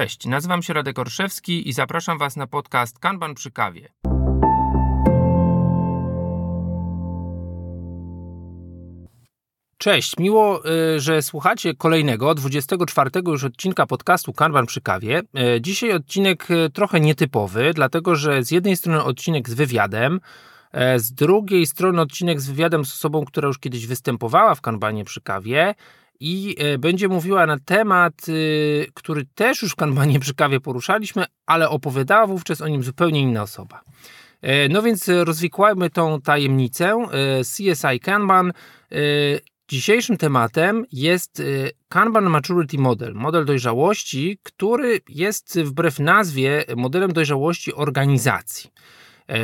Cześć, 0.00 0.26
nazywam 0.26 0.62
się 0.62 0.72
Radek 0.72 0.98
Orszewski 0.98 1.68
i 1.68 1.72
zapraszam 1.72 2.18
Was 2.18 2.36
na 2.36 2.46
podcast 2.46 2.98
Kanban 2.98 3.34
przy 3.34 3.50
kawie. 3.50 3.88
Cześć, 9.78 10.18
miło, 10.18 10.70
y, 10.96 11.00
że 11.00 11.22
słuchacie 11.22 11.74
kolejnego, 11.74 12.34
24 12.34 13.10
już 13.26 13.44
odcinka 13.44 13.86
podcastu 13.86 14.32
Kanban 14.32 14.66
przy 14.66 14.80
kawie. 14.80 15.22
Y, 15.56 15.60
dzisiaj 15.60 15.92
odcinek 15.92 16.50
y, 16.50 16.70
trochę 16.70 17.00
nietypowy, 17.00 17.72
dlatego 17.74 18.16
że 18.16 18.44
z 18.44 18.50
jednej 18.50 18.76
strony 18.76 19.04
odcinek 19.04 19.48
z 19.48 19.54
wywiadem, 19.54 20.20
z 20.96 21.12
drugiej 21.12 21.66
strony 21.66 22.00
odcinek 22.00 22.40
z 22.40 22.48
wywiadem 22.48 22.84
z 22.84 22.92
osobą, 22.92 23.24
która 23.24 23.46
już 23.46 23.58
kiedyś 23.58 23.86
występowała 23.86 24.54
w 24.54 24.60
Kanbanie 24.60 25.04
przy 25.04 25.20
kawie, 25.20 25.74
i 26.20 26.56
e, 26.58 26.78
będzie 26.78 27.08
mówiła 27.08 27.46
na 27.46 27.58
temat, 27.58 28.28
y, 28.28 28.86
który 28.94 29.24
też 29.34 29.62
już 29.62 29.72
w 29.72 29.76
Kanbanie 29.76 30.20
przy 30.20 30.34
kawie 30.34 30.60
poruszaliśmy, 30.60 31.24
ale 31.46 31.68
opowiadała 31.68 32.26
wówczas 32.26 32.60
o 32.60 32.68
nim 32.68 32.82
zupełnie 32.82 33.20
inna 33.20 33.42
osoba. 33.42 33.80
E, 34.42 34.68
no 34.68 34.82
więc 34.82 35.08
rozwikłajmy 35.08 35.90
tą 35.90 36.20
tajemnicę. 36.20 36.86
E, 36.88 37.40
CSI 37.40 38.00
Kanban. 38.00 38.52
Dzisiejszym 39.68 40.16
tematem 40.16 40.84
jest 40.92 41.42
Kanban 41.88 42.24
Maturity 42.24 42.78
Model, 42.78 43.14
model 43.14 43.44
dojrzałości, 43.44 44.38
który 44.42 45.00
jest 45.08 45.60
wbrew 45.60 45.98
nazwie 45.98 46.64
modelem 46.76 47.12
dojrzałości 47.12 47.74
organizacji. 47.74 48.70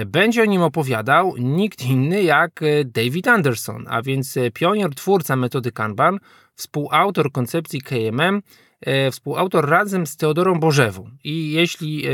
Będzie 0.07 0.43
o 0.43 0.45
nim 0.45 0.63
opowiadał 0.63 1.37
nikt 1.37 1.85
inny 1.85 2.23
jak 2.23 2.61
David 2.84 3.29
Anderson, 3.29 3.84
a 3.89 4.03
więc 4.03 4.39
pionier, 4.55 4.95
twórca 4.95 5.37
metody 5.37 5.73
Kanban, 5.73 6.19
współautor 6.56 7.33
koncepcji 7.33 7.81
KMM, 7.81 8.43
e, 8.81 9.11
współautor 9.11 9.69
razem 9.69 10.06
z 10.06 10.17
Teodorą 10.17 10.61
Bożewą. 10.61 11.11
I 11.25 11.53
jeśli 11.53 12.06
e, 12.06 12.11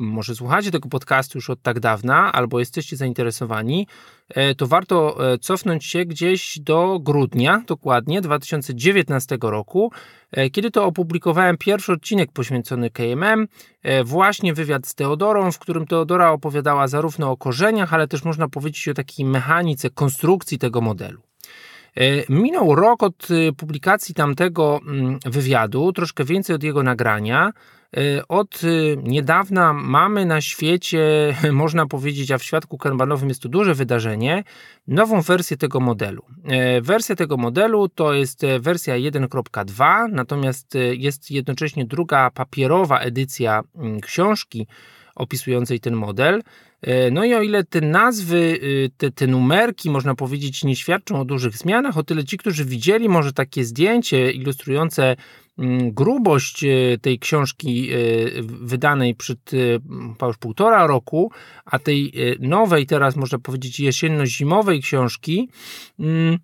może 0.00 0.34
słuchacie 0.34 0.70
tego 0.70 0.88
podcastu 0.88 1.38
już 1.38 1.50
od 1.50 1.62
tak 1.62 1.80
dawna, 1.80 2.32
albo 2.32 2.58
jesteście 2.58 2.96
zainteresowani, 2.96 3.86
e, 4.28 4.54
to 4.54 4.66
warto 4.66 5.18
cofnąć 5.40 5.84
się 5.84 6.04
gdzieś 6.04 6.58
do 6.58 6.98
grudnia, 7.00 7.62
dokładnie 7.66 8.20
2019 8.20 9.38
roku, 9.40 9.92
kiedy 10.52 10.70
to 10.70 10.84
opublikowałem 10.84 11.56
pierwszy 11.56 11.92
odcinek 11.92 12.32
poświęcony 12.32 12.90
KMM, 12.90 13.46
właśnie 14.04 14.54
wywiad 14.54 14.86
z 14.86 14.94
Teodorą, 14.94 15.52
w 15.52 15.58
którym 15.58 15.86
Teodora 15.86 16.30
opowiadała 16.30 16.88
zarówno 16.88 17.30
o 17.30 17.36
korzeniach, 17.36 17.94
ale 17.94 18.08
też 18.08 18.24
można 18.24 18.48
powiedzieć 18.48 18.88
o 18.88 18.94
takiej 18.94 19.26
mechanice 19.26 19.90
konstrukcji 19.90 20.58
tego 20.58 20.80
modelu. 20.80 21.20
E, 21.96 22.02
minął 22.28 22.74
rok 22.74 23.02
od 23.02 23.28
publikacji 23.56 24.14
tamtego 24.14 24.80
mm, 24.86 25.18
wywiadu, 25.26 25.92
troszkę 25.92 26.24
więcej 26.24 26.56
od 26.56 26.62
jego 26.62 26.82
nagrania. 26.82 27.52
E, 27.96 28.28
od 28.28 28.64
y, 28.64 28.96
niedawna 29.02 29.72
mamy 29.72 30.26
na 30.26 30.40
świecie, 30.40 31.34
można 31.52 31.86
powiedzieć, 31.86 32.30
a 32.30 32.38
w 32.38 32.44
świadku 32.44 32.78
kanbanowym 32.78 33.28
jest 33.28 33.42
to 33.42 33.48
duże 33.48 33.74
wydarzenie, 33.74 34.44
nową 34.86 35.22
wersję 35.22 35.56
tego 35.56 35.80
modelu. 35.80 36.24
E, 36.44 36.80
wersja 36.80 37.16
tego 37.16 37.36
modelu 37.36 37.88
to 37.88 38.14
jest 38.14 38.42
wersja 38.60 38.94
1.2, 38.94 40.12
natomiast 40.12 40.74
jest 40.92 41.30
jednocześnie 41.30 41.84
druga 41.84 42.30
papierowa 42.30 42.98
edycja 42.98 43.62
mm, 43.74 44.00
książki 44.00 44.66
opisującej 45.14 45.80
ten 45.80 45.94
model. 45.94 46.42
No 47.12 47.24
i 47.24 47.34
o 47.34 47.42
ile 47.42 47.64
te 47.64 47.80
nazwy, 47.80 48.36
y, 48.36 48.90
te, 48.96 49.10
te 49.10 49.26
numerki, 49.26 49.90
można 49.90 50.14
powiedzieć, 50.14 50.64
nie 50.64 50.76
świadczą 50.76 51.20
o 51.20 51.24
dużych 51.24 51.56
zmianach, 51.56 51.98
o 51.98 52.02
tyle 52.02 52.24
ci, 52.24 52.38
którzy 52.38 52.64
widzieli 52.64 53.08
może 53.08 53.32
takie 53.32 53.64
zdjęcie 53.64 54.30
ilustrujące 54.30 55.16
grubość 55.92 56.64
e, 56.64 56.98
tej 56.98 57.18
książki 57.18 57.90
e, 57.92 57.96
wydanej 58.42 59.14
przed 59.14 59.50
już 60.22 60.38
półtora 60.38 60.86
roku, 60.86 61.32
a 61.64 61.78
tej 61.78 62.12
nowej, 62.40 62.86
teraz 62.86 63.16
można 63.16 63.38
powiedzieć 63.38 63.80
jesienno-zimowej 63.80 64.82
książki, 64.82 65.48
mm, 65.98 66.38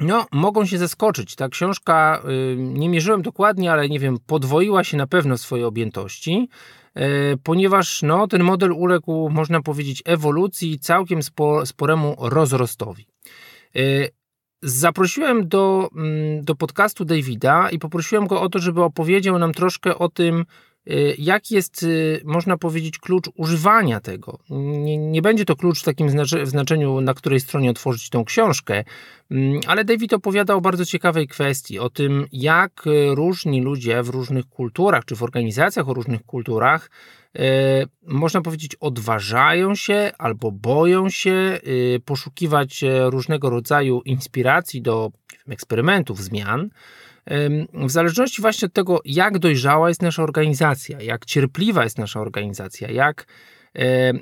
no, 0.00 0.26
mogą 0.32 0.66
się 0.66 0.78
zaskoczyć. 0.78 1.36
Ta 1.36 1.48
książka, 1.48 2.22
nie 2.56 2.88
mierzyłem 2.88 3.22
dokładnie, 3.22 3.72
ale 3.72 3.88
nie 3.88 3.98
wiem, 3.98 4.16
podwoiła 4.26 4.84
się 4.84 4.96
na 4.96 5.06
pewno 5.06 5.38
swojej 5.38 5.64
objętości. 5.64 6.48
E, 6.94 7.36
ponieważ 7.36 8.02
no, 8.02 8.28
ten 8.28 8.42
model 8.42 8.72
uległ, 8.72 9.30
można 9.30 9.62
powiedzieć, 9.62 10.02
ewolucji 10.04 10.78
całkiem 10.78 11.20
sporemu 11.64 12.16
rozrostowi. 12.18 13.06
Zaprosiłem 14.66 15.48
do, 15.48 15.90
mm, 15.96 16.44
do 16.44 16.54
podcastu 16.54 17.04
Davida 17.04 17.70
i 17.70 17.78
poprosiłem 17.78 18.26
go 18.26 18.40
o 18.40 18.48
to, 18.48 18.58
żeby 18.58 18.82
opowiedział 18.82 19.38
nam 19.38 19.52
troszkę 19.52 19.98
o 19.98 20.08
tym, 20.08 20.44
Y, 20.90 21.14
jaki 21.18 21.54
jest, 21.54 21.82
y, 21.82 22.20
można 22.24 22.56
powiedzieć, 22.56 22.98
klucz 22.98 23.24
używania 23.34 24.00
tego. 24.00 24.38
Nie, 24.50 24.98
nie 24.98 25.22
będzie 25.22 25.44
to 25.44 25.56
klucz 25.56 25.80
w 25.80 25.84
takim 25.84 26.08
znaczeniu, 26.44 27.00
na 27.00 27.14
której 27.14 27.40
stronie 27.40 27.70
otworzyć 27.70 28.10
tą 28.10 28.24
książkę, 28.24 28.84
mm, 29.30 29.60
ale 29.66 29.84
David 29.84 30.12
opowiada 30.12 30.54
o 30.54 30.60
bardzo 30.60 30.84
ciekawej 30.84 31.28
kwestii, 31.28 31.78
o 31.78 31.90
tym, 31.90 32.26
jak 32.32 32.86
y, 32.86 33.14
różni 33.14 33.60
ludzie 33.60 34.02
w 34.02 34.08
różnych 34.08 34.46
kulturach, 34.46 35.04
czy 35.04 35.16
w 35.16 35.22
organizacjach 35.22 35.88
o 35.88 35.94
różnych 35.94 36.22
kulturach, 36.22 36.90
można 38.06 38.40
powiedzieć, 38.40 38.76
odważają 38.80 39.74
się 39.74 40.12
albo 40.18 40.52
boją 40.52 41.10
się 41.10 41.58
poszukiwać 42.04 42.84
różnego 43.04 43.50
rodzaju 43.50 44.02
inspiracji 44.04 44.82
do 44.82 45.10
eksperymentów, 45.48 46.22
zmian. 46.22 46.70
W 47.72 47.90
zależności 47.90 48.42
właśnie 48.42 48.66
od 48.66 48.72
tego, 48.72 49.00
jak 49.04 49.38
dojrzała 49.38 49.88
jest 49.88 50.02
nasza 50.02 50.22
organizacja, 50.22 51.00
jak 51.00 51.24
cierpliwa 51.24 51.84
jest 51.84 51.98
nasza 51.98 52.20
organizacja, 52.20 52.90
jak, 52.90 53.26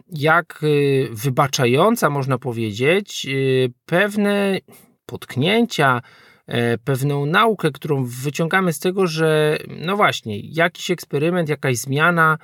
jak 0.08 0.60
y, 0.62 1.08
wybaczająca, 1.12 2.10
można 2.10 2.38
powiedzieć, 2.38 3.26
y, 3.28 3.72
pewne 3.86 4.58
potknięcia, 5.06 6.02
e, 6.46 6.78
pewną 6.78 7.26
naukę, 7.26 7.70
którą 7.70 8.04
wyciągamy 8.04 8.72
z 8.72 8.78
tego, 8.78 9.06
że 9.06 9.58
no 9.68 9.96
właśnie, 9.96 10.40
jakiś 10.40 10.90
eksperyment, 10.90 11.48
jakaś 11.48 11.76
zmiana, 11.76 12.38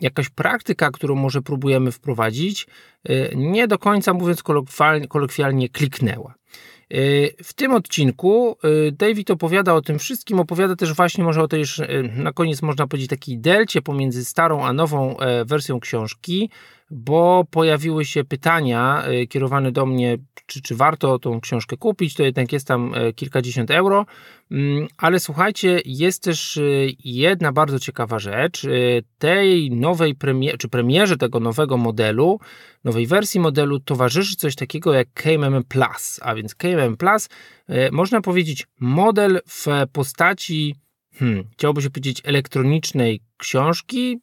jakaś 0.00 0.28
praktyka, 0.28 0.90
którą 0.90 1.14
może 1.14 1.42
próbujemy 1.42 1.92
wprowadzić, 1.92 2.66
e, 3.04 3.36
nie 3.36 3.68
do 3.68 3.78
końca, 3.78 4.14
mówiąc 4.14 4.42
kolokwialnie, 5.08 5.68
kliknęła. 5.68 6.34
Y, 6.94 7.34
w 7.42 7.52
tym 7.52 7.72
odcinku 7.72 8.56
y, 8.88 8.92
David 8.92 9.30
opowiada 9.30 9.74
o 9.74 9.82
tym 9.82 9.98
wszystkim, 9.98 10.40
opowiada 10.40 10.76
też 10.76 10.94
właśnie 10.94 11.24
może 11.24 11.42
o 11.42 11.48
tej, 11.48 11.64
na 12.16 12.32
koniec 12.32 12.62
można 12.62 12.86
powiedzieć, 12.86 13.10
takiej 13.10 13.38
delcie 13.38 13.82
pomiędzy 13.82 14.24
starą 14.24 14.64
a 14.64 14.72
nową 14.72 15.18
e, 15.18 15.44
wersją 15.44 15.80
książki, 15.80 16.50
bo 16.90 17.44
pojawiły 17.50 18.04
się 18.04 18.24
pytania 18.24 19.04
kierowane 19.28 19.72
do 19.72 19.86
mnie, 19.86 20.18
czy, 20.46 20.62
czy 20.62 20.76
warto 20.76 21.18
tą 21.18 21.40
książkę 21.40 21.76
kupić, 21.76 22.14
to 22.14 22.22
jednak 22.22 22.52
jest 22.52 22.66
tam 22.66 22.94
e, 22.94 23.12
kilkadziesiąt 23.12 23.70
euro, 23.70 24.06
mm, 24.50 24.88
ale 24.96 25.20
słuchajcie, 25.20 25.80
jest 25.84 26.22
też 26.22 26.60
jedna 27.04 27.52
bardzo 27.52 27.78
ciekawa 27.78 28.18
rzecz, 28.18 28.66
tej 29.18 29.70
nowej 29.70 30.14
premierze, 30.14 30.58
czy 30.58 30.68
premierze 30.68 31.16
tego 31.16 31.40
nowego 31.40 31.76
modelu, 31.76 32.40
nowej 32.84 33.06
wersji 33.06 33.40
modelu 33.40 33.80
towarzyszy 33.80 34.36
coś 34.36 34.54
takiego 34.54 34.94
jak 34.94 35.08
KMM 35.12 35.64
Plus, 35.64 36.20
a 36.22 36.34
więc 36.34 36.54
KMM 36.54 36.96
Plus 36.96 37.28
e, 37.68 37.90
można 37.90 38.20
powiedzieć 38.20 38.66
model 38.80 39.40
w 39.46 39.66
postaci 39.92 40.74
hmm, 41.14 41.44
chciałoby 41.52 41.82
się 41.82 41.90
powiedzieć 41.90 42.22
elektronicznej 42.24 43.20
książki, 43.36 44.20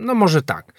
no 0.00 0.14
może 0.14 0.42
tak. 0.42 0.72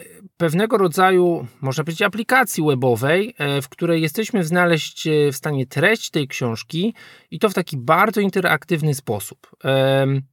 E, 0.00 0.04
pewnego 0.36 0.78
rodzaju, 0.78 1.46
można 1.60 1.84
powiedzieć, 1.84 2.02
aplikacji 2.02 2.64
webowej, 2.64 3.34
e, 3.38 3.62
w 3.62 3.68
której 3.68 4.02
jesteśmy 4.02 4.44
znaleźć 4.44 5.08
w 5.32 5.36
stanie 5.36 5.66
treść 5.66 6.10
tej 6.10 6.28
książki 6.28 6.94
i 7.30 7.38
to 7.38 7.48
w 7.48 7.54
taki 7.54 7.76
bardzo 7.76 8.20
interaktywny 8.20 8.94
sposób. 8.94 9.56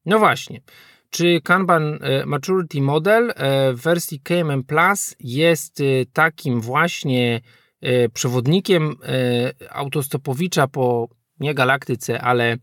No 0.05 0.19
właśnie. 0.19 0.61
Czy 1.09 1.41
Kanban 1.43 1.99
e, 2.01 2.25
Maturity 2.25 2.81
Model 2.81 3.33
e, 3.35 3.73
w 3.73 3.81
wersji 3.81 4.19
KMM 4.19 4.63
Plus 4.63 5.15
jest 5.19 5.81
e, 5.81 5.83
takim 6.13 6.61
właśnie 6.61 7.41
przewodnikiem 8.13 8.95
autostopowicza 9.69 10.67
po 10.67 11.09
nie 11.39 11.53
galaktyce, 11.53 12.21
ale 12.21 12.57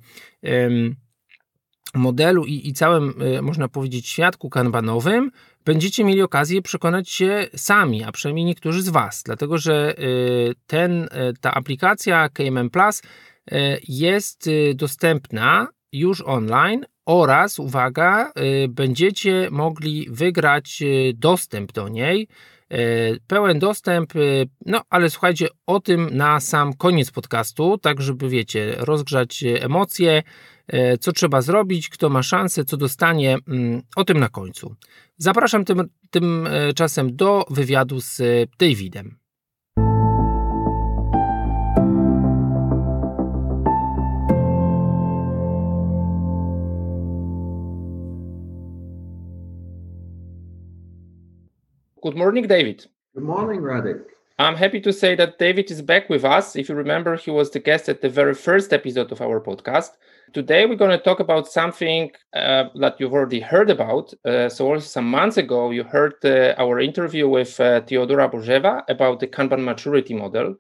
modelu 1.95 2.45
i, 2.45 2.69
i 2.69 2.73
całym, 2.73 3.15
można 3.43 3.69
powiedzieć, 3.69 4.09
świadku 4.09 4.51
kanbanowym, 4.51 5.31
będziecie 5.65 6.05
mieli 6.05 6.23
okazję 6.23 6.63
przekonać 6.63 7.11
się 7.11 7.47
sami, 7.57 8.05
a 8.05 8.13
przynajmniej 8.13 8.47
niektórzy 8.47 8.83
z 8.83 8.89
Was, 8.89 9.23
dlatego 9.23 9.59
że 9.59 9.95
ten, 10.67 11.09
ta 11.41 11.55
aplikacja 11.55 12.29
KMM 12.29 12.71
Plus 12.71 13.03
jest 13.89 14.51
dostępna 14.75 15.69
już 15.93 16.21
online 16.21 16.85
oraz, 17.07 17.59
uwaga, 17.59 18.33
y, 18.65 18.69
będziecie 18.69 19.49
mogli 19.51 20.07
wygrać 20.11 20.83
y, 20.83 21.13
dostęp 21.17 21.73
do 21.73 21.89
niej. 21.89 22.29
Y, 22.73 23.21
pełen 23.27 23.59
dostęp, 23.59 24.13
no 24.67 24.83
ale 24.91 25.11
słuchajcie, 25.11 25.49
o 25.67 25.81
tym 25.81 26.09
na 26.13 26.41
sam 26.41 26.75
koniec 26.75 27.11
podcastu, 27.11 27.79
tak 27.79 28.01
żeby 28.01 28.29
wiecie, 28.29 28.75
rozgrzać 28.79 29.45
emocje. 29.61 30.23
E, 30.69 30.99
co 30.99 31.13
trzeba 31.13 31.43
zrobić, 31.43 31.89
kto 31.89 32.11
ma 32.11 32.23
szansę, 32.23 32.65
co 32.65 32.77
dostanie, 32.77 33.39
mm, 33.49 33.83
o 33.97 34.05
tym 34.05 34.19
na 34.19 34.29
końcu. 34.29 34.75
Zapraszam 35.17 35.65
tym, 35.65 35.89
tym 36.11 36.47
e, 36.47 37.09
do 37.13 37.45
wywiadu 37.51 38.01
z 38.01 38.23
Davidem. 38.59 39.17
Good 52.05 52.17
morning, 52.17 52.47
David. 52.47 52.89
Good 53.15 53.25
morning, 53.25 53.65
Radek. 53.65 54.14
I'm 54.39 54.57
happy 54.57 54.81
to 54.81 54.93
say 54.93 55.15
that 55.15 55.39
David 55.39 55.71
is 55.71 55.81
back 55.81 56.11
with 56.11 56.25
us. 56.25 56.57
If 56.57 56.69
you 56.69 56.75
remember, 56.75 57.17
he 57.17 57.31
was 57.31 57.53
the 57.53 57.61
guest 57.61 57.89
at 57.89 58.01
the 58.01 58.09
very 58.09 58.35
first 58.35 58.73
episode 58.73 59.13
of 59.13 59.21
our 59.21 59.41
podcast. 59.41 59.91
Today, 60.33 60.67
we're 60.67 60.75
going 60.75 60.91
to 60.91 60.99
talk 60.99 61.21
about 61.21 61.47
something 61.47 62.11
uh, 62.35 62.65
that 62.81 62.97
you've 62.99 63.13
already 63.13 63.39
heard 63.39 63.71
about. 63.71 64.13
Uh, 64.25 64.49
so, 64.49 64.77
some 64.81 65.09
months 65.09 65.37
ago, 65.37 65.71
you 65.71 65.85
heard 65.85 66.15
uh, 66.25 66.55
our 66.59 66.81
interview 66.81 67.29
with 67.29 67.61
uh, 67.61 67.83
Teodora 67.83 68.29
Bozheva 68.29 68.83
about 68.89 69.21
the 69.21 69.29
Kanban 69.29 69.63
maturity 69.63 70.15
model. 70.15 70.57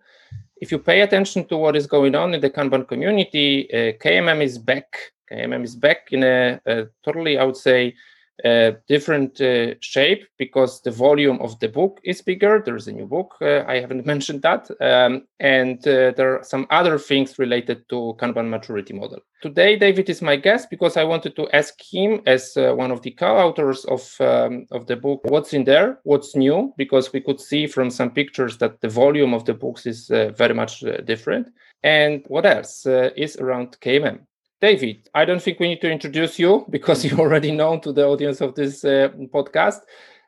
If 0.59 0.71
you 0.71 0.79
pay 0.79 1.01
attention 1.01 1.45
to 1.49 1.57
what 1.57 1.75
is 1.75 1.89
going 1.89 2.15
on 2.15 2.33
in 2.33 2.41
the 2.41 2.51
Kanban 2.51 2.87
community, 2.87 3.69
uh, 3.73 3.99
KMM 4.01 4.41
is 4.41 4.57
back. 4.57 4.97
KMM 5.33 5.65
is 5.65 5.75
back 5.75 6.13
in 6.13 6.23
a, 6.23 6.61
a 6.65 6.87
totally, 7.05 7.39
I 7.39 7.45
would 7.45 7.57
say, 7.57 7.97
a 8.45 8.77
different 8.89 9.41
uh, 9.41 9.75
shape 9.81 10.27
because 10.39 10.83
the 10.83 10.91
volume 10.91 11.39
of 11.41 11.59
the 11.61 11.69
book 11.69 12.01
is 12.03 12.21
bigger. 12.21 12.63
There's 12.65 12.89
a 12.89 12.93
new 12.93 13.07
book. 13.07 13.37
Uh, 13.41 13.65
I 13.67 13.79
haven't 13.81 14.07
mentioned 14.15 14.43
that. 14.43 14.71
Um, 14.81 15.27
and 15.39 15.79
uh, 15.87 16.13
there 16.17 16.39
are 16.39 16.45
some 16.45 16.67
other 16.71 16.99
things 16.99 17.39
related 17.39 17.89
to 17.91 18.17
Kanban 18.19 18.49
maturity 18.49 18.93
model. 18.95 19.21
Today, 19.41 19.77
David 19.77 20.09
is 20.09 20.23
my 20.23 20.37
guest 20.37 20.69
because 20.71 20.97
I 20.97 21.05
wanted 21.05 21.37
to 21.37 21.49
ask 21.51 21.75
him, 21.81 22.23
as 22.27 22.57
uh, 22.57 22.73
one 22.75 22.91
of 22.91 23.03
the 23.03 23.11
co-authors 23.11 23.85
of 23.85 24.03
um, 24.21 24.67
of 24.73 24.87
the 24.87 24.97
book, 24.97 25.21
what's 25.25 25.53
in 25.53 25.65
there, 25.65 25.99
what's 26.05 26.35
new, 26.35 26.73
because 26.79 27.13
we 27.13 27.21
could 27.21 27.41
see 27.41 27.67
from 27.67 27.91
some 27.91 28.11
pictures 28.11 28.57
that 28.59 28.81
the 28.81 28.89
volume 28.89 29.35
of 29.35 29.45
the 29.45 29.55
books 29.55 29.87
is 29.87 30.11
uh, 30.11 30.31
very 30.37 30.55
much 30.55 30.81
different. 31.05 31.49
And 31.83 32.25
what 32.29 32.47
else 32.47 32.87
is 32.87 33.37
around 33.37 33.77
KMM? 33.81 34.21
David, 34.65 35.11
I 35.15 35.27
don't 35.27 35.43
think 35.43 35.61
we 35.61 35.69
need 35.69 35.83
to 35.83 35.91
introduce 35.91 36.39
you 36.39 36.65
because 36.71 37.05
you're 37.05 37.21
already 37.21 37.53
known 37.53 37.83
to 37.83 37.93
the 37.93 38.07
audience 38.07 38.41
of 38.41 38.55
this 38.55 38.83
uh, 38.83 39.11
podcast. 39.31 39.81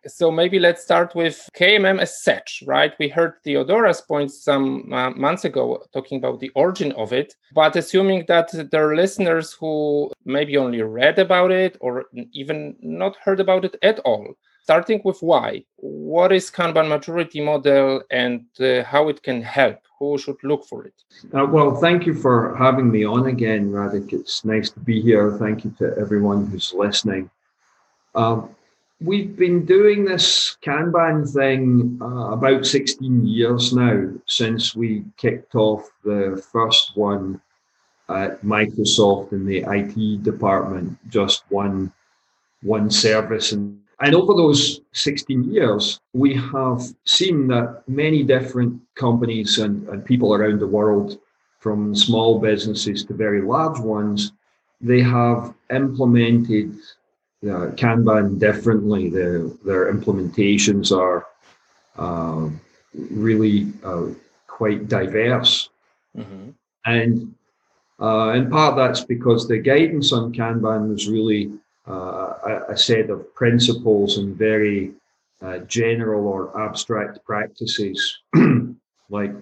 So 0.06 0.30
maybe 0.30 0.58
let's 0.58 0.82
start 0.82 1.14
with 1.14 1.48
KMM 1.56 1.98
as 1.98 2.22
such, 2.22 2.62
right? 2.66 2.92
We 2.98 3.08
heard 3.08 3.42
Teodora's 3.42 4.02
points 4.02 4.44
some 4.44 4.92
uh, 4.92 5.08
months 5.12 5.46
ago 5.46 5.82
talking 5.94 6.18
about 6.18 6.40
the 6.40 6.50
origin 6.50 6.92
of 6.92 7.14
it, 7.14 7.34
but 7.54 7.76
assuming 7.76 8.26
that 8.28 8.50
there 8.70 8.90
are 8.90 8.94
listeners 8.94 9.54
who 9.58 10.10
maybe 10.26 10.58
only 10.58 10.82
read 10.82 11.18
about 11.18 11.50
it 11.50 11.78
or 11.80 12.04
even 12.34 12.76
not 12.82 13.16
heard 13.24 13.40
about 13.40 13.64
it 13.64 13.76
at 13.82 14.00
all, 14.00 14.34
starting 14.66 15.00
with 15.04 15.22
why. 15.22 15.62
What 15.76 16.32
is 16.32 16.50
Kanban 16.50 16.88
maturity 16.88 17.40
model 17.40 18.02
and 18.10 18.44
uh, 18.58 18.82
how 18.82 19.08
it 19.08 19.22
can 19.22 19.40
help? 19.40 19.78
Who 20.00 20.18
should 20.18 20.42
look 20.42 20.66
for 20.66 20.84
it? 20.84 20.98
Uh, 21.32 21.46
well, 21.46 21.76
thank 21.76 22.04
you 22.04 22.14
for 22.14 22.56
having 22.56 22.90
me 22.90 23.04
on 23.04 23.28
again, 23.28 23.70
Radek. 23.70 24.12
It's 24.12 24.44
nice 24.44 24.68
to 24.70 24.80
be 24.80 25.00
here. 25.00 25.38
Thank 25.38 25.64
you 25.64 25.72
to 25.78 25.94
everyone 25.96 26.46
who's 26.46 26.74
listening. 26.74 27.30
Um, 28.16 28.56
we've 29.00 29.36
been 29.36 29.64
doing 29.64 30.04
this 30.04 30.56
Kanban 30.66 31.32
thing 31.32 32.00
uh, 32.02 32.32
about 32.32 32.66
16 32.66 33.24
years 33.24 33.72
now 33.72 34.10
since 34.26 34.74
we 34.74 35.04
kicked 35.16 35.54
off 35.54 35.88
the 36.02 36.44
first 36.52 36.96
one 36.96 37.40
at 38.08 38.42
Microsoft 38.42 39.30
in 39.30 39.46
the 39.46 39.58
IT 39.78 40.24
department, 40.24 40.98
just 41.08 41.44
one 41.50 41.92
one 42.62 42.90
service 42.90 43.52
and 43.52 43.78
and 44.00 44.14
over 44.14 44.34
those 44.34 44.81
16 44.93 45.52
years, 45.52 46.00
we 46.12 46.34
have 46.34 46.82
seen 47.04 47.48
that 47.48 47.82
many 47.88 48.22
different 48.22 48.81
companies 48.94 49.58
and, 49.58 49.88
and 49.88 50.04
people 50.04 50.34
around 50.34 50.60
the 50.60 50.66
world, 50.66 51.19
from 51.60 51.96
small 51.96 52.38
businesses 52.38 53.04
to 53.04 53.14
very 53.14 53.43
large 53.43 53.81
ones, 53.81 54.32
they 54.81 55.00
have 55.00 55.54
implemented 55.70 56.72
uh, 57.43 57.72
Kanban 57.75 58.38
differently. 58.38 59.08
Their, 59.08 59.48
their 59.64 59.93
implementations 59.93 60.96
are 60.96 61.26
uh, 61.96 62.50
really 62.94 63.72
uh, 63.82 64.08
quite 64.46 64.88
diverse. 64.88 65.70
Mm-hmm. 66.16 66.50
And 66.84 67.34
uh, 68.00 68.34
in 68.37 68.50
part, 68.50 68.76
that's 68.76 69.04
because 69.04 69.49
the 69.49 69.58
guidance 69.58 70.12
on 70.12 70.32
Kanban 70.32 70.90
was 70.90 71.08
really 71.08 71.50
uh, 71.88 72.34
a, 72.44 72.72
a, 72.72 72.76
set 72.76 73.10
of 73.10 73.32
principles 73.34 74.18
and 74.18 74.36
very 74.36 74.92
uh, 75.42 75.58
general 75.58 76.26
or 76.26 76.60
abstract 76.60 77.24
practices, 77.24 78.18
like 79.10 79.32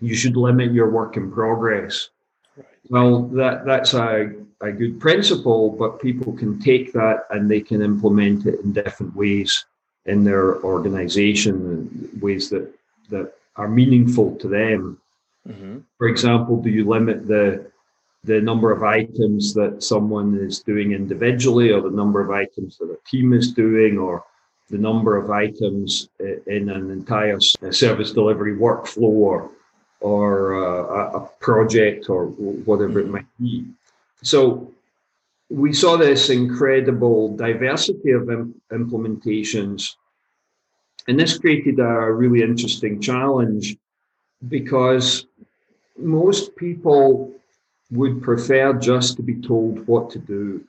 you 0.00 0.14
should 0.14 0.36
limit 0.36 0.72
your 0.72 0.90
work 0.90 1.16
in 1.16 1.30
progress. 1.32 2.10
Right. 2.56 2.66
Well, 2.88 3.22
that 3.28 3.64
that's 3.64 3.94
a, 3.94 4.32
a 4.60 4.70
good 4.70 5.00
principle, 5.00 5.70
but 5.70 6.00
people 6.00 6.32
can 6.32 6.60
take 6.60 6.92
that 6.92 7.24
and 7.30 7.50
they 7.50 7.60
can 7.60 7.82
implement 7.82 8.46
it 8.46 8.60
in 8.60 8.72
different 8.72 9.16
ways 9.16 9.64
in 10.04 10.22
their 10.22 10.62
organization, 10.62 12.10
ways 12.20 12.48
that 12.50 12.72
that 13.10 13.32
are 13.56 13.68
meaningful 13.68 14.36
to 14.36 14.48
them. 14.48 15.00
Mm-hmm. 15.48 15.78
For 15.98 16.08
example, 16.08 16.62
do 16.62 16.70
you 16.70 16.88
limit 16.88 17.26
the 17.26 17.70
the 18.26 18.40
number 18.40 18.72
of 18.72 18.82
items 18.82 19.54
that 19.54 19.82
someone 19.82 20.36
is 20.36 20.60
doing 20.60 20.92
individually 20.92 21.70
or 21.70 21.80
the 21.80 21.96
number 21.96 22.20
of 22.20 22.30
items 22.30 22.76
that 22.78 22.90
a 22.90 22.98
team 23.08 23.32
is 23.32 23.52
doing 23.52 23.98
or 23.98 24.24
the 24.68 24.78
number 24.78 25.16
of 25.16 25.30
items 25.30 26.08
in 26.18 26.68
an 26.68 26.90
entire 26.90 27.38
service 27.40 28.10
delivery 28.10 28.56
workflow 28.56 29.14
or, 29.28 29.50
or 30.00 30.56
uh, 30.56 31.18
a 31.18 31.20
project 31.38 32.10
or 32.10 32.26
whatever 32.66 32.98
it 32.98 33.08
might 33.08 33.26
be. 33.38 33.64
So 34.22 34.72
we 35.48 35.72
saw 35.72 35.96
this 35.96 36.28
incredible 36.28 37.36
diversity 37.36 38.10
of 38.10 38.24
implementations. 38.72 39.92
And 41.06 41.20
this 41.20 41.38
created 41.38 41.78
a 41.78 42.12
really 42.12 42.42
interesting 42.42 43.00
challenge 43.00 43.76
because 44.48 45.26
most 45.96 46.56
people 46.56 47.32
would 47.90 48.22
prefer 48.22 48.72
just 48.74 49.16
to 49.16 49.22
be 49.22 49.40
told 49.40 49.86
what 49.86 50.10
to 50.10 50.18
do, 50.18 50.64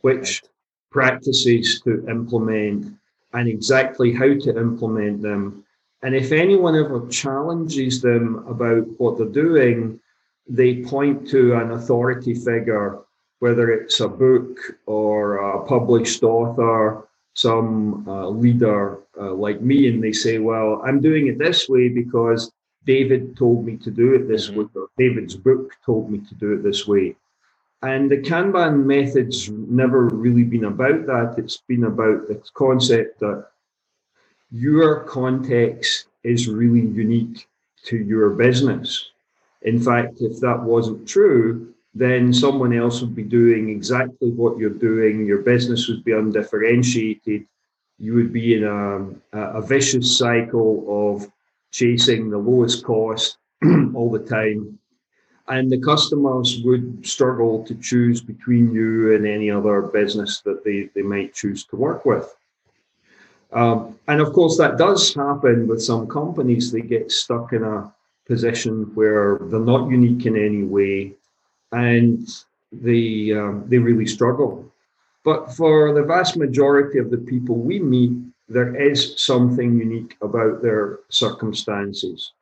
which 0.00 0.42
practices 0.90 1.80
to 1.82 2.06
implement, 2.08 2.94
and 3.32 3.48
exactly 3.48 4.12
how 4.12 4.34
to 4.34 4.58
implement 4.58 5.22
them. 5.22 5.64
And 6.02 6.14
if 6.14 6.32
anyone 6.32 6.76
ever 6.76 7.06
challenges 7.08 8.00
them 8.00 8.44
about 8.48 8.86
what 8.98 9.18
they're 9.18 9.26
doing, 9.26 10.00
they 10.48 10.82
point 10.82 11.28
to 11.28 11.54
an 11.54 11.72
authority 11.72 12.34
figure, 12.34 12.98
whether 13.38 13.70
it's 13.70 14.00
a 14.00 14.08
book 14.08 14.58
or 14.86 15.36
a 15.36 15.64
published 15.66 16.22
author, 16.22 17.06
some 17.34 18.06
uh, 18.08 18.28
leader 18.28 18.98
uh, 19.20 19.32
like 19.32 19.60
me, 19.60 19.88
and 19.88 20.02
they 20.02 20.12
say, 20.12 20.38
Well, 20.38 20.82
I'm 20.84 21.00
doing 21.00 21.28
it 21.28 21.38
this 21.38 21.68
way 21.68 21.88
because 21.88 22.50
David 22.86 23.36
told 23.36 23.64
me 23.64 23.76
to 23.76 23.90
do 23.90 24.14
it 24.14 24.28
this 24.28 24.48
mm-hmm. 24.48 24.60
way, 24.60 24.66
or 24.74 24.88
David's 24.98 25.36
book 25.36 25.76
told 25.84 26.10
me 26.10 26.18
to 26.28 26.34
do 26.34 26.52
it 26.54 26.62
this 26.62 26.86
way. 26.86 27.16
And 27.82 28.10
the 28.10 28.18
Kanban 28.18 28.84
method's 28.84 29.48
never 29.48 30.04
really 30.08 30.44
been 30.44 30.64
about 30.64 31.06
that. 31.06 31.34
It's 31.38 31.58
been 31.68 31.84
about 31.84 32.28
the 32.28 32.42
concept 32.54 33.20
that 33.20 33.46
your 34.50 35.04
context 35.04 36.06
is 36.22 36.48
really 36.48 36.86
unique 36.86 37.48
to 37.84 37.96
your 37.96 38.30
business. 38.30 39.10
In 39.62 39.80
fact, 39.80 40.20
if 40.20 40.40
that 40.40 40.60
wasn't 40.60 41.08
true, 41.08 41.72
then 41.94 42.32
someone 42.32 42.72
else 42.72 43.00
would 43.00 43.14
be 43.14 43.22
doing 43.22 43.70
exactly 43.70 44.30
what 44.30 44.58
you're 44.58 44.70
doing. 44.70 45.26
Your 45.26 45.42
business 45.42 45.88
would 45.88 46.04
be 46.04 46.12
undifferentiated. 46.12 47.46
You 47.98 48.14
would 48.14 48.32
be 48.32 48.54
in 48.54 48.64
a, 48.64 49.58
a 49.58 49.62
vicious 49.62 50.16
cycle 50.16 51.14
of 51.14 51.30
chasing 51.70 52.30
the 52.30 52.38
lowest 52.38 52.84
cost 52.84 53.38
all 53.94 54.10
the 54.10 54.24
time. 54.24 54.78
And 55.48 55.70
the 55.70 55.80
customers 55.80 56.60
would 56.64 57.04
struggle 57.04 57.64
to 57.64 57.74
choose 57.74 58.20
between 58.20 58.72
you 58.72 59.14
and 59.14 59.26
any 59.26 59.50
other 59.50 59.82
business 59.82 60.40
that 60.42 60.64
they, 60.64 60.90
they 60.94 61.02
might 61.02 61.34
choose 61.34 61.64
to 61.66 61.76
work 61.76 62.04
with. 62.04 62.36
Um, 63.52 63.98
and 64.06 64.20
of 64.20 64.32
course, 64.32 64.56
that 64.58 64.78
does 64.78 65.12
happen 65.12 65.66
with 65.66 65.82
some 65.82 66.06
companies. 66.06 66.70
They 66.70 66.82
get 66.82 67.10
stuck 67.10 67.52
in 67.52 67.64
a 67.64 67.92
position 68.26 68.94
where 68.94 69.38
they're 69.42 69.58
not 69.58 69.90
unique 69.90 70.26
in 70.26 70.36
any 70.36 70.62
way 70.62 71.14
and 71.72 72.28
they, 72.70 73.32
um, 73.32 73.64
they 73.66 73.78
really 73.78 74.06
struggle. 74.06 74.72
But 75.24 75.52
for 75.52 75.92
the 75.92 76.04
vast 76.04 76.36
majority 76.36 76.98
of 76.98 77.10
the 77.10 77.18
people 77.18 77.56
we 77.56 77.80
meet, 77.80 78.12
there 78.50 78.74
is 78.74 79.14
something 79.16 79.78
unique 79.78 80.16
about 80.20 80.60
their 80.60 80.98
circumstances, 81.08 82.32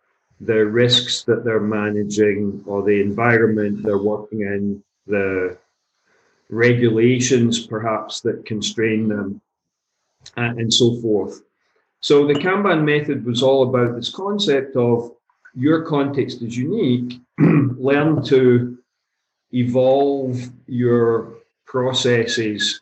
the 0.40 0.64
risks 0.64 1.22
that 1.24 1.44
they're 1.44 1.60
managing, 1.60 2.64
or 2.66 2.82
the 2.82 3.00
environment 3.00 3.82
they're 3.82 3.98
working 3.98 4.40
in, 4.40 4.82
the 5.06 5.56
regulations 6.48 7.66
perhaps 7.66 8.22
that 8.22 8.46
constrain 8.46 9.06
them, 9.06 9.40
and 10.36 10.72
so 10.72 10.96
forth. 11.02 11.42
So 12.00 12.26
the 12.26 12.34
Kanban 12.34 12.84
method 12.84 13.26
was 13.26 13.42
all 13.42 13.68
about 13.68 13.94
this 13.94 14.10
concept 14.10 14.76
of 14.76 15.12
your 15.54 15.82
context 15.82 16.40
is 16.40 16.56
unique, 16.56 17.20
learn 17.38 18.22
to 18.24 18.78
evolve 19.52 20.40
your 20.66 21.34
processes 21.66 22.80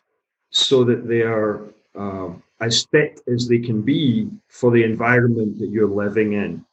so 0.51 0.85
that 0.85 1.07
they 1.07 1.21
are 1.21 1.61
uh, 1.97 2.29
as 2.59 2.85
fit 2.85 3.21
as 3.31 3.47
they 3.47 3.59
can 3.59 3.81
be 3.81 4.29
for 4.49 4.71
the 4.71 4.83
environment 4.83 5.59
that 5.59 5.69
you're 5.69 5.87
living 5.87 6.33
in. 6.33 6.65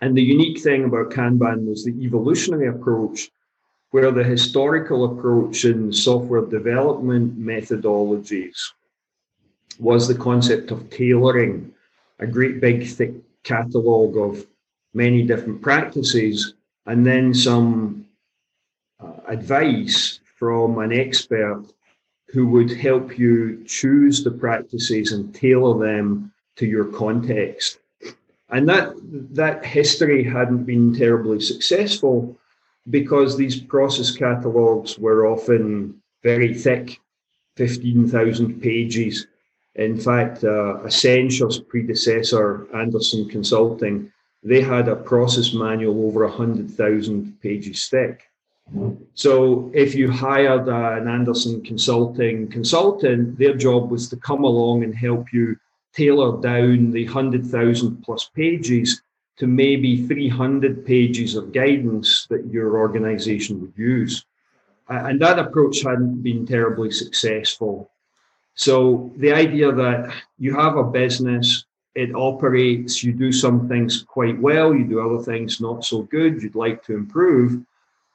And 0.00 0.16
the 0.16 0.22
unique 0.22 0.60
thing 0.60 0.84
about 0.84 1.10
Kanban 1.10 1.66
was 1.66 1.84
the 1.84 1.92
evolutionary 2.02 2.68
approach, 2.68 3.30
where 3.90 4.10
the 4.10 4.24
historical 4.24 5.04
approach 5.04 5.64
in 5.64 5.92
software 5.92 6.46
development 6.46 7.38
methodologies 7.38 8.56
was 9.78 10.08
the 10.08 10.14
concept 10.14 10.70
of 10.70 10.88
tailoring 10.90 11.72
a 12.18 12.26
great 12.26 12.60
big 12.60 12.86
thick 12.86 13.12
catalogue 13.42 14.16
of 14.16 14.46
many 14.94 15.22
different 15.22 15.60
practices 15.60 16.54
and 16.86 17.04
then 17.04 17.34
some 17.34 18.06
uh, 19.00 19.12
advice 19.28 20.20
from 20.38 20.78
an 20.78 20.92
expert 20.92 21.64
who 22.34 22.48
would 22.48 22.72
help 22.72 23.16
you 23.16 23.62
choose 23.64 24.24
the 24.24 24.30
practices 24.30 25.12
and 25.12 25.32
tailor 25.32 25.78
them 25.78 26.32
to 26.56 26.66
your 26.66 26.86
context. 26.86 27.78
And 28.50 28.68
that 28.68 28.92
that 29.42 29.64
history 29.64 30.24
hadn't 30.24 30.64
been 30.64 30.92
terribly 30.92 31.40
successful 31.40 32.36
because 32.90 33.36
these 33.36 33.60
process 33.60 34.10
catalogues 34.10 34.98
were 34.98 35.28
often 35.28 36.02
very 36.24 36.52
thick, 36.52 37.00
15,000 37.56 38.60
pages. 38.60 39.28
In 39.76 39.96
fact, 39.96 40.42
uh, 40.42 40.78
Accenture's 40.84 41.60
predecessor, 41.60 42.66
Andersen 42.74 43.28
Consulting, 43.28 44.12
they 44.42 44.60
had 44.60 44.88
a 44.88 44.96
process 44.96 45.54
manual 45.54 46.06
over 46.08 46.26
100,000 46.26 47.40
pages 47.40 47.88
thick. 47.88 48.24
So 49.14 49.70
if 49.74 49.94
you 49.94 50.10
hired 50.10 50.68
uh, 50.68 51.00
an 51.00 51.08
Andersen 51.08 51.62
Consulting 51.62 52.48
consultant, 52.48 53.38
their 53.38 53.54
job 53.54 53.90
was 53.90 54.08
to 54.08 54.16
come 54.16 54.44
along 54.44 54.82
and 54.82 54.94
help 54.94 55.32
you 55.32 55.56
tailor 55.92 56.40
down 56.40 56.90
the 56.90 57.04
100,000 57.04 58.02
plus 58.02 58.30
pages 58.34 59.02
to 59.36 59.46
maybe 59.46 60.06
300 60.06 60.84
pages 60.84 61.34
of 61.34 61.52
guidance 61.52 62.26
that 62.30 62.46
your 62.46 62.78
organization 62.78 63.60
would 63.60 63.72
use. 63.76 64.24
And 64.88 65.20
that 65.20 65.38
approach 65.38 65.82
hadn't 65.82 66.22
been 66.22 66.46
terribly 66.46 66.90
successful. 66.90 67.90
So 68.54 69.12
the 69.16 69.32
idea 69.32 69.72
that 69.72 70.14
you 70.38 70.54
have 70.54 70.76
a 70.76 70.84
business, 70.84 71.64
it 71.94 72.14
operates, 72.14 73.02
you 73.02 73.12
do 73.12 73.32
some 73.32 73.68
things 73.68 74.02
quite 74.02 74.40
well, 74.40 74.74
you 74.74 74.84
do 74.84 75.00
other 75.00 75.22
things 75.22 75.60
not 75.60 75.84
so 75.84 76.02
good, 76.02 76.42
you'd 76.42 76.54
like 76.54 76.84
to 76.84 76.94
improve. 76.94 77.64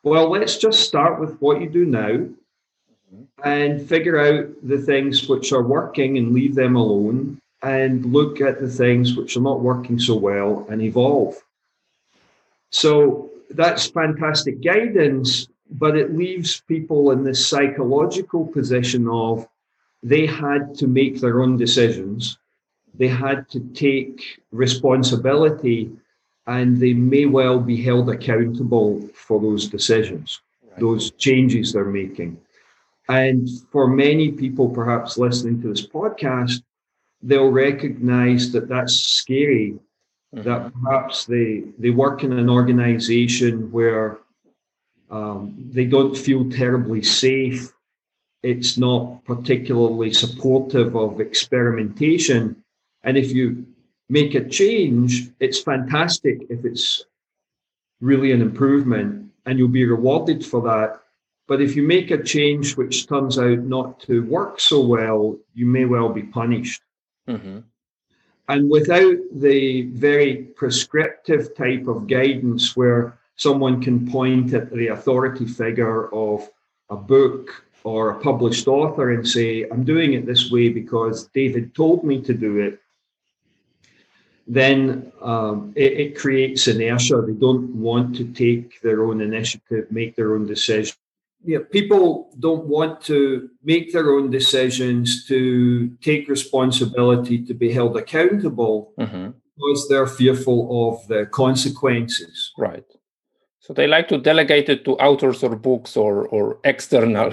Well, 0.04 0.30
let's 0.30 0.58
just 0.58 0.82
start 0.82 1.20
with 1.20 1.38
what 1.42 1.62
you 1.62 1.70
do 1.70 1.86
now 1.86 2.28
and 3.44 3.88
figure 3.88 4.20
out 4.20 4.50
the 4.64 4.78
things 4.78 5.28
which 5.28 5.52
are 5.52 5.64
working 5.64 6.18
and 6.18 6.34
leave 6.34 6.56
them 6.56 6.76
alone 6.76 7.40
and 7.62 8.06
look 8.06 8.40
at 8.40 8.60
the 8.60 8.70
things 8.70 9.16
which 9.16 9.36
are 9.36 9.42
not 9.42 9.60
working 9.60 10.00
so 10.00 10.16
well 10.16 10.66
and 10.70 10.82
evolve. 10.82 11.36
So 12.72 13.32
that's 13.50 13.88
fantastic 13.88 14.64
guidance, 14.64 15.48
but 15.72 15.98
it 15.98 16.16
leaves 16.16 16.62
people 16.68 17.12
in 17.12 17.24
this 17.24 17.46
psychological 17.46 18.46
position 18.46 19.08
of 19.10 19.48
they 20.02 20.26
had 20.26 20.76
to 20.76 20.88
make 20.88 21.20
their 21.20 21.42
own 21.42 21.58
decisions, 21.58 22.38
they 22.94 23.08
had 23.08 23.50
to 23.50 23.60
take 23.74 24.40
responsibility, 24.52 25.92
and 26.50 26.78
they 26.78 26.94
may 26.94 27.28
well 27.28 27.60
be 27.60 27.80
held 27.82 28.10
accountable 28.10 29.08
for 29.14 29.40
those 29.40 29.70
decisions, 29.70 30.42
right. 30.64 30.80
those 30.80 31.12
changes 31.12 31.72
they're 31.72 31.86
making. 31.86 32.42
And 33.08 33.48
for 33.72 33.88
many 33.88 34.32
people, 34.32 34.68
perhaps 34.68 35.18
listening 35.18 35.62
to 35.62 35.68
this 35.70 35.86
podcast, 35.86 36.64
they'll 37.22 37.52
recognize 37.52 38.52
that 38.54 38.68
that's 38.68 38.96
scary 38.96 39.78
mm-hmm. 40.36 40.42
that 40.42 40.74
perhaps 40.74 41.26
they 41.26 41.64
they 41.78 41.92
work 41.92 42.24
in 42.24 42.34
an 42.34 42.50
organization 42.50 43.72
where 43.72 44.18
um, 45.12 45.56
they 45.72 45.86
don't 45.86 46.18
feel 46.18 46.50
terribly 46.50 47.04
safe 47.04 47.72
it's 48.42 48.78
not 48.78 49.24
particularly 49.26 50.14
supportive 50.14 50.96
of 50.96 51.20
experimentation 51.20 52.56
and 53.04 53.18
if 53.18 53.32
you 53.32 53.66
make 54.10 54.36
a 54.36 54.48
change 54.48 55.30
it's 55.40 55.62
fantastic 55.62 56.42
if 56.50 56.66
it's 56.66 57.06
really 58.02 58.32
an 58.32 58.42
improvement 58.42 59.32
and 59.46 59.60
you'll 59.60 59.68
be 59.68 59.86
rewarded 59.86 60.46
for 60.46 60.62
that 60.62 61.00
but 61.48 61.62
if 61.62 61.76
you 61.76 61.84
make 61.84 62.12
a 62.12 62.24
change 62.24 62.76
which 62.78 63.08
turns 63.08 63.38
out 63.40 63.60
not 63.60 64.00
to 64.00 64.24
work 64.26 64.60
so 64.60 64.80
well 64.82 65.38
you 65.54 65.66
may 65.66 65.86
well 65.86 66.10
be 66.10 66.24
punished 66.24 66.82
Mm-hmm. 67.30 67.60
And 68.48 68.70
without 68.70 69.18
the 69.32 69.84
very 69.84 70.38
prescriptive 70.56 71.56
type 71.56 71.88
of 71.88 72.08
guidance 72.08 72.76
where 72.76 73.20
someone 73.36 73.82
can 73.82 74.10
point 74.10 74.54
at 74.54 74.72
the 74.72 74.88
authority 74.88 75.46
figure 75.46 76.12
of 76.14 76.50
a 76.90 76.96
book 76.96 77.64
or 77.84 78.10
a 78.10 78.20
published 78.20 78.68
author 78.68 79.14
and 79.14 79.26
say, 79.26 79.66
I'm 79.72 79.84
doing 79.84 80.14
it 80.14 80.26
this 80.26 80.50
way 80.50 80.70
because 80.70 81.28
David 81.28 81.76
told 81.76 82.04
me 82.04 82.22
to 82.24 82.34
do 82.34 82.58
it, 82.58 82.82
then 84.52 85.12
um, 85.22 85.72
it, 85.76 85.94
it, 85.94 86.18
creates 86.18 86.68
inertia. 86.68 87.22
They 87.22 87.34
don't 87.34 87.70
want 87.76 88.16
to 88.16 88.26
take 88.34 88.82
their 88.82 89.04
own 89.04 89.22
initiative, 89.22 89.92
make 89.92 90.16
their 90.16 90.34
own 90.34 90.48
decision 90.48 90.96
you 91.44 91.58
know, 91.58 91.64
people 91.66 92.32
don't 92.40 92.66
want 92.66 93.02
to 93.02 93.50
make 93.64 93.94
their 93.94 94.12
own 94.12 94.30
decisions, 94.30 95.26
to 95.28 95.90
take 96.02 96.28
responsibility, 96.28 97.44
to 97.46 97.54
be 97.54 97.72
held 97.72 97.96
accountable 97.96 98.94
mm-hmm. 99.00 99.32
because 99.56 99.88
they're 99.88 100.08
fearful 100.08 100.90
of 100.90 101.08
the 101.08 101.26
consequences. 101.28 102.52
Right. 102.58 102.86
So 103.60 103.74
they 103.74 103.88
like 103.88 104.08
to 104.10 104.18
delegate 104.18 104.70
it 104.70 104.84
to 104.86 104.94
authors 104.94 105.44
or 105.44 105.56
books 105.56 105.96
or, 105.96 106.28
or 106.28 106.60
external 106.64 107.32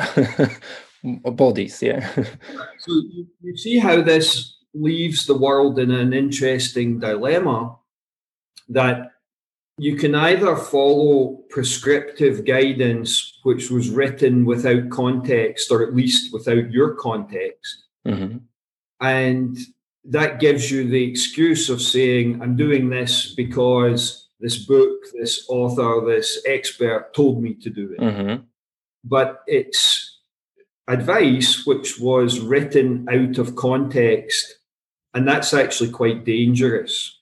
bodies. 1.32 1.82
Yeah. 1.82 2.08
so 2.14 2.92
you, 2.92 3.26
you 3.40 3.56
see 3.56 3.78
how 3.78 4.02
this 4.02 4.55
leaves 4.80 5.26
the 5.26 5.37
world 5.37 5.78
in 5.78 5.90
an 5.90 6.12
interesting 6.12 6.99
dilemma 6.99 7.76
that 8.68 9.12
you 9.78 9.97
can 9.97 10.14
either 10.14 10.56
follow 10.56 11.38
prescriptive 11.50 12.45
guidance, 12.45 13.38
which 13.42 13.71
was 13.71 13.90
written 13.90 14.45
without 14.45 14.88
context, 14.90 15.71
or 15.71 15.83
at 15.83 15.95
least 15.95 16.33
without 16.33 16.71
your 16.71 16.95
context. 16.95 17.85
Mm-hmm. 18.06 18.38
And 19.00 19.59
that 20.04 20.40
gives 20.40 20.71
you 20.71 20.88
the 20.88 21.04
excuse 21.04 21.68
of 21.68 21.83
saying, 21.83 22.40
I'm 22.40 22.56
doing 22.56 22.88
this 22.88 23.35
because 23.35 24.28
this 24.40 24.56
book, 24.56 24.92
this 25.14 25.45
author, 25.49 26.06
this 26.06 26.42
expert 26.47 27.12
told 27.14 27.42
me 27.42 27.54
to 27.54 27.71
do 27.71 27.92
it. 27.92 28.00
Mm-hmm. 28.00 28.45
But 29.04 29.42
it's 29.47 30.21
advice 30.88 31.66
which 31.66 31.99
was 31.99 32.40
written 32.40 33.06
out 33.11 33.38
of 33.38 33.56
context. 33.56 34.55
And 35.16 35.26
that's 35.26 35.54
actually 35.54 35.92
quite 35.92 36.26
dangerous 36.26 37.20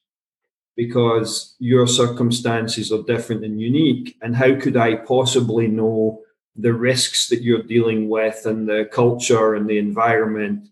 because 0.74 1.54
your 1.60 1.86
circumstances 1.86 2.90
are 2.90 3.04
different 3.04 3.44
and 3.44 3.60
unique. 3.60 4.16
And 4.20 4.34
how 4.34 4.58
could 4.58 4.76
I 4.76 4.96
possibly 4.96 5.68
know 5.68 6.20
the 6.56 6.72
risks 6.72 7.28
that 7.28 7.42
you're 7.42 7.62
dealing 7.62 8.08
with 8.08 8.46
and 8.46 8.68
the 8.68 8.88
culture 8.90 9.54
and 9.54 9.68
the 9.68 9.78
environment 9.78 10.70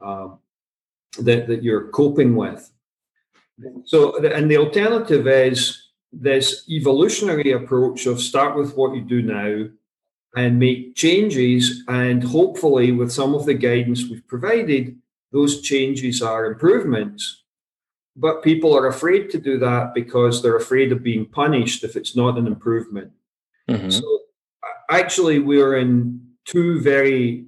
um, 0.00 0.40
that, 1.20 1.46
that 1.46 1.62
you're 1.62 1.90
coping 1.90 2.34
with? 2.34 2.68
So, 3.84 4.20
and 4.24 4.50
the 4.50 4.56
alternative 4.56 5.28
is 5.28 5.90
this 6.12 6.68
evolutionary 6.68 7.52
approach 7.52 8.06
of 8.06 8.20
start 8.20 8.56
with 8.56 8.74
what 8.74 8.96
you 8.96 9.02
do 9.02 9.22
now 9.22 9.68
and 10.34 10.58
make 10.58 10.96
changes. 10.96 11.84
And 11.86 12.24
hopefully, 12.24 12.90
with 12.90 13.12
some 13.12 13.32
of 13.32 13.46
the 13.46 13.54
guidance 13.54 14.08
we've 14.10 14.26
provided, 14.26 14.98
those 15.34 15.60
changes 15.60 16.22
are 16.22 16.46
improvements 16.46 17.44
but 18.16 18.42
people 18.42 18.76
are 18.76 18.86
afraid 18.86 19.30
to 19.30 19.38
do 19.38 19.58
that 19.58 19.92
because 19.94 20.42
they're 20.42 20.56
afraid 20.56 20.92
of 20.92 21.02
being 21.02 21.26
punished 21.26 21.82
if 21.82 21.96
it's 21.96 22.14
not 22.14 22.38
an 22.38 22.46
improvement. 22.46 23.10
Mm-hmm. 23.68 23.90
So 23.90 24.20
actually, 24.90 25.40
we're 25.40 25.76
in 25.76 26.20
two 26.44 26.80
very 26.80 27.46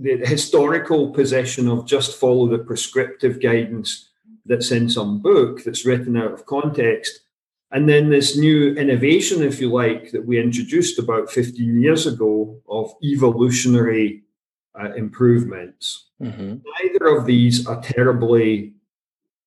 the 0.00 0.16
historical 0.16 1.10
position 1.10 1.68
of 1.68 1.84
just 1.84 2.18
follow 2.18 2.46
the 2.48 2.58
prescriptive 2.58 3.42
guidance 3.42 4.10
that's 4.46 4.70
in 4.70 4.88
some 4.88 5.20
book 5.20 5.64
that's 5.64 5.84
written 5.84 6.16
out 6.16 6.32
of 6.32 6.46
context 6.46 7.20
And 7.72 7.88
then 7.88 8.08
this 8.08 8.36
new 8.36 8.74
innovation, 8.74 9.42
if 9.42 9.60
you 9.60 9.70
like, 9.70 10.12
that 10.12 10.24
we 10.24 10.40
introduced 10.40 10.98
about 10.98 11.30
15 11.30 11.80
years 11.80 12.06
ago 12.06 12.56
of 12.68 12.94
evolutionary 13.02 14.22
uh, 14.80 14.92
improvements. 14.94 16.08
Mm-hmm. 16.22 16.58
Neither 16.82 17.06
of 17.16 17.26
these 17.26 17.66
are 17.66 17.80
terribly 17.82 18.74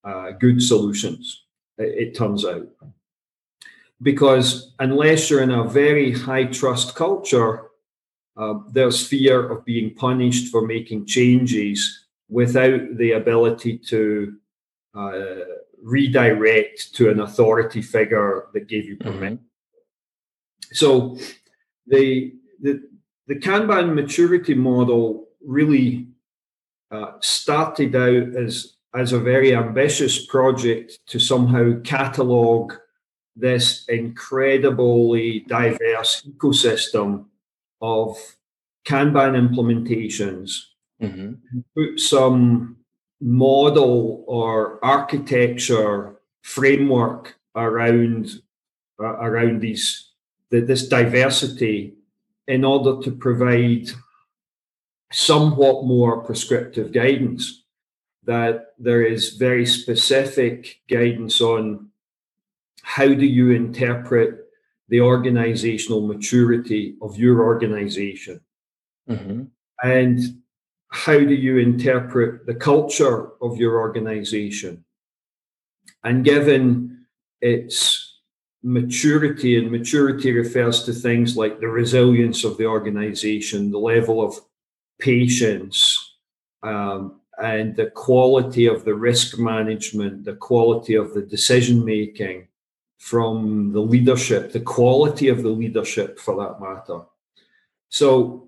uh, 0.03 0.31
good 0.31 0.61
solutions, 0.61 1.43
it, 1.77 2.07
it 2.07 2.15
turns 2.15 2.45
out. 2.45 2.67
Because 4.01 4.73
unless 4.79 5.29
you're 5.29 5.43
in 5.43 5.51
a 5.51 5.63
very 5.63 6.11
high 6.11 6.45
trust 6.45 6.95
culture, 6.95 7.69
uh, 8.35 8.55
there's 8.71 9.05
fear 9.05 9.49
of 9.49 9.63
being 9.63 9.93
punished 9.93 10.51
for 10.51 10.65
making 10.65 11.05
changes 11.05 12.07
without 12.29 12.97
the 12.97 13.11
ability 13.11 13.77
to 13.77 14.33
uh, 14.95 15.11
redirect 15.83 16.95
to 16.95 17.09
an 17.09 17.19
authority 17.19 17.81
figure 17.81 18.47
that 18.53 18.67
gave 18.67 18.85
you 18.85 18.95
permission. 18.97 19.37
Mm-hmm. 19.37 20.73
So 20.73 21.17
the, 21.87 22.33
the 22.61 22.81
the 23.27 23.35
Kanban 23.35 23.93
maturity 23.93 24.53
model 24.53 25.27
really 25.45 26.07
uh, 26.91 27.13
started 27.21 27.95
out 27.95 28.35
as 28.35 28.75
as 28.93 29.13
a 29.13 29.19
very 29.19 29.55
ambitious 29.55 30.25
project 30.25 30.99
to 31.07 31.17
somehow 31.17 31.79
catalog 31.81 32.73
this 33.35 33.85
incredibly 33.87 35.45
diverse 35.47 36.27
ecosystem 36.27 37.25
of 37.79 38.17
Kanban 38.85 39.35
implementations, 39.39 40.57
mm-hmm. 41.01 41.33
put 41.75 41.99
some 41.99 42.77
model 43.21 44.25
or 44.27 44.83
architecture 44.83 46.15
framework 46.41 47.37
around 47.55 48.41
uh, 48.99 49.05
around 49.05 49.61
these 49.61 50.09
the, 50.49 50.59
this 50.59 50.87
diversity 50.87 51.93
in 52.51 52.65
order 52.65 53.01
to 53.01 53.11
provide 53.11 53.87
somewhat 55.09 55.85
more 55.85 56.21
prescriptive 56.21 56.91
guidance 56.91 57.63
that 58.23 58.73
there 58.77 59.03
is 59.03 59.37
very 59.37 59.65
specific 59.65 60.81
guidance 60.89 61.39
on 61.39 61.89
how 62.83 63.07
do 63.07 63.25
you 63.25 63.51
interpret 63.51 64.47
the 64.89 64.99
organizational 64.99 66.01
maturity 66.05 66.97
of 67.01 67.17
your 67.17 67.41
organization 67.41 68.41
mm-hmm. 69.09 69.43
and 69.81 70.19
how 70.89 71.17
do 71.17 71.33
you 71.33 71.57
interpret 71.57 72.45
the 72.45 72.55
culture 72.55 73.29
of 73.41 73.55
your 73.55 73.79
organization 73.79 74.83
and 76.03 76.25
given 76.25 77.05
its 77.39 78.10
maturity 78.63 79.57
and 79.57 79.71
maturity 79.71 80.31
refers 80.31 80.83
to 80.83 80.93
things 80.93 81.35
like 81.35 81.59
the 81.59 81.67
resilience 81.67 82.43
of 82.43 82.57
the 82.57 82.65
organization 82.65 83.71
the 83.71 83.79
level 83.79 84.21
of 84.21 84.39
patience 84.99 86.15
um, 86.63 87.19
and 87.41 87.75
the 87.75 87.87
quality 87.87 88.67
of 88.67 88.85
the 88.85 88.93
risk 88.93 89.39
management, 89.39 90.23
the 90.23 90.35
quality 90.35 90.95
of 90.95 91.13
the 91.13 91.23
decision 91.23 91.83
making 91.83 92.47
from 92.99 93.73
the 93.73 93.79
leadership, 93.79 94.51
the 94.51 94.59
quality 94.59 95.27
of 95.27 95.41
the 95.41 95.49
leadership 95.49 96.19
for 96.19 96.35
that 96.37 96.61
matter. 96.61 97.01
So, 97.89 98.47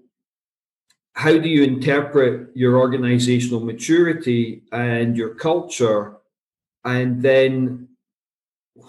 how 1.16 1.38
do 1.38 1.50
you 1.50 1.64
interpret 1.64 2.56
your 2.56 2.78
organizational 2.78 3.60
maturity 3.60 4.64
and 4.72 5.18
your 5.18 5.36
culture? 5.36 6.18
And 6.86 7.22
then, 7.22 7.90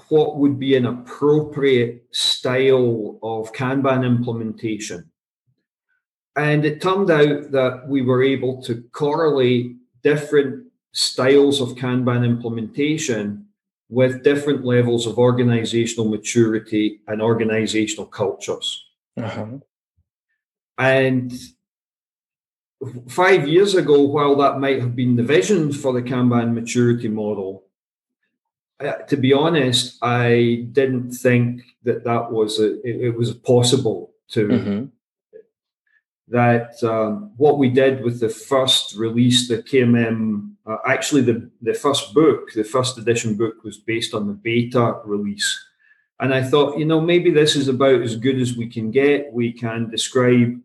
what 0.08 0.36
would 0.36 0.58
be 0.58 0.76
an 0.76 0.86
appropriate 0.86 2.06
style 2.12 3.18
of 3.22 3.52
Kanban 3.52 4.04
implementation? 4.04 5.10
And 6.36 6.64
it 6.64 6.80
turned 6.80 7.10
out 7.10 7.52
that 7.52 7.86
we 7.86 8.02
were 8.02 8.22
able 8.22 8.62
to 8.62 8.82
correlate 8.92 9.76
different 10.02 10.66
styles 10.92 11.60
of 11.60 11.76
Kanban 11.76 12.24
implementation 12.24 13.46
with 13.88 14.24
different 14.24 14.64
levels 14.64 15.06
of 15.06 15.18
organizational 15.18 16.08
maturity 16.08 17.00
and 17.06 17.20
organizational 17.20 18.06
cultures. 18.06 18.84
Uh-huh. 19.16 19.58
And 20.78 21.32
five 23.08 23.46
years 23.46 23.74
ago, 23.74 24.02
while 24.02 24.36
that 24.36 24.58
might 24.58 24.80
have 24.80 24.96
been 24.96 25.16
the 25.16 25.22
vision 25.22 25.72
for 25.72 25.92
the 25.92 26.02
Kanban 26.02 26.52
maturity 26.54 27.08
model, 27.08 27.64
uh, 28.80 28.92
to 29.08 29.16
be 29.16 29.32
honest, 29.32 29.98
I 30.02 30.66
didn't 30.72 31.12
think 31.12 31.62
that 31.84 32.04
that 32.04 32.32
was 32.32 32.58
a, 32.58 32.80
it, 32.86 33.06
it 33.06 33.16
was 33.16 33.32
possible 33.34 34.12
to 34.30 34.48
mm-hmm 34.48 34.84
that 36.28 36.82
um, 36.82 37.32
what 37.36 37.58
we 37.58 37.68
did 37.68 38.02
with 38.02 38.20
the 38.20 38.28
first 38.28 38.94
release, 38.96 39.48
the 39.48 39.62
KMM, 39.62 40.54
uh, 40.66 40.78
actually 40.86 41.22
the, 41.22 41.50
the 41.60 41.74
first 41.74 42.14
book, 42.14 42.52
the 42.52 42.64
first 42.64 42.96
edition 42.96 43.36
book 43.36 43.62
was 43.62 43.78
based 43.78 44.14
on 44.14 44.26
the 44.26 44.32
beta 44.32 45.00
release. 45.04 45.58
And 46.20 46.32
I 46.32 46.42
thought, 46.42 46.78
you 46.78 46.86
know, 46.86 47.00
maybe 47.00 47.30
this 47.30 47.56
is 47.56 47.68
about 47.68 48.00
as 48.00 48.16
good 48.16 48.40
as 48.40 48.56
we 48.56 48.68
can 48.68 48.90
get. 48.90 49.32
We 49.32 49.52
can 49.52 49.90
describe 49.90 50.60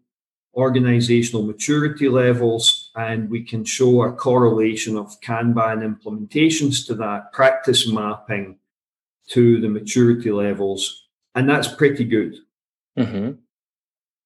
organizational 0.56 1.44
maturity 1.44 2.10
levels 2.10 2.92
and 2.96 3.30
we 3.30 3.44
can 3.44 3.64
show 3.64 4.04
a 4.04 4.12
correlation 4.12 4.98
of 4.98 5.20
Kanban 5.22 5.84
implementations 5.84 6.86
to 6.88 6.96
that, 6.96 7.32
practice 7.34 7.88
mapping 7.88 8.58
to 9.30 9.62
the 9.62 9.70
maturity 9.70 10.32
levels. 10.32 11.08
And 11.36 11.48
that's 11.48 11.68
pretty 11.68 12.04
good. 12.04 12.36
Mm-hmm. 12.98 13.32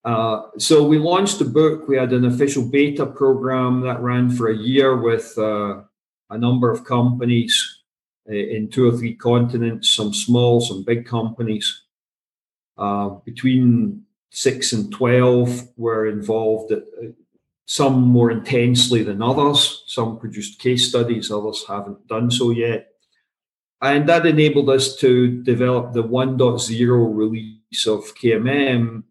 Uh, 0.06 0.42
so 0.58 0.84
we 0.84 0.98
launched 0.98 1.40
the 1.40 1.46
book. 1.46 1.88
We 1.88 1.98
had 1.98 2.14
an 2.14 2.26
official 2.26 2.68
beta 2.68 3.06
program 3.06 3.82
that 3.82 4.02
ran 4.02 4.30
for 4.30 4.50
a 4.50 4.58
year 4.58 4.96
with 4.98 5.38
uh, 5.38 5.82
a 6.30 6.38
number 6.38 6.72
of 6.72 6.86
companies 6.86 7.80
in 8.26 8.70
two 8.72 8.88
or 8.88 8.98
three 8.98 9.16
continents, 9.16 9.90
some 9.90 10.14
small, 10.14 10.62
some 10.62 10.84
big 10.84 11.06
companies. 11.06 11.84
Uh, 12.76 13.10
between 13.24 14.03
six 14.34 14.74
and 14.74 14.92
12 14.92 15.70
were 15.78 16.08
involved, 16.08 16.72
at, 16.72 16.84
uh, 17.02 17.08
some 17.66 18.02
more 18.02 18.30
intensely 18.30 19.04
than 19.04 19.22
others. 19.22 19.84
Some 19.88 20.20
produced 20.20 20.60
case 20.60 20.90
studies, 20.90 21.32
others 21.32 21.64
haven't 21.68 22.08
done 22.08 22.30
so 22.30 22.52
yet. 22.52 22.90
And 23.82 24.08
that 24.10 24.26
enabled 24.26 24.70
us 24.70 24.96
to 24.98 25.42
develop 25.44 25.94
the 25.94 26.04
1.0 26.04 27.18
release 27.18 27.88
of 27.88 28.16
KMM 28.16 29.04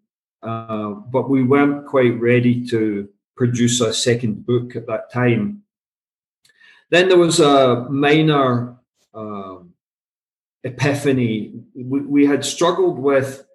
uh, 0.42 0.90
but 0.90 1.30
we 1.30 1.42
weren't 1.42 1.86
quite 1.86 2.18
ready 2.20 2.66
to 2.66 3.08
produce 3.36 3.80
a 3.80 3.92
second 3.92 4.44
book 4.44 4.74
at 4.74 4.86
that 4.86 5.12
time. 5.12 5.62
Then 6.90 7.08
there 7.08 7.18
was 7.18 7.40
a 7.40 7.86
minor 7.88 8.76
uh, 9.14 9.58
epiphany. 10.64 11.52
We, 11.74 12.00
we 12.00 12.26
had 12.26 12.44
struggled 12.44 12.98
with 12.98 13.46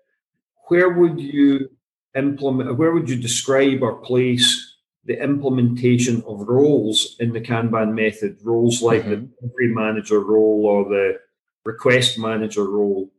where 0.68 0.90
would 0.90 1.20
you 1.20 1.70
implement, 2.16 2.78
where 2.78 2.92
would 2.92 3.10
you 3.10 3.16
describe 3.16 3.82
or 3.82 3.96
place 4.02 4.76
the 5.06 5.22
implementation 5.24 6.22
of 6.28 6.48
roles 6.48 7.16
in 7.20 7.32
the 7.32 7.42
Kanban 7.42 7.94
method, 7.94 8.38
roles 8.44 8.82
like 8.82 9.04
mm-hmm. 9.04 9.10
the 9.10 9.16
delivery 9.40 9.74
manager 9.74 10.20
role 10.20 10.66
or 10.66 10.84
the 10.90 11.20
request 11.64 12.20
manager 12.20 12.66
role 12.66 13.10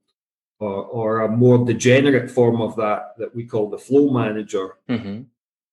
or, 0.60 0.84
or 0.84 1.20
a 1.20 1.28
more 1.28 1.64
degenerate 1.64 2.30
form 2.30 2.60
of 2.60 2.76
that 2.76 3.14
that 3.18 3.34
we 3.34 3.44
call 3.44 3.70
the 3.70 3.78
flow 3.78 4.10
manager, 4.10 4.74
mm-hmm. 4.88 5.22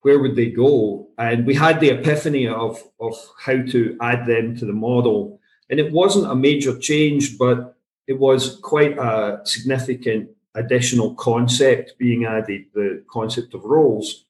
where 0.02 0.20
would 0.20 0.36
they 0.36 0.52
go? 0.52 1.10
And 1.18 1.46
we 1.46 1.54
had 1.54 1.80
the 1.80 1.90
epiphany 1.90 2.48
of, 2.48 2.82
of 3.00 3.16
how 3.40 3.62
to 3.64 3.98
add 4.02 4.26
them 4.26 4.56
to 4.58 4.66
the 4.66 4.74
model. 4.74 5.40
And 5.70 5.80
it 5.80 5.92
wasn't 5.92 6.32
a 6.32 6.36
major 6.36 6.78
change, 6.78 7.38
but 7.38 7.76
it 8.08 8.20
was 8.20 8.60
quite 8.62 8.98
a 8.98 9.42
significant 9.44 10.30
additional 10.56 11.14
concept 11.16 11.98
being 11.98 12.26
added, 12.26 12.66
the 12.74 13.04
concept 13.10 13.54
of 13.54 13.64
roles. 13.64 14.26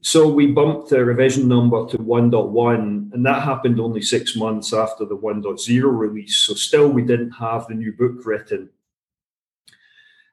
So 0.00 0.28
we 0.28 0.48
bumped 0.48 0.90
the 0.90 1.04
revision 1.04 1.48
number 1.48 1.86
to 1.86 1.98
1.1, 1.98 3.12
and 3.12 3.26
that 3.26 3.42
happened 3.42 3.80
only 3.80 4.02
six 4.02 4.36
months 4.36 4.72
after 4.72 5.04
the 5.04 5.16
1.0 5.16 5.98
release. 5.98 6.36
So 6.36 6.54
still, 6.54 6.88
we 6.88 7.02
didn't 7.02 7.32
have 7.32 7.66
the 7.66 7.74
new 7.74 7.92
book 7.92 8.24
written. 8.26 8.70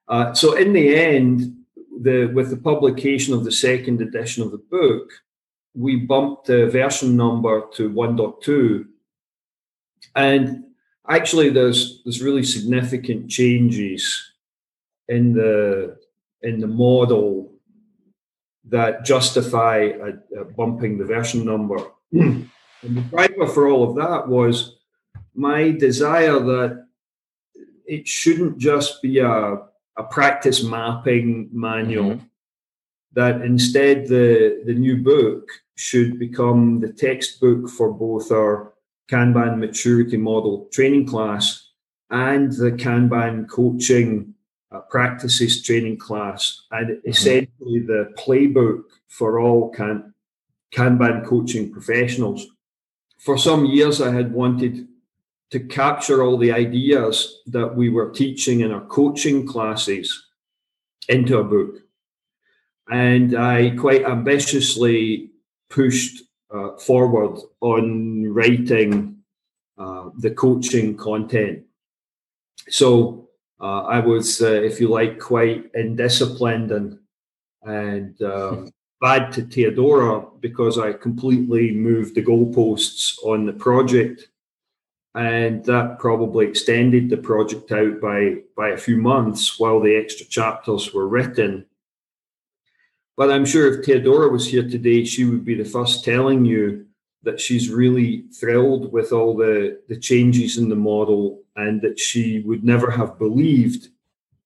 Uh, 0.08 0.34
so 0.34 0.56
in 0.56 0.74
the 0.74 0.94
end, 0.94 1.56
the 2.02 2.26
with 2.34 2.50
the 2.50 2.58
publication 2.58 3.34
of 3.34 3.46
the 3.46 3.52
second 3.52 4.02
edition 4.02 4.44
of 4.44 4.52
the 4.52 4.58
book, 4.58 5.10
we 5.74 5.96
bumped 5.96 6.48
the 6.48 6.68
version 6.68 7.16
number 7.16 7.64
to 7.76 7.90
1.2. 7.90 8.86
And 10.16 10.66
actually 11.08 11.50
there's 11.50 12.02
there's 12.04 12.22
really 12.22 12.44
significant 12.44 13.30
changes 13.30 14.31
in 15.12 15.34
the 15.34 15.98
in 16.42 16.60
the 16.60 16.68
model 16.68 17.52
that 18.70 19.04
justify 19.04 19.78
a, 20.08 20.42
a 20.42 20.46
bumping 20.46 20.98
the 20.98 21.06
version 21.06 21.46
number. 21.46 21.78
and 22.14 22.50
the 22.82 23.02
driver 23.12 23.48
for 23.48 23.68
all 23.68 23.84
of 23.88 23.96
that 23.96 24.28
was 24.28 24.78
my 25.36 25.72
desire 25.72 26.40
that 26.40 26.88
it 27.86 28.08
shouldn't 28.08 28.58
just 28.58 29.02
be 29.02 29.20
a, 29.20 29.58
a 29.98 30.04
practice 30.10 30.64
mapping 30.64 31.50
manual. 31.52 32.12
Mm-hmm. 32.12 32.26
That 33.14 33.42
instead 33.42 34.08
the 34.08 34.64
the 34.66 34.74
new 34.74 34.98
book 35.04 35.50
should 35.76 36.18
become 36.18 36.80
the 36.80 36.94
textbook 36.94 37.70
for 37.70 37.92
both 37.92 38.32
our 38.32 38.74
Kanban 39.12 39.58
maturity 39.58 40.16
model 40.16 40.70
training 40.72 41.08
class 41.08 41.72
and 42.10 42.54
the 42.54 42.72
Kanban 42.72 43.50
coaching 43.50 44.34
practices 44.80 45.62
training 45.62 45.98
class, 45.98 46.62
and 46.72 47.02
essentially 47.06 47.80
the 47.80 48.14
playbook 48.18 48.84
for 49.08 49.40
all 49.40 49.70
can, 49.70 50.14
Kanban 50.74 51.26
coaching 51.26 51.72
professionals. 51.72 52.48
For 53.20 53.38
some 53.38 53.66
years, 53.66 54.02
I 54.02 54.14
had 54.14 54.32
wanted 54.32 54.88
to 55.52 55.60
capture 55.60 56.24
all 56.24 56.38
the 56.38 56.54
ideas 56.54 57.42
that 57.48 57.76
we 57.76 57.90
were 57.90 58.10
teaching 58.10 58.62
in 58.62 58.72
our 58.72 58.86
coaching 58.86 59.46
classes 59.46 60.28
into 61.10 61.38
a 61.38 61.44
book. 61.44 61.76
And 62.90 63.36
I 63.36 63.72
quite 63.72 64.06
ambitiously 64.06 65.32
pushed 65.70 66.24
uh, 66.54 66.78
forward 66.78 67.40
on 67.60 68.28
writing 68.34 69.18
uh, 69.78 70.10
the 70.18 70.32
coaching 70.32 70.96
content. 70.96 71.64
So 72.70 73.30
uh, 73.62 73.84
I 73.84 74.00
was, 74.00 74.42
uh, 74.42 74.48
if 74.48 74.82
you 74.82 74.90
like, 74.90 75.20
quite 75.20 75.72
indisciplined 75.74 76.72
and 76.72 76.98
and 77.64 78.20
um, 78.24 78.72
bad 79.02 79.32
to 79.34 79.44
Teodora 79.44 80.42
because 80.42 80.80
I 80.80 80.94
completely 80.94 81.72
moved 81.72 82.16
the 82.16 82.24
goalposts 82.24 83.18
on 83.24 83.46
the 83.46 83.54
project, 83.54 84.30
and 85.14 85.64
that 85.66 86.00
probably 86.00 86.48
extended 86.48 87.10
the 87.10 87.18
project 87.18 87.72
out 87.72 88.02
by 88.02 88.38
by 88.58 88.70
a 88.70 88.78
few 88.78 88.98
months 88.98 89.60
while 89.60 89.80
the 89.80 89.96
extra 89.96 90.26
chapters 90.26 90.92
were 90.92 91.08
written. 91.08 91.66
But 93.16 93.32
I'm 93.32 93.46
sure 93.46 93.72
if 93.72 93.86
Teodora 93.86 94.32
was 94.32 94.48
here 94.48 94.68
today, 94.68 95.04
she 95.04 95.26
would 95.26 95.46
be 95.46 95.54
the 95.54 95.66
first 95.66 96.04
telling 96.04 96.46
you 96.46 96.88
that 97.24 97.40
she's 97.40 97.70
really 97.70 98.26
thrilled 98.34 98.92
with 98.92 99.12
all 99.12 99.36
the, 99.36 99.80
the 99.88 99.98
changes 99.98 100.58
in 100.58 100.70
the 100.70 100.76
model 100.76 101.42
and 101.56 101.82
that 101.82 102.00
she 102.00 102.40
would 102.40 102.64
never 102.64 102.90
have 102.90 103.20
believed 103.20 103.90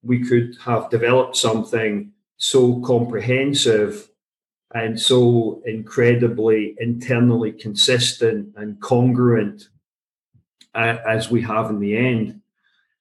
we 0.03 0.23
could 0.23 0.57
have 0.63 0.89
developed 0.89 1.35
something 1.35 2.11
so 2.37 2.79
comprehensive 2.81 4.09
and 4.73 4.99
so 4.99 5.61
incredibly 5.65 6.75
internally 6.79 7.51
consistent 7.51 8.53
and 8.57 8.79
congruent 8.81 9.69
uh, 10.73 10.97
as 11.07 11.31
we 11.31 11.41
have 11.41 11.69
in 11.69 11.79
the 11.79 11.97
end. 11.97 12.41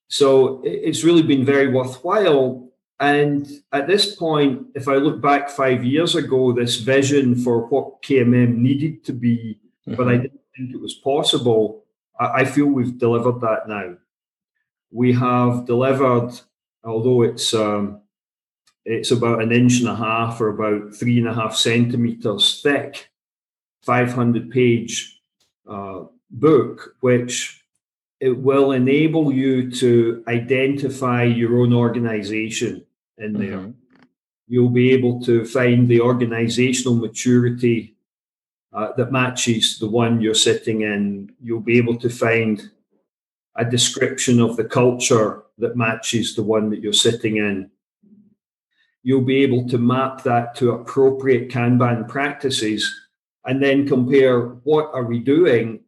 So 0.09 0.63
it's 0.65 1.03
really 1.03 1.23
been 1.23 1.45
very 1.45 1.69
worthwhile. 1.69 2.71
And 3.01 3.47
at 3.73 3.89
this 3.89 4.15
point, 4.15 4.67
if 4.75 4.87
I 4.87 4.95
look 4.95 5.21
back 5.21 5.51
five 5.51 5.85
years 5.85 6.15
ago, 6.15 6.53
this 6.53 6.77
vision 6.77 7.35
for 7.35 7.67
what 7.67 8.03
KMM 8.03 8.57
needed 8.57 9.05
to 9.05 9.13
be 9.13 9.59
mm-hmm. 9.89 9.95
but 9.95 10.09
I 10.09 10.17
didn't 10.17 10.41
think 10.57 10.73
it 10.73 10.81
was 10.81 10.95
possible. 10.95 11.85
I, 12.19 12.41
I 12.41 12.45
feel 12.45 12.67
we've 12.67 12.99
delivered 12.99 13.41
that 13.41 13.69
now. 13.69 13.97
We 14.91 15.13
have 15.15 15.67
delivered, 15.67 16.33
although 16.85 17.23
it's 17.23 17.53
um, 17.53 18.01
it's 18.85 19.11
about 19.11 19.43
an 19.43 19.51
inch 19.51 19.81
and 19.81 19.89
a 19.89 19.97
half 19.97 20.41
or 20.41 20.49
about 20.49 20.95
three 20.95 21.19
and 21.19 21.29
a 21.29 21.35
half 21.35 21.57
centimeters 21.57 22.61
thick, 22.63 23.11
500 23.83 24.51
page 24.51 25.21
uh, 25.69 26.05
book, 26.31 26.97
which 27.01 27.65
it 28.21 28.39
will 28.39 28.73
enable 28.73 29.33
you 29.33 29.71
to 29.71 30.23
identify 30.29 31.25
your 31.25 31.61
own 31.61 31.73
organization 31.73 32.85
in 33.19 33.33
there. 33.33 33.59
Mm-hmm. 33.59 33.71
You'll 34.47 34.71
be 34.71 34.93
able 34.93 35.23
to 35.23 35.45
find 35.45 35.89
the 35.89 36.01
organizational 36.01 36.95
maturity 36.95 37.94
uh, 38.75 38.93
that 38.97 39.13
matches 39.13 39.79
the 39.79 39.89
one 39.89 40.21
you're 40.21 40.35
sitting 40.35 40.83
in. 40.83 41.33
You'll 41.41 41.61
be 41.61 41.79
able 41.79 41.97
to 41.99 42.11
find 42.11 42.71
a 43.57 43.65
description 43.65 44.41
of 44.41 44.57
the 44.57 44.65
culture 44.65 45.45
that 45.59 45.77
matches 45.77 46.35
the 46.35 46.43
one 46.43 46.71
that 46.71 46.81
you're 46.81 46.93
sitting 46.93 47.37
in. 47.37 47.71
You'll 49.05 49.23
be 49.23 49.43
able 49.43 49.69
to 49.69 49.79
map 49.79 50.25
that 50.25 50.57
to 50.57 50.73
appropriate 50.73 51.51
Kanban 51.51 52.09
practices 52.09 52.93
and 53.45 53.63
then 53.63 53.87
compare 53.87 54.41
what 54.65 54.91
are 54.93 55.05
we 55.05 55.21
doing 55.21 55.81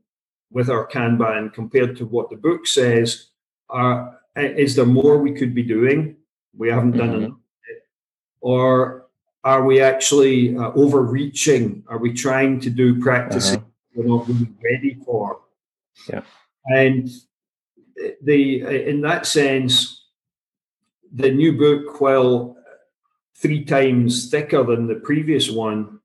with 0.51 0.71
our 0.71 0.87
Kanban 0.87 1.53
compared 1.53 1.97
to 1.97 2.07
what 2.07 2.31
the 2.31 2.37
book 2.37 2.67
says. 2.67 3.31
Uh, 3.69 4.11
is 4.37 4.77
there 4.77 4.87
more 4.87 5.19
we 5.19 5.33
could 5.33 5.55
be 5.55 5.63
doing? 5.63 6.17
We 6.57 6.69
haven't 6.69 6.93
done 6.93 7.09
mm-hmm. 7.09 7.25
enough. 7.25 7.39
Or 8.41 9.06
are 9.47 9.65
we 9.65 9.81
actually 9.81 10.57
uh, 10.57 10.73
overreaching? 10.73 11.85
Are 11.87 11.99
we 11.99 12.13
trying 12.13 12.59
to 12.61 12.69
do 12.69 13.01
practices 13.01 13.57
uh-huh. 13.57 13.65
we're 13.95 14.05
not 14.05 14.27
really 14.27 14.49
ready 14.63 14.99
for? 15.05 15.39
Yeah. 16.09 16.23
And 16.65 17.09
the 18.23 18.63
in 18.91 19.03
that 19.03 19.25
sense, 19.25 20.05
the 21.15 21.31
new 21.31 21.53
book, 21.53 22.01
while 22.01 22.57
three 23.37 23.65
times 23.65 24.29
thicker 24.31 24.65
than 24.65 24.89
the 24.89 24.97
previous 24.97 25.49
one, 25.49 26.01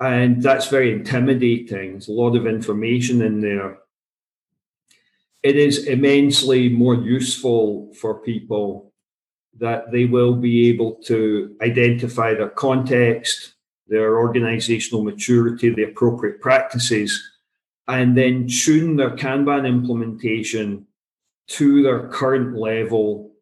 and 0.00 0.42
that's 0.42 0.66
very 0.66 0.92
intimidating. 0.92 1.92
There's 1.92 2.08
a 2.08 2.12
lot 2.12 2.34
of 2.34 2.48
information 2.48 3.22
in 3.22 3.42
there. 3.42 3.78
It 5.44 5.54
is 5.54 5.86
immensely 5.86 6.68
more 6.68 6.96
useful 6.96 7.94
for 7.94 8.18
people 8.22 8.92
that 9.58 9.90
they 9.92 10.04
will 10.04 10.34
be 10.34 10.68
able 10.68 10.94
to 10.94 11.56
identify 11.62 12.34
their 12.34 12.48
context, 12.48 13.54
their 13.86 14.18
organizational 14.18 15.04
maturity, 15.04 15.70
the 15.70 15.84
appropriate 15.84 16.40
practices, 16.40 17.22
and 17.86 18.16
then 18.16 18.48
tune 18.48 18.96
their 18.96 19.10
Kanban 19.16 19.66
implementation 19.66 20.86
to 21.46 21.82
their 21.82 22.08
current 22.08 22.56
level 22.56 23.32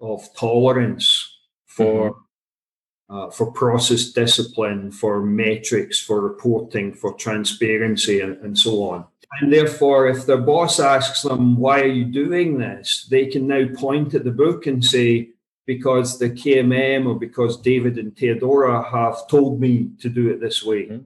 of 0.00 0.28
tolerance 0.34 1.38
for 1.66 2.10
mm-hmm. 2.10 3.16
uh, 3.16 3.30
for 3.30 3.52
process 3.52 4.06
discipline, 4.10 4.90
for 4.90 5.22
metrics, 5.22 6.00
for 6.00 6.20
reporting, 6.20 6.92
for 6.92 7.14
transparency, 7.14 8.20
and, 8.20 8.36
and 8.38 8.58
so 8.58 8.82
on. 8.82 9.04
And 9.40 9.52
therefore, 9.52 10.08
if 10.08 10.26
their 10.26 10.38
boss 10.38 10.78
asks 10.78 11.22
them, 11.22 11.56
Why 11.56 11.80
are 11.80 11.86
you 11.86 12.04
doing 12.04 12.58
this? 12.58 13.06
they 13.10 13.26
can 13.26 13.46
now 13.46 13.66
point 13.74 14.14
at 14.14 14.24
the 14.24 14.30
book 14.30 14.66
and 14.66 14.84
say, 14.84 15.30
because 15.66 16.18
the 16.18 16.30
KMM 16.30 17.06
or 17.06 17.18
because 17.18 17.60
David 17.60 17.98
and 17.98 18.14
Teodora 18.14 18.90
have 18.90 19.28
told 19.28 19.60
me 19.60 19.90
to 20.00 20.08
do 20.08 20.28
it 20.30 20.40
this 20.40 20.62
way. 20.62 20.86
Mm-hmm. 20.86 21.04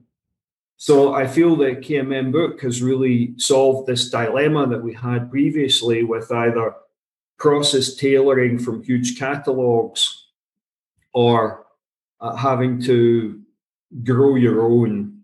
So 0.77 1.15
I 1.15 1.25
feel 1.25 1.55
the 1.55 1.75
KMM 1.75 2.31
book 2.31 2.61
has 2.61 2.83
really 2.83 3.33
solved 3.37 3.87
this 3.87 4.09
dilemma 4.09 4.67
that 4.67 4.83
we 4.83 4.93
had 4.93 5.31
previously 5.31 6.03
with 6.03 6.31
either 6.31 6.75
process 7.39 7.95
tailoring 7.95 8.59
from 8.59 8.83
huge 8.83 9.17
catalogs 9.17 10.25
or 11.13 11.65
uh, 12.19 12.35
having 12.35 12.81
to 12.83 13.41
grow 14.03 14.35
your 14.35 14.61
own 14.61 15.21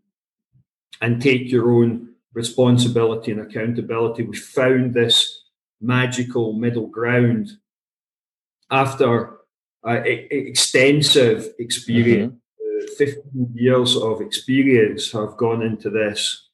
and 1.01 1.21
take 1.21 1.51
your 1.51 1.71
own 1.71 2.09
responsibility 2.33 3.31
and 3.31 3.41
accountability. 3.41 4.23
We 4.23 4.37
found 4.37 4.93
this 4.93 5.43
magical 5.81 6.53
middle 6.53 6.87
ground 6.87 7.57
after 8.73 9.37
uh, 9.87 10.01
extensive 10.03 11.53
experience, 11.59 12.33
mm-hmm. 12.33 12.91
uh, 12.91 12.95
15 12.97 13.51
years 13.53 13.95
of 13.95 14.19
experience 14.19 15.11
have 15.11 15.37
gone 15.37 15.61
into 15.61 15.89
this, 15.91 16.49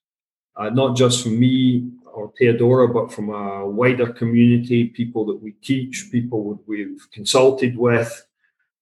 uh, 0.57 0.69
not 0.69 0.97
just 0.97 1.23
from 1.23 1.39
me 1.39 1.89
or 2.13 2.33
Teodora, 2.33 2.93
but 2.93 3.13
from 3.13 3.29
a 3.29 3.65
wider 3.65 4.11
community, 4.11 4.85
people 4.87 5.25
that 5.27 5.41
we 5.41 5.51
teach, 5.63 6.09
people 6.11 6.61
we've 6.67 7.07
consulted 7.13 7.77
with, 7.77 8.11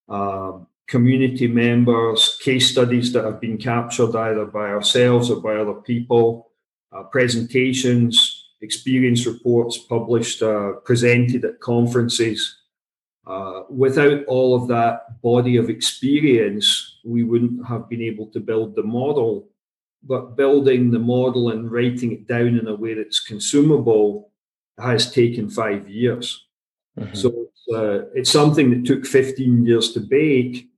um, 0.09 0.65
community 0.87 1.47
members, 1.47 2.39
case 2.41 2.71
studies 2.71 3.13
that 3.13 3.25
have 3.25 3.39
been 3.39 3.57
captured 3.57 4.15
either 4.15 4.45
by 4.45 4.69
ourselves 4.69 5.29
or 5.29 5.41
by 5.41 5.55
other 5.55 5.75
people, 5.81 6.49
uh, 6.91 7.03
presentations, 7.03 8.45
experience 8.61 9.27
reports 9.27 9.77
published, 9.77 10.41
uh, 10.41 10.71
presented 10.85 11.45
at 11.45 11.59
conferences. 11.59 12.56
Uh, 13.27 13.63
without 13.69 14.23
all 14.25 14.55
of 14.55 14.69
that 14.69 15.21
body 15.21 15.57
of 15.57 15.69
experience, 15.69 16.99
we 17.03 17.23
wouldn't 17.23 17.65
have 17.67 17.89
been 17.89 18.01
able 18.01 18.27
to 18.27 18.39
build 18.39 18.75
the 18.75 18.83
model. 18.83 19.49
But 20.03 20.37
building 20.37 20.91
the 20.91 20.99
model 20.99 21.49
and 21.49 21.69
writing 21.69 22.13
it 22.13 22.27
down 22.27 22.57
in 22.57 22.67
a 22.67 22.75
way 22.75 22.93
that's 22.93 23.19
consumable 23.19 24.31
has 24.79 25.11
taken 25.11 25.49
five 25.49 25.89
years. 25.89 26.45
Mm-hmm. 26.97 27.15
So 27.15 27.29
it's, 27.29 27.75
uh, 27.75 28.05
it's, 28.13 28.31
something 28.31 28.69
that 28.69 28.85
took 28.85 29.05
15 29.05 29.65
years 29.65 29.91
to 29.93 29.99
bake 29.99 30.69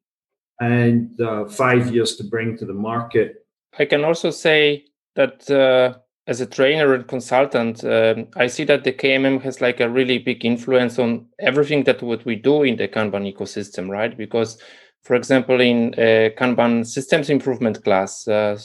and 0.60 1.20
uh, 1.22 1.46
five 1.46 1.94
years 1.94 2.16
to 2.16 2.24
bring 2.24 2.58
to 2.58 2.66
the 2.66 2.74
market. 2.74 3.46
I 3.78 3.86
can 3.86 4.04
also 4.04 4.32
say 4.32 4.86
that 5.16 5.50
uh, 5.52 6.00
as 6.30 6.40
a 6.42 6.46
trainer 6.46 6.94
and 6.94 7.08
consultant, 7.08 7.84
um, 7.84 8.28
I 8.36 8.46
see 8.46 8.64
that 8.66 8.84
the 8.84 8.94
KMM 8.94 9.42
has 9.42 9.62
like 9.62 9.80
a 9.80 9.90
really 9.90 10.20
big 10.20 10.46
influence 10.46 11.00
on 11.00 11.26
everything 11.40 11.86
that 11.86 12.04
what 12.04 12.24
we 12.24 12.36
do 12.36 12.62
in 12.62 12.76
the 12.78 12.88
Kanban 12.88 13.26
ecosystem, 13.34 13.90
right? 13.90 14.16
Because, 14.16 14.62
for 15.02 15.16
example, 15.16 15.60
in 15.60 15.96
uh, 15.96 16.30
Kanban 16.38 16.86
systems 16.86 17.32
improvement 17.32 17.84
class, 17.84 18.28
uh, 18.28 18.56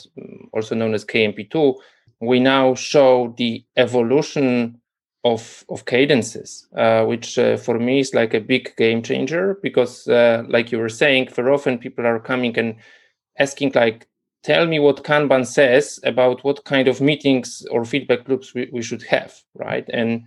also 0.53 0.75
known 0.75 0.93
as 0.93 1.03
KMP2, 1.05 1.73
we 2.21 2.39
now 2.39 2.75
show 2.75 3.33
the 3.39 3.65
evolution 3.75 4.79
of 5.23 5.65
of 5.69 5.85
cadences, 5.85 6.67
uh, 6.77 7.03
which 7.05 7.39
uh, 7.39 7.57
for 7.57 7.79
me 7.79 7.99
is 7.99 8.13
like 8.13 8.35
a 8.35 8.39
big 8.39 8.75
game 8.77 9.01
changer 9.01 9.57
because, 9.63 10.07
uh, 10.07 10.43
like 10.47 10.71
you 10.71 10.77
were 10.77 10.87
saying, 11.03 11.29
very 11.29 11.51
often 11.51 11.79
people 11.79 12.05
are 12.05 12.19
coming 12.19 12.55
and 12.59 12.75
asking 13.39 13.71
like 13.73 14.07
tell 14.45 14.67
me 14.67 14.77
what 14.77 15.03
Kanban 15.03 15.43
says 15.45 15.99
about 16.03 16.43
what 16.43 16.65
kind 16.65 16.87
of 16.87 17.01
meetings 17.01 17.65
or 17.71 17.83
feedback 17.83 18.29
loops 18.29 18.53
we, 18.53 18.69
we 18.71 18.83
should 18.83 19.01
have, 19.03 19.33
right? 19.55 19.85
And 19.91 20.25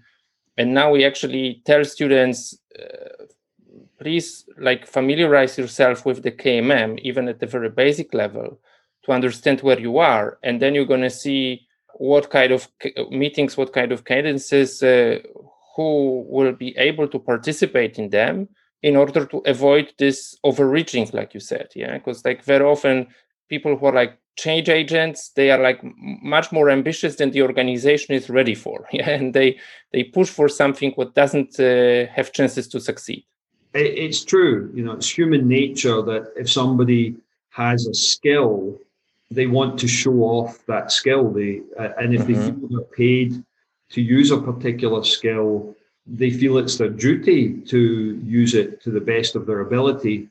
and 0.59 0.74
now 0.74 0.90
we 0.90 1.04
actually 1.04 1.62
tell 1.64 1.85
students, 1.85 2.59
uh, 2.76 3.26
please 4.00 4.44
like 4.59 4.88
familiarize 4.88 5.57
yourself 5.57 6.04
with 6.04 6.24
the 6.24 6.33
KMM, 6.33 6.98
even 6.98 7.28
at 7.28 7.38
the 7.38 7.46
very 7.46 7.70
basic 7.70 8.12
level, 8.12 8.59
to 9.04 9.12
understand 9.12 9.61
where 9.61 9.78
you 9.78 9.98
are, 9.98 10.38
and 10.42 10.61
then 10.61 10.74
you're 10.74 10.92
going 10.94 11.09
to 11.09 11.20
see 11.24 11.61
what 11.94 12.31
kind 12.31 12.50
of 12.52 12.66
meetings, 13.11 13.57
what 13.57 13.72
kind 13.72 13.92
of 13.92 14.04
cadences, 14.04 14.83
uh, 14.83 15.18
who 15.76 16.26
will 16.28 16.52
be 16.52 16.76
able 16.76 17.07
to 17.07 17.20
participate 17.20 18.00
in 18.00 18.11
them 18.11 18.48
in 18.83 18.96
order 18.96 19.24
to 19.26 19.38
avoid 19.46 19.92
this 19.98 20.37
overreaching 20.44 21.09
like 21.12 21.35
you 21.35 21.40
said 21.40 21.68
yeah 21.74 21.94
because 21.94 22.24
like 22.24 22.44
very 22.44 22.64
often 22.64 23.09
people 23.48 23.76
who 23.76 23.87
are 23.87 23.92
like 23.92 24.18
change 24.37 24.68
agents 24.68 25.30
they 25.34 25.50
are 25.50 25.58
like 25.58 25.80
much 26.22 26.52
more 26.52 26.70
ambitious 26.70 27.16
than 27.16 27.30
the 27.32 27.42
organization 27.42 28.14
is 28.14 28.30
ready 28.30 28.54
for 28.54 28.87
yeah 28.92 29.11
and 29.11 29.34
they 29.34 29.58
they 29.92 30.04
push 30.04 30.28
for 30.28 30.48
something 30.48 30.92
what 30.92 31.14
doesn't 31.14 31.58
uh, 31.58 32.06
have 32.12 32.32
chances 32.32 32.68
to 32.68 32.80
succeed. 32.80 33.24
It's 33.74 34.24
true 34.24 34.70
you 34.74 34.84
know 34.84 34.92
it's 34.92 35.11
human 35.11 35.48
nature 35.48 36.00
that 36.02 36.32
if 36.37 36.50
somebody 36.50 37.16
has 37.50 37.87
a 37.87 37.94
skill 37.94 38.78
they 39.30 39.46
want 39.46 39.78
to 39.78 39.87
show 39.87 40.22
off 40.22 40.64
that 40.66 40.90
skill. 40.90 41.30
They 41.30 41.61
uh, 41.78 41.90
and 42.00 42.14
if 42.14 42.22
mm-hmm. 42.22 42.32
they 42.32 42.40
feel 42.46 42.68
they're 42.70 42.96
paid 43.04 43.44
to 43.90 44.00
use 44.00 44.30
a 44.30 44.40
particular 44.40 45.04
skill 45.04 45.74
they 46.08 46.30
feel 46.30 46.56
it's 46.56 46.78
their 46.78 46.88
duty 46.88 47.52
to 47.52 48.18
use 48.24 48.54
it 48.54 48.80
to 48.82 48.90
the 48.90 49.00
best 49.00 49.37
of 49.37 49.46
their 49.46 49.61
ability 49.61 50.28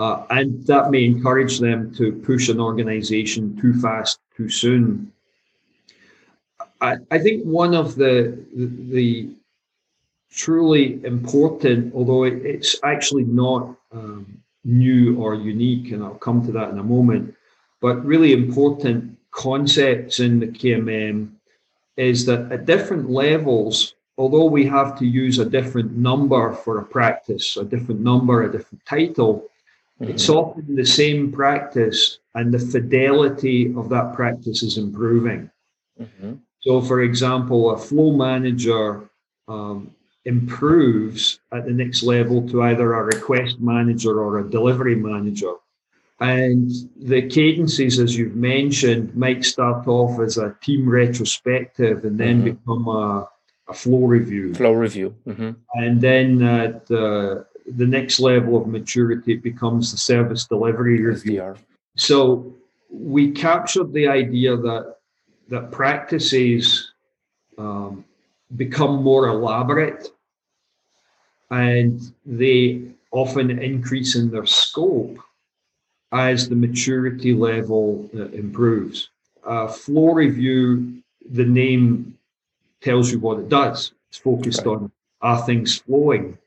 uh, 0.00 0.24
and 0.30 0.66
that 0.66 0.90
may 0.90 1.04
encourage 1.04 1.58
them 1.58 1.94
to 1.94 2.12
push 2.24 2.48
an 2.48 2.58
organization 2.58 3.54
too 3.60 3.74
fast, 3.74 4.18
too 4.34 4.48
soon. 4.48 5.12
I, 6.80 6.96
I 7.10 7.18
think 7.18 7.44
one 7.44 7.74
of 7.74 7.96
the, 7.96 8.42
the, 8.54 9.28
truly 10.32 11.04
important, 11.04 11.92
although 11.94 12.24
it, 12.24 12.34
it's 12.46 12.76
actually 12.82 13.24
not 13.24 13.76
um, 13.92 14.40
new 14.64 15.20
or 15.20 15.34
unique, 15.34 15.92
and 15.92 16.02
I'll 16.02 16.14
come 16.14 16.46
to 16.46 16.52
that 16.52 16.70
in 16.70 16.78
a 16.78 16.82
moment, 16.82 17.34
but 17.82 18.02
really 18.02 18.32
important 18.32 19.18
concepts 19.32 20.18
in 20.18 20.40
the 20.40 20.46
KMM 20.46 21.30
is 21.98 22.24
that 22.24 22.50
at 22.50 22.64
different 22.64 23.10
levels, 23.10 23.96
although 24.16 24.46
we 24.46 24.64
have 24.64 24.98
to 25.00 25.04
use 25.04 25.38
a 25.38 25.44
different 25.44 25.92
number 25.92 26.54
for 26.54 26.78
a 26.78 26.84
practice, 26.84 27.58
a 27.58 27.64
different 27.64 28.00
number, 28.00 28.44
a 28.44 28.52
different 28.52 28.82
title, 28.86 29.49
Mm-hmm. 30.00 30.12
It's 30.12 30.28
often 30.28 30.74
the 30.74 30.86
same 30.86 31.30
practice, 31.30 32.18
and 32.34 32.52
the 32.52 32.58
fidelity 32.58 33.74
of 33.76 33.88
that 33.90 34.14
practice 34.14 34.62
is 34.62 34.78
improving. 34.78 35.50
Mm-hmm. 36.00 36.34
So, 36.62 36.80
for 36.80 37.02
example, 37.02 37.70
a 37.70 37.78
flow 37.78 38.12
manager 38.12 39.10
um, 39.48 39.94
improves 40.24 41.40
at 41.52 41.64
the 41.64 41.72
next 41.72 42.02
level 42.02 42.46
to 42.48 42.62
either 42.62 42.94
a 42.94 43.04
request 43.04 43.60
manager 43.60 44.20
or 44.20 44.38
a 44.38 44.50
delivery 44.50 44.94
manager. 44.94 45.54
And 46.20 46.70
the 46.96 47.22
cadences, 47.28 47.98
as 47.98 48.16
you've 48.16 48.36
mentioned, 48.36 49.16
might 49.16 49.42
start 49.42 49.88
off 49.88 50.20
as 50.20 50.36
a 50.36 50.54
team 50.62 50.86
retrospective 50.88 52.04
and 52.04 52.18
then 52.18 52.42
mm-hmm. 52.42 52.50
become 52.50 52.88
a, 52.88 53.28
a, 53.68 53.72
flow 53.72 54.04
review. 54.04 54.54
Flow 54.54 54.72
review. 54.72 55.14
Mm-hmm. 55.26 55.50
And 55.74 56.00
then 56.00 56.42
at 56.42 56.90
uh, 56.90 57.44
the 57.76 57.86
next 57.86 58.20
level 58.20 58.56
of 58.56 58.66
maturity 58.66 59.36
becomes 59.36 59.92
the 59.92 59.98
service 59.98 60.46
delivery 60.46 61.00
review. 61.00 61.54
So 61.96 62.54
we 62.90 63.30
captured 63.30 63.92
the 63.92 64.08
idea 64.08 64.56
that 64.56 64.96
that 65.48 65.70
practices 65.72 66.92
um, 67.58 68.04
become 68.56 69.02
more 69.02 69.26
elaborate 69.28 70.08
and 71.50 72.00
they 72.24 72.82
often 73.10 73.50
increase 73.58 74.14
in 74.14 74.30
their 74.30 74.46
scope 74.46 75.18
as 76.12 76.48
the 76.48 76.54
maturity 76.54 77.34
level 77.34 78.08
uh, 78.14 78.28
improves. 78.28 79.10
Uh, 79.44 79.66
flow 79.66 80.12
review, 80.12 81.02
the 81.32 81.44
name 81.44 82.16
tells 82.80 83.10
you 83.10 83.18
what 83.18 83.38
it 83.38 83.48
does. 83.48 83.92
It's 84.08 84.18
focused 84.18 84.60
okay. 84.60 84.70
on 84.70 84.92
are 85.22 85.42
things 85.42 85.78
flowing? 85.78 86.38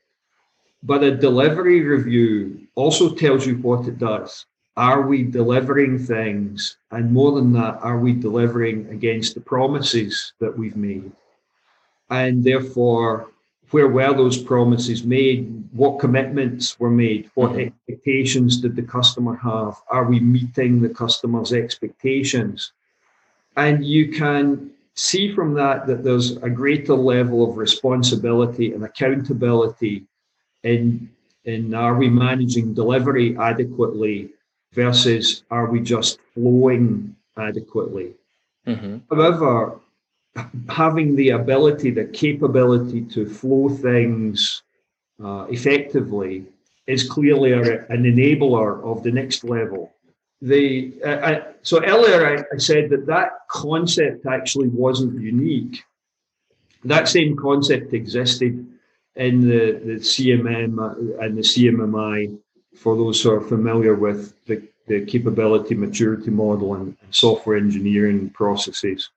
But 0.84 1.02
a 1.02 1.16
delivery 1.16 1.80
review 1.80 2.66
also 2.74 3.14
tells 3.14 3.46
you 3.46 3.56
what 3.56 3.88
it 3.88 3.98
does. 3.98 4.44
Are 4.76 5.02
we 5.02 5.22
delivering 5.22 5.98
things? 5.98 6.76
And 6.90 7.10
more 7.10 7.32
than 7.32 7.52
that, 7.54 7.78
are 7.80 7.98
we 7.98 8.12
delivering 8.12 8.88
against 8.90 9.34
the 9.34 9.40
promises 9.40 10.34
that 10.40 10.58
we've 10.58 10.76
made? 10.76 11.10
And 12.10 12.44
therefore, 12.44 13.30
where 13.70 13.88
were 13.88 14.12
those 14.12 14.36
promises 14.36 15.04
made? 15.04 15.64
What 15.72 16.00
commitments 16.00 16.78
were 16.78 16.90
made? 16.90 17.30
What 17.34 17.52
mm-hmm. 17.52 17.72
expectations 17.88 18.60
did 18.60 18.76
the 18.76 18.82
customer 18.82 19.36
have? 19.36 19.76
Are 19.88 20.04
we 20.04 20.20
meeting 20.20 20.82
the 20.82 20.90
customer's 20.90 21.54
expectations? 21.54 22.72
And 23.56 23.84
you 23.84 24.12
can 24.12 24.70
see 24.94 25.34
from 25.34 25.54
that 25.54 25.86
that 25.86 26.04
there's 26.04 26.36
a 26.38 26.50
greater 26.50 26.94
level 26.94 27.48
of 27.48 27.56
responsibility 27.56 28.74
and 28.74 28.84
accountability 28.84 30.04
in 30.64 31.08
in 31.44 31.74
are 31.74 31.94
we 31.94 32.08
managing 32.08 32.74
delivery 32.74 33.36
adequately 33.38 34.30
versus 34.72 35.44
are 35.50 35.66
we 35.70 35.80
just 35.80 36.18
flowing 36.34 37.14
adequately? 37.36 38.14
Mm-hmm. 38.66 38.96
However, 39.10 39.78
having 40.68 41.14
the 41.16 41.30
ability, 41.30 41.90
the 41.90 42.06
capability 42.06 43.02
to 43.02 43.26
flow 43.28 43.68
things 43.68 44.62
uh, 45.22 45.46
effectively 45.50 46.44
is 46.86 47.08
clearly 47.08 47.52
a, 47.52 47.86
an 47.86 48.02
enabler 48.04 48.82
of 48.82 49.02
the 49.02 49.12
next 49.12 49.44
level. 49.44 49.92
The 50.42 50.94
uh, 51.04 51.18
I, 51.22 51.42
so 51.62 51.82
earlier 51.84 52.26
I, 52.26 52.54
I 52.54 52.58
said 52.58 52.90
that 52.90 53.06
that 53.06 53.30
concept 53.50 54.26
actually 54.26 54.68
wasn't 54.68 55.20
unique. 55.20 55.82
That 56.84 57.08
same 57.08 57.36
concept 57.36 57.94
existed 57.94 58.66
in 59.16 59.40
the, 59.40 59.80
the 59.84 59.94
CMM 59.94 60.78
uh, 60.78 61.24
and 61.24 61.36
the 61.36 61.42
CMMI, 61.42 62.36
for 62.76 62.96
those 62.96 63.22
who 63.22 63.30
are 63.30 63.40
familiar 63.40 63.94
with 63.94 64.34
the, 64.46 64.62
the 64.86 65.04
capability 65.06 65.74
maturity 65.74 66.30
model 66.30 66.74
and, 66.74 66.96
and 67.02 67.14
software 67.14 67.56
engineering 67.56 68.30
processes. 68.30 69.10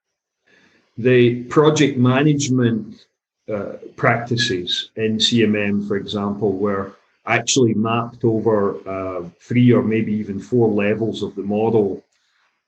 The 0.97 1.43
project 1.45 1.97
management 1.97 3.05
uh, 3.51 3.73
practices 3.95 4.91
in 4.95 5.17
CMM, 5.17 5.87
for 5.87 5.97
example, 5.97 6.51
were 6.51 6.93
actually 7.25 7.73
mapped 7.73 8.23
over 8.23 8.77
uh, 8.87 9.29
three 9.39 9.71
or 9.71 9.83
maybe 9.83 10.13
even 10.13 10.39
four 10.39 10.69
levels 10.69 11.23
of 11.23 11.35
the 11.35 11.43
model. 11.43 12.03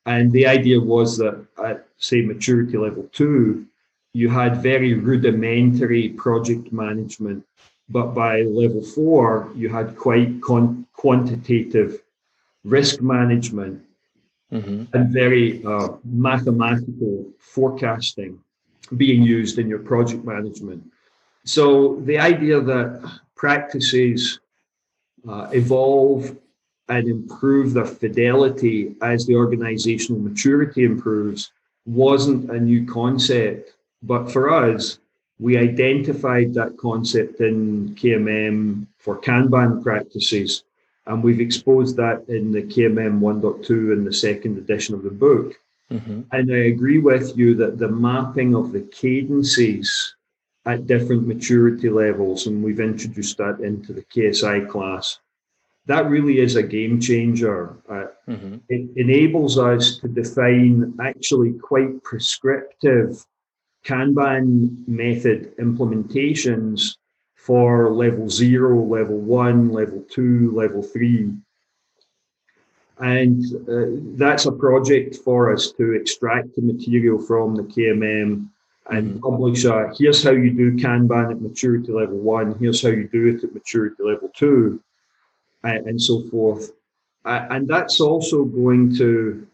And 0.06 0.32
the 0.32 0.48
idea 0.48 0.80
was 0.80 1.18
that 1.18 1.46
at, 1.64 1.88
say, 1.98 2.22
maturity 2.22 2.78
level 2.78 3.10
two, 3.14 3.66
you 4.14 4.30
had 4.30 4.64
very 4.64 4.94
rudimentary 4.94 6.10
project 6.10 6.72
management, 6.72 7.46
but 7.90 8.08
by 8.14 8.42
level 8.42 8.84
four, 8.84 9.52
you 9.56 9.70
had 9.70 9.96
quite 9.98 10.42
con- 10.42 10.86
quantitative 10.94 12.02
risk 12.64 13.02
management 13.02 13.82
mm-hmm. 14.52 14.84
and 14.94 15.14
very 15.14 15.64
uh, 15.66 15.90
mathematical 16.04 17.26
forecasting 17.40 18.40
being 18.98 19.22
used 19.22 19.60
in 19.60 19.68
your 19.68 19.80
project 19.80 20.26
management. 20.26 20.84
So 21.46 21.98
the 22.06 22.18
idea 22.18 22.60
that 22.60 23.20
practices 23.36 24.40
uh, 25.28 25.50
evolve 25.54 26.36
and 26.90 27.08
improve 27.08 27.74
their 27.74 27.86
fidelity 27.86 28.96
as 29.02 29.26
the 29.26 29.36
organizational 29.36 30.20
maturity 30.20 30.84
improves 30.84 31.52
wasn't 31.86 32.50
a 32.50 32.60
new 32.60 32.86
concept 32.86 33.74
but 34.04 34.32
for 34.32 34.50
us, 34.50 35.00
we 35.40 35.58
identified 35.58 36.54
that 36.54 36.78
concept 36.78 37.40
in 37.40 37.96
KMM 37.96 38.86
for 38.98 39.20
Kanban 39.20 39.82
practices, 39.82 40.64
and 41.06 41.24
we've 41.24 41.40
exposed 41.42 41.96
that 41.98 42.26
in 42.28 42.52
the 42.52 42.62
KMM 42.62 43.20
1.2 43.20 43.94
in 43.94 44.04
the 44.04 44.14
second 44.14 44.58
edition 44.58 44.96
of 44.96 45.04
the 45.04 45.10
book. 45.10 45.60
Mm-hmm. 45.92 46.22
And 46.32 46.52
I 46.52 46.66
agree 46.66 47.00
with 47.00 47.38
you 47.38 47.56
that 47.56 47.80
the 47.80 47.88
mapping 47.88 48.54
of 48.54 48.72
the 48.72 48.82
cadences 48.82 50.16
at 50.66 50.88
different 50.88 51.26
maturity 51.26 51.90
levels, 51.90 52.46
and 52.46 52.64
we've 52.64 52.80
introduced 52.80 53.38
that 53.38 53.60
into 53.62 53.94
the 53.94 54.04
KSI 54.04 54.70
class, 54.70 55.20
that 55.88 56.08
really 56.08 56.40
is 56.40 56.56
a 56.56 56.62
game 56.62 57.00
changer. 57.00 57.78
Uh, 57.90 58.08
mm-hmm. 58.28 58.58
It 58.68 58.90
enables 58.96 59.58
us 59.58 59.98
to 60.00 60.08
define 60.08 60.94
actually 61.02 61.54
quite 61.54 62.04
prescriptive 62.04 63.26
Kanban 63.86 64.88
method 64.88 65.56
implementations 65.58 66.96
for 67.36 67.92
level 67.92 68.30
zero, 68.30 68.84
level 68.84 69.18
one, 69.18 69.70
level 69.70 70.06
two, 70.10 70.52
level 70.52 70.84
three. 70.84 71.34
And 73.00 73.44
uh, 73.68 74.02
that's 74.18 74.46
a 74.46 74.52
project 74.52 75.16
for 75.16 75.54
us 75.54 75.72
to 75.74 75.94
extract 75.94 76.56
the 76.56 76.62
material 76.62 77.20
from 77.20 77.56
the 77.56 77.64
KMM 77.64 78.50
and 78.90 79.10
mm-hmm. 79.12 79.20
publish 79.20 79.64
a 79.66 79.92
here's 79.98 80.24
how 80.24 80.32
you 80.32 80.52
do 80.52 80.76
Kanban 80.76 81.32
at 81.32 81.42
maturity 81.42 81.92
level 81.92 82.18
one, 82.18 82.58
here's 82.60 82.82
how 82.82 82.90
you 82.90 83.08
do 83.08 83.28
it 83.28 83.44
at 83.44 83.54
maturity 83.54 84.04
level 84.04 84.30
two, 84.36 84.82
and, 85.64 85.88
and 85.88 86.02
so 86.02 86.24
forth. 86.30 86.72
Uh, 87.26 87.48
and 87.52 87.68
that's 87.68 88.02
also 88.02 88.44
going 88.44 88.96
to 88.98 89.48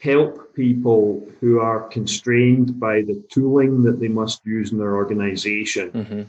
help 0.00 0.54
people 0.54 1.28
who 1.40 1.60
are 1.60 1.88
constrained 1.88 2.80
by 2.80 3.02
the 3.02 3.22
tooling 3.30 3.82
that 3.82 4.00
they 4.00 4.08
must 4.08 4.44
use 4.44 4.72
in 4.72 4.78
their 4.78 4.96
organization. 4.96 5.90
Mm-hmm. 5.90 6.22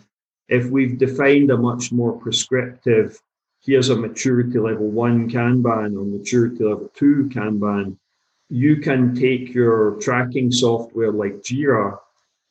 If 0.49 0.69
we've 0.69 0.97
defined 0.97 1.51
a 1.51 1.57
much 1.57 1.91
more 1.91 2.19
prescriptive, 2.19 3.17
here's 3.63 3.89
a 3.89 3.95
maturity 3.95 4.59
level 4.59 4.89
one 4.89 5.29
Kanban 5.29 5.97
or 5.97 6.05
maturity 6.05 6.63
level 6.63 6.91
two 6.93 7.29
Kanban, 7.33 7.97
you 8.49 8.77
can 8.77 9.15
take 9.15 9.53
your 9.53 9.91
tracking 10.01 10.51
software 10.51 11.11
like 11.11 11.41
Jira 11.41 11.97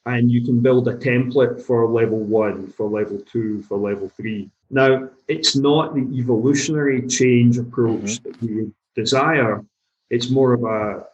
and 0.07 0.31
you 0.31 0.43
can 0.43 0.61
build 0.61 0.89
a 0.89 0.97
template 0.97 1.61
for 1.61 1.87
level 1.87 2.21
one, 2.21 2.69
for 2.69 2.89
level 2.89 3.21
two, 3.31 3.63
for 3.65 3.77
level 3.77 4.11
three. 4.17 4.49
Now, 4.71 5.11
it's 5.29 5.55
not 5.57 5.95
the 5.95 6.09
evolutionary 6.19 7.07
change 7.07 7.59
approach 7.59 8.23
mm-hmm. 8.23 8.31
that 8.31 8.43
we 8.43 8.73
desire. 8.95 9.63
It's 10.11 10.31
more 10.31 10.53
of 10.53 10.64
a 10.64 11.07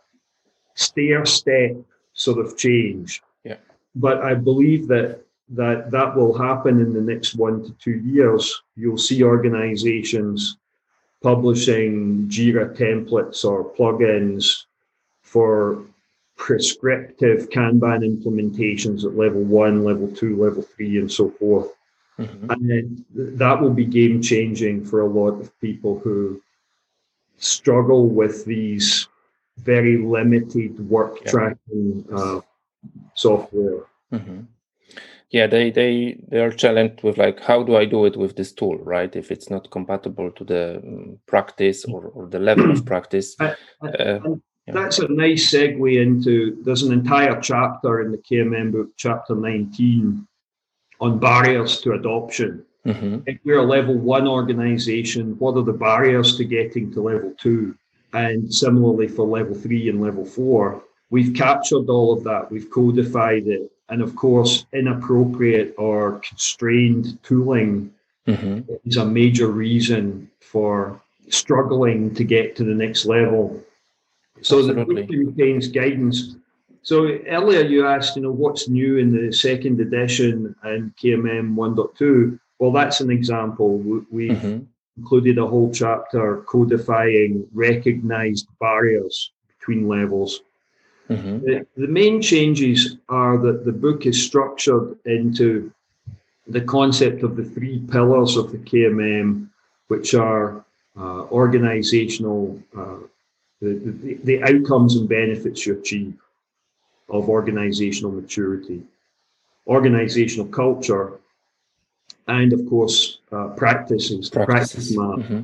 stair 0.75 1.25
step 1.27 1.77
sort 2.15 2.39
of 2.39 2.57
change. 2.57 3.23
Yeah. 3.45 3.57
But 3.95 4.23
I 4.23 4.35
believe 4.35 4.89
that 4.89 5.21
that 5.51 5.91
that 5.93 6.17
will 6.17 6.37
happen 6.37 6.81
in 6.81 6.93
the 6.93 7.01
next 7.01 7.37
one 7.37 7.63
to 7.65 7.73
two 7.73 7.99
years. 8.01 8.63
You'll 8.75 8.99
see 8.99 9.23
organizations 9.23 10.57
publishing 11.23 12.27
Jira 12.29 12.77
templates 12.77 13.45
or 13.45 13.73
plugins 13.75 14.65
for 15.23 15.83
prescriptive 16.37 17.49
Kanban 17.51 18.05
implementations 18.05 19.05
at 19.05 19.17
level 19.17 19.43
one, 19.43 19.85
level 19.85 20.09
two, 20.09 20.37
level 20.43 20.63
three, 20.63 20.99
and 20.99 21.11
so 21.11 21.31
forth. 21.31 21.69
Mm-hmm. 22.19 22.51
And 22.51 23.05
that 23.15 23.61
will 23.61 23.73
be 23.73 23.85
game 23.85 24.23
changing 24.23 24.85
for 24.85 25.01
a 25.01 25.07
lot 25.07 25.41
of 25.41 25.59
people 25.61 25.99
who 25.99 26.41
struggle 27.39 28.09
with 28.09 28.45
these 28.45 29.09
very 29.59 29.99
limited 29.99 30.79
work 30.89 31.19
yeah. 31.25 31.31
tracking 31.31 32.07
uh, 32.15 32.41
software. 33.15 33.85
Mm-hmm. 34.13 34.43
Yeah, 35.31 35.47
they 35.49 35.71
they 35.71 36.19
they 36.29 36.41
are 36.41 36.53
challenged 36.53 37.03
with 37.03 37.19
like 37.19 37.41
how 37.41 37.63
do 37.63 37.77
I 37.77 37.85
do 37.85 38.05
it 38.05 38.17
with 38.17 38.37
this 38.37 38.53
tool, 38.53 38.79
right? 38.79 39.15
If 39.17 39.31
it's 39.33 39.51
not 39.51 39.71
compatible 39.71 40.31
to 40.31 40.45
the 40.45 40.77
um, 40.79 41.19
practice 41.27 41.85
or, 41.85 42.07
or 42.15 42.27
the 42.27 42.39
level 42.39 42.71
of 42.71 42.87
practice. 42.93 43.35
I, 43.41 43.55
I, 43.83 43.89
uh, 43.89 44.21
yeah. 44.67 44.75
That's 44.75 44.99
a 44.99 45.09
nice 45.09 45.53
segue 45.53 46.03
into 46.03 46.63
there's 46.65 46.83
an 46.83 46.93
entire 46.93 47.41
chapter 47.41 48.03
in 48.03 48.11
the 48.11 48.19
KMM 48.19 48.73
book, 48.73 48.89
chapter 48.97 49.37
19, 49.37 50.27
on 51.01 51.19
barriers 51.21 51.81
to 51.83 51.93
adoption. 51.93 52.65
Mm-hmm. 52.87 53.19
If 53.27 53.39
we're 53.45 53.59
a 53.59 53.65
level 53.65 53.95
one 53.95 54.29
organization, 54.29 55.39
what 55.39 55.57
are 55.57 55.65
the 55.65 55.73
barriers 55.73 56.37
to 56.37 56.45
getting 56.45 56.93
to 56.93 57.03
level 57.03 57.35
two? 57.39 57.77
And 58.13 58.53
similarly 58.53 59.09
for 59.09 59.27
level 59.27 59.55
three 59.55 59.89
and 59.89 60.01
level 60.01 60.25
four, 60.25 60.83
we've 61.11 61.35
captured 61.35 61.89
all 61.89 62.13
of 62.13 62.25
that, 62.25 62.51
we've 62.51 62.71
codified 62.71 63.47
it. 63.47 63.71
And 63.89 64.03
of 64.03 64.17
course, 64.17 64.67
inappropriate 64.73 65.75
or 65.79 66.21
constrained 66.21 67.19
tooling 67.23 67.93
mm-hmm. 68.27 68.61
is 68.85 68.97
a 68.97 69.05
major 69.05 69.49
reason 69.49 70.31
for 70.41 71.01
struggling 71.29 72.15
to 72.15 72.25
get 72.25 72.57
to 72.57 72.65
the 72.65 72.75
next 72.75 73.05
level 73.05 73.63
so 74.43 74.59
Absolutely. 74.59 75.03
the 75.03 75.09
contains 75.09 75.69
guidance. 75.69 76.37
So 76.83 77.19
earlier 77.27 77.63
you 77.63 77.87
asked, 77.87 78.17
you 78.17 78.23
know, 78.23 78.31
what's 78.31 78.69
new 78.69 78.97
in 78.97 79.11
the 79.11 79.33
second 79.33 79.81
edition 79.81 80.55
and 80.63 80.95
KMM 80.97 81.55
1.2? 81.55 82.39
Well, 82.59 82.73
that's 82.73 83.01
an 83.01 83.11
example. 83.11 83.79
We 84.11 84.31
mm-hmm. 84.31 84.65
included 84.97 85.39
a 85.39 85.47
whole 85.47 85.71
chapter 85.73 86.43
codifying 86.47 87.47
recognized 87.53 88.49
barriers 88.61 89.33
between 89.59 89.89
levels. 89.89 90.41
Mm-hmm. 91.11 91.39
The, 91.45 91.67
the 91.77 91.87
main 91.87 92.21
changes 92.21 92.97
are 93.09 93.39
that 93.39 93.65
the 93.65 93.73
book 93.73 94.07
is 94.07 94.25
structured 94.25 94.97
into 95.05 95.73
the 96.49 96.63
concept 96.63 97.23
of 97.23 97.37
the 97.37 97.45
three 97.45 97.79
pillars 97.91 98.37
of 98.37 98.53
the 98.53 98.59
KMM, 98.59 99.49
which 99.89 100.15
are 100.15 100.65
uh, 100.97 101.23
organizational 101.25 102.61
uh, 102.77 102.97
the, 103.61 103.75
the, 103.75 104.15
the 104.25 104.43
outcomes 104.43 104.97
and 104.97 105.09
benefits 105.09 105.67
you 105.67 105.79
achieve 105.79 106.15
of 107.09 107.29
organizational 107.29 108.11
maturity, 108.11 108.83
organizational 109.67 110.47
culture, 110.47 111.19
and 112.29 112.53
of 112.53 112.67
course, 112.69 113.19
uh, 113.33 113.49
practices, 113.49 114.31
practices. 114.31 114.97
practice 114.97 114.97
map. 114.97 115.19
Mm-hmm. 115.19 115.43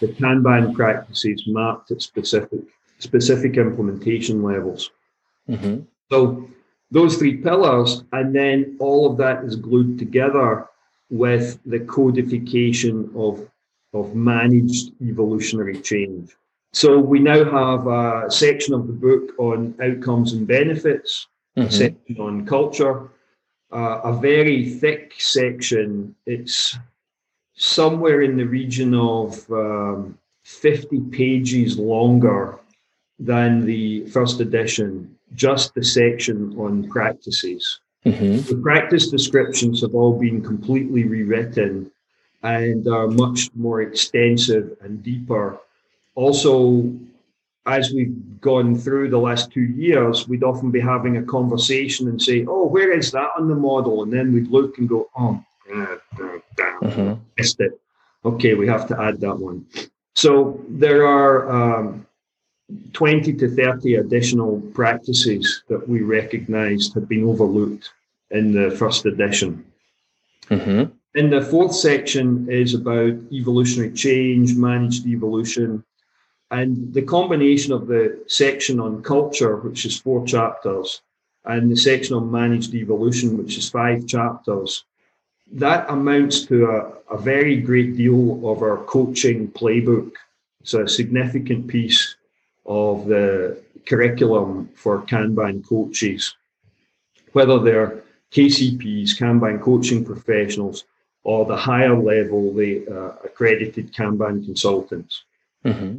The 0.00 0.08
Kanban 0.08 0.74
practices 0.74 1.44
mapped 1.46 1.90
at 1.90 2.02
specific 2.02 2.60
specific 2.98 3.56
implementation 3.56 4.42
levels. 4.42 4.90
Mm-hmm. 5.48 5.80
So 6.10 6.48
those 6.90 7.16
three 7.16 7.36
pillars, 7.38 8.04
and 8.12 8.34
then 8.34 8.76
all 8.80 9.10
of 9.10 9.16
that 9.18 9.44
is 9.44 9.56
glued 9.56 9.98
together 9.98 10.66
with 11.10 11.58
the 11.66 11.80
codification 11.80 13.10
of, 13.14 13.48
of 13.92 14.14
managed 14.14 14.92
evolutionary 15.02 15.80
change. 15.80 16.34
So 16.72 16.98
we 16.98 17.20
now 17.20 17.44
have 17.44 17.86
a 17.86 18.30
section 18.30 18.74
of 18.74 18.86
the 18.86 18.92
book 18.92 19.38
on 19.38 19.74
outcomes 19.82 20.32
and 20.32 20.46
benefits, 20.46 21.28
mm-hmm. 21.56 21.68
a 21.68 21.70
section 21.70 22.20
on 22.20 22.46
culture, 22.46 23.10
uh, 23.72 24.00
a 24.04 24.12
very 24.12 24.68
thick 24.68 25.14
section. 25.18 26.14
It's 26.26 26.78
somewhere 27.54 28.22
in 28.22 28.36
the 28.36 28.44
region 28.44 28.94
of 28.94 29.50
um, 29.50 30.18
50 30.44 31.00
pages 31.10 31.78
longer 31.78 32.58
than 33.18 33.64
the 33.64 34.06
first 34.06 34.40
edition, 34.40 35.16
just 35.34 35.74
the 35.74 35.84
section 35.84 36.54
on 36.58 36.88
practices. 36.88 37.80
Mm-hmm. 38.04 38.54
The 38.54 38.60
practice 38.62 39.08
descriptions 39.08 39.80
have 39.80 39.94
all 39.94 40.18
been 40.18 40.42
completely 40.42 41.04
rewritten 41.04 41.90
and 42.42 42.86
are 42.86 43.08
much 43.08 43.48
more 43.54 43.80
extensive 43.80 44.76
and 44.82 45.02
deeper 45.02 45.58
also, 46.14 46.92
as 47.66 47.92
we've 47.92 48.14
gone 48.40 48.76
through 48.76 49.08
the 49.08 49.18
last 49.18 49.50
two 49.50 49.62
years, 49.62 50.28
we'd 50.28 50.44
often 50.44 50.70
be 50.70 50.80
having 50.80 51.16
a 51.16 51.22
conversation 51.22 52.08
and 52.08 52.20
say, 52.20 52.44
"Oh, 52.46 52.66
where 52.66 52.92
is 52.92 53.10
that 53.12 53.30
on 53.38 53.48
the 53.48 53.54
model?" 53.54 54.02
And 54.02 54.12
then 54.12 54.32
we'd 54.32 54.48
look 54.48 54.78
and 54.78 54.88
go, 54.88 55.08
"Oh, 55.16 55.42
damn, 55.68 56.80
mm-hmm. 56.80 57.14
missed 57.38 57.60
it." 57.60 57.80
Okay, 58.24 58.54
we 58.54 58.66
have 58.68 58.86
to 58.88 59.00
add 59.00 59.20
that 59.20 59.36
one. 59.36 59.66
So 60.14 60.60
there 60.68 61.06
are 61.06 61.50
um, 61.50 62.06
20 62.92 63.34
to 63.34 63.48
30 63.48 63.96
additional 63.96 64.60
practices 64.72 65.62
that 65.68 65.88
we 65.88 66.02
recognized 66.02 66.94
had 66.94 67.08
been 67.08 67.24
overlooked 67.24 67.90
in 68.30 68.52
the 68.52 68.70
first 68.70 69.06
edition. 69.06 69.64
Mm-hmm. 70.50 70.92
In 71.16 71.30
the 71.30 71.42
fourth 71.42 71.74
section 71.74 72.50
is 72.50 72.74
about 72.74 73.14
evolutionary 73.32 73.92
change, 73.92 74.54
managed 74.54 75.06
evolution, 75.06 75.84
and 76.50 76.92
the 76.92 77.02
combination 77.02 77.72
of 77.72 77.86
the 77.86 78.22
section 78.26 78.80
on 78.80 79.02
culture, 79.02 79.56
which 79.56 79.84
is 79.84 79.98
four 79.98 80.26
chapters, 80.26 81.02
and 81.44 81.70
the 81.70 81.76
section 81.76 82.14
on 82.16 82.30
managed 82.30 82.74
evolution, 82.74 83.38
which 83.38 83.58
is 83.58 83.68
five 83.68 84.06
chapters, 84.06 84.84
that 85.52 85.88
amounts 85.90 86.46
to 86.46 86.66
a, 86.66 87.14
a 87.14 87.18
very 87.18 87.56
great 87.56 87.96
deal 87.96 88.50
of 88.50 88.62
our 88.62 88.78
coaching 88.84 89.48
playbook. 89.48 90.12
It's 90.60 90.74
a 90.74 90.88
significant 90.88 91.66
piece 91.66 92.16
of 92.66 93.06
the 93.06 93.60
curriculum 93.86 94.70
for 94.74 95.02
Kanban 95.02 95.66
coaches, 95.66 96.34
whether 97.32 97.58
they're 97.58 98.02
KCPs, 98.32 99.16
Kanban 99.18 99.60
coaching 99.60 100.04
professionals, 100.04 100.84
or 101.22 101.44
the 101.44 101.56
higher 101.56 101.96
level, 101.96 102.52
the 102.52 102.86
uh, 102.88 103.16
accredited 103.24 103.92
Kanban 103.92 104.44
consultants. 104.44 105.24
Mm-hmm. 105.64 105.98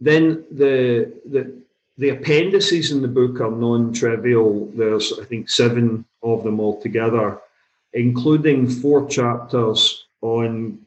Then 0.00 0.44
the, 0.50 1.12
the 1.26 1.58
the 1.98 2.10
appendices 2.10 2.92
in 2.92 3.02
the 3.02 3.08
book 3.08 3.40
are 3.40 3.50
non-trivial. 3.50 4.70
There's, 4.72 5.12
I 5.18 5.24
think, 5.24 5.50
seven 5.50 6.04
of 6.22 6.44
them 6.44 6.60
altogether, 6.60 7.40
including 7.92 8.68
four 8.68 9.08
chapters 9.08 10.04
on 10.22 10.78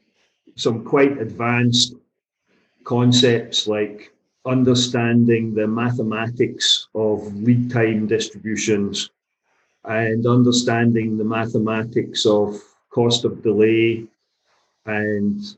some 0.56 0.84
quite 0.84 1.18
advanced 1.18 1.94
concepts 2.84 3.66
like 3.66 4.12
understanding 4.46 5.54
the 5.54 5.66
mathematics 5.66 6.88
of 6.94 7.34
lead 7.36 7.70
time 7.70 8.06
distributions 8.06 9.10
and 9.84 10.26
understanding 10.26 11.16
the 11.16 11.24
mathematics 11.24 12.26
of 12.26 12.60
cost 12.90 13.24
of 13.24 13.42
delay 13.42 14.04
and 14.86 15.56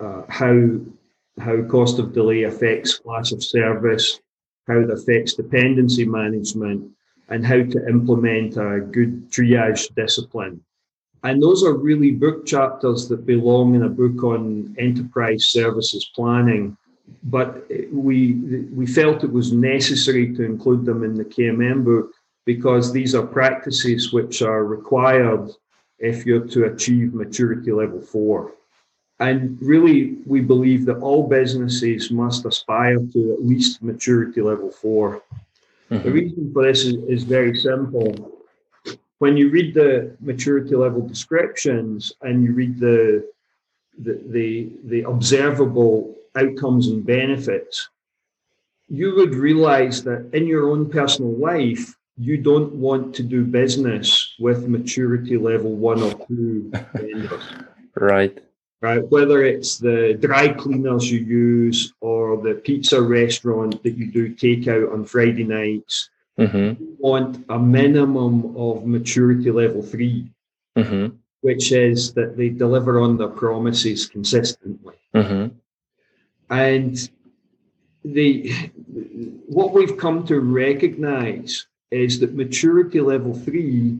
uh, 0.00 0.22
how 0.28 0.78
how 1.38 1.62
cost 1.62 1.98
of 1.98 2.12
delay 2.12 2.44
affects 2.44 2.98
class 2.98 3.32
of 3.32 3.42
service, 3.42 4.20
how 4.66 4.78
it 4.78 4.90
affects 4.90 5.34
dependency 5.34 6.04
management, 6.04 6.90
and 7.28 7.46
how 7.46 7.62
to 7.62 7.88
implement 7.88 8.56
a 8.56 8.80
good 8.80 9.30
triage 9.30 9.94
discipline. 9.94 10.60
And 11.24 11.42
those 11.42 11.62
are 11.62 11.74
really 11.74 12.10
book 12.10 12.44
chapters 12.44 13.08
that 13.08 13.26
belong 13.26 13.74
in 13.74 13.84
a 13.84 13.88
book 13.88 14.24
on 14.24 14.74
enterprise 14.78 15.46
services 15.46 16.10
planning. 16.14 16.76
But 17.24 17.68
we 17.92 18.34
we 18.72 18.86
felt 18.86 19.24
it 19.24 19.32
was 19.32 19.52
necessary 19.52 20.34
to 20.34 20.44
include 20.44 20.84
them 20.84 21.04
in 21.04 21.14
the 21.14 21.24
KMM 21.24 21.84
book 21.84 22.10
because 22.44 22.92
these 22.92 23.14
are 23.14 23.26
practices 23.26 24.12
which 24.12 24.42
are 24.42 24.64
required 24.64 25.50
if 25.98 26.26
you're 26.26 26.46
to 26.48 26.64
achieve 26.64 27.14
maturity 27.14 27.70
level 27.70 28.00
four. 28.00 28.52
And 29.22 29.56
really, 29.62 30.16
we 30.26 30.40
believe 30.40 30.84
that 30.86 30.98
all 30.98 31.28
businesses 31.28 32.10
must 32.10 32.44
aspire 32.44 32.98
to 33.12 33.32
at 33.34 33.44
least 33.44 33.82
maturity 33.82 34.40
level 34.40 34.70
4 34.70 35.22
mm-hmm. 35.90 36.02
The 36.02 36.10
reason 36.10 36.52
for 36.52 36.64
this 36.66 36.84
is, 36.84 36.94
is 37.04 37.22
very 37.22 37.56
simple. 37.56 38.32
When 39.18 39.36
you 39.36 39.50
read 39.50 39.74
the 39.74 40.16
maturity 40.20 40.74
level 40.74 41.06
descriptions 41.06 42.12
and 42.22 42.42
you 42.44 42.52
read 42.52 42.80
the 42.80 43.30
the, 43.98 44.20
the, 44.26 44.72
the 44.84 45.02
observable 45.02 46.16
outcomes 46.34 46.88
and 46.88 47.04
benefits, 47.04 47.90
you 48.88 49.14
would 49.16 49.34
realize 49.34 50.02
that 50.04 50.30
in 50.32 50.46
your 50.46 50.70
own 50.70 50.88
personal 50.88 51.32
life, 51.32 51.94
you 52.16 52.38
don't 52.38 52.72
want 52.74 53.14
to 53.16 53.22
do 53.22 53.44
business 53.44 54.34
with 54.40 54.66
maturity 54.66 55.36
level 55.36 55.74
one 55.76 56.02
or 56.02 56.14
two 56.26 56.72
vendors. 56.94 57.42
Right. 57.94 58.42
Right. 58.82 59.08
Whether 59.10 59.44
it's 59.44 59.78
the 59.78 60.18
dry 60.20 60.48
cleaners 60.48 61.08
you 61.08 61.20
use 61.20 61.94
or 62.00 62.42
the 62.42 62.54
pizza 62.54 63.00
restaurant 63.00 63.80
that 63.84 63.92
you 63.92 64.10
do 64.10 64.34
takeout 64.34 64.92
on 64.92 65.04
Friday 65.04 65.44
nights, 65.44 66.10
mm-hmm. 66.36 66.82
you 66.82 66.96
want 66.98 67.44
a 67.48 67.60
minimum 67.60 68.56
of 68.56 68.84
maturity 68.84 69.52
level 69.52 69.82
3 69.82 70.28
mm-hmm. 70.76 71.16
which 71.42 71.72
is 71.72 72.12
that 72.14 72.36
they 72.36 72.48
deliver 72.48 73.00
on 73.00 73.16
their 73.16 73.28
promises 73.28 74.06
consistently. 74.06 74.96
Mm-hmm. 75.14 75.54
And 76.50 77.10
the 78.04 78.52
what 79.46 79.72
we've 79.72 79.96
come 79.96 80.26
to 80.26 80.40
recognize 80.40 81.66
is 81.90 82.20
that 82.20 82.34
maturity 82.34 83.00
level 83.00 83.34
three 83.34 83.98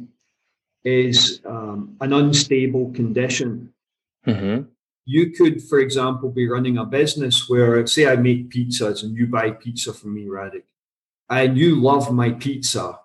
is 0.84 1.40
um, 1.44 1.96
an 2.00 2.12
unstable 2.12 2.90
condition. 2.92 3.72
Mm-hmm. 4.26 4.68
You 5.04 5.32
could, 5.32 5.62
for 5.62 5.78
example, 5.78 6.30
be 6.30 6.48
running 6.48 6.78
a 6.78 6.84
business 6.84 7.48
where, 7.48 7.84
say, 7.86 8.06
I 8.06 8.16
make 8.16 8.50
pizzas 8.50 9.02
and 9.02 9.16
you 9.16 9.26
buy 9.26 9.50
pizza 9.50 9.92
from 9.92 10.14
me, 10.14 10.26
Radek, 10.26 10.62
and 11.28 11.58
you 11.58 11.80
love 11.80 12.12
my 12.12 12.30
pizza. 12.30 12.98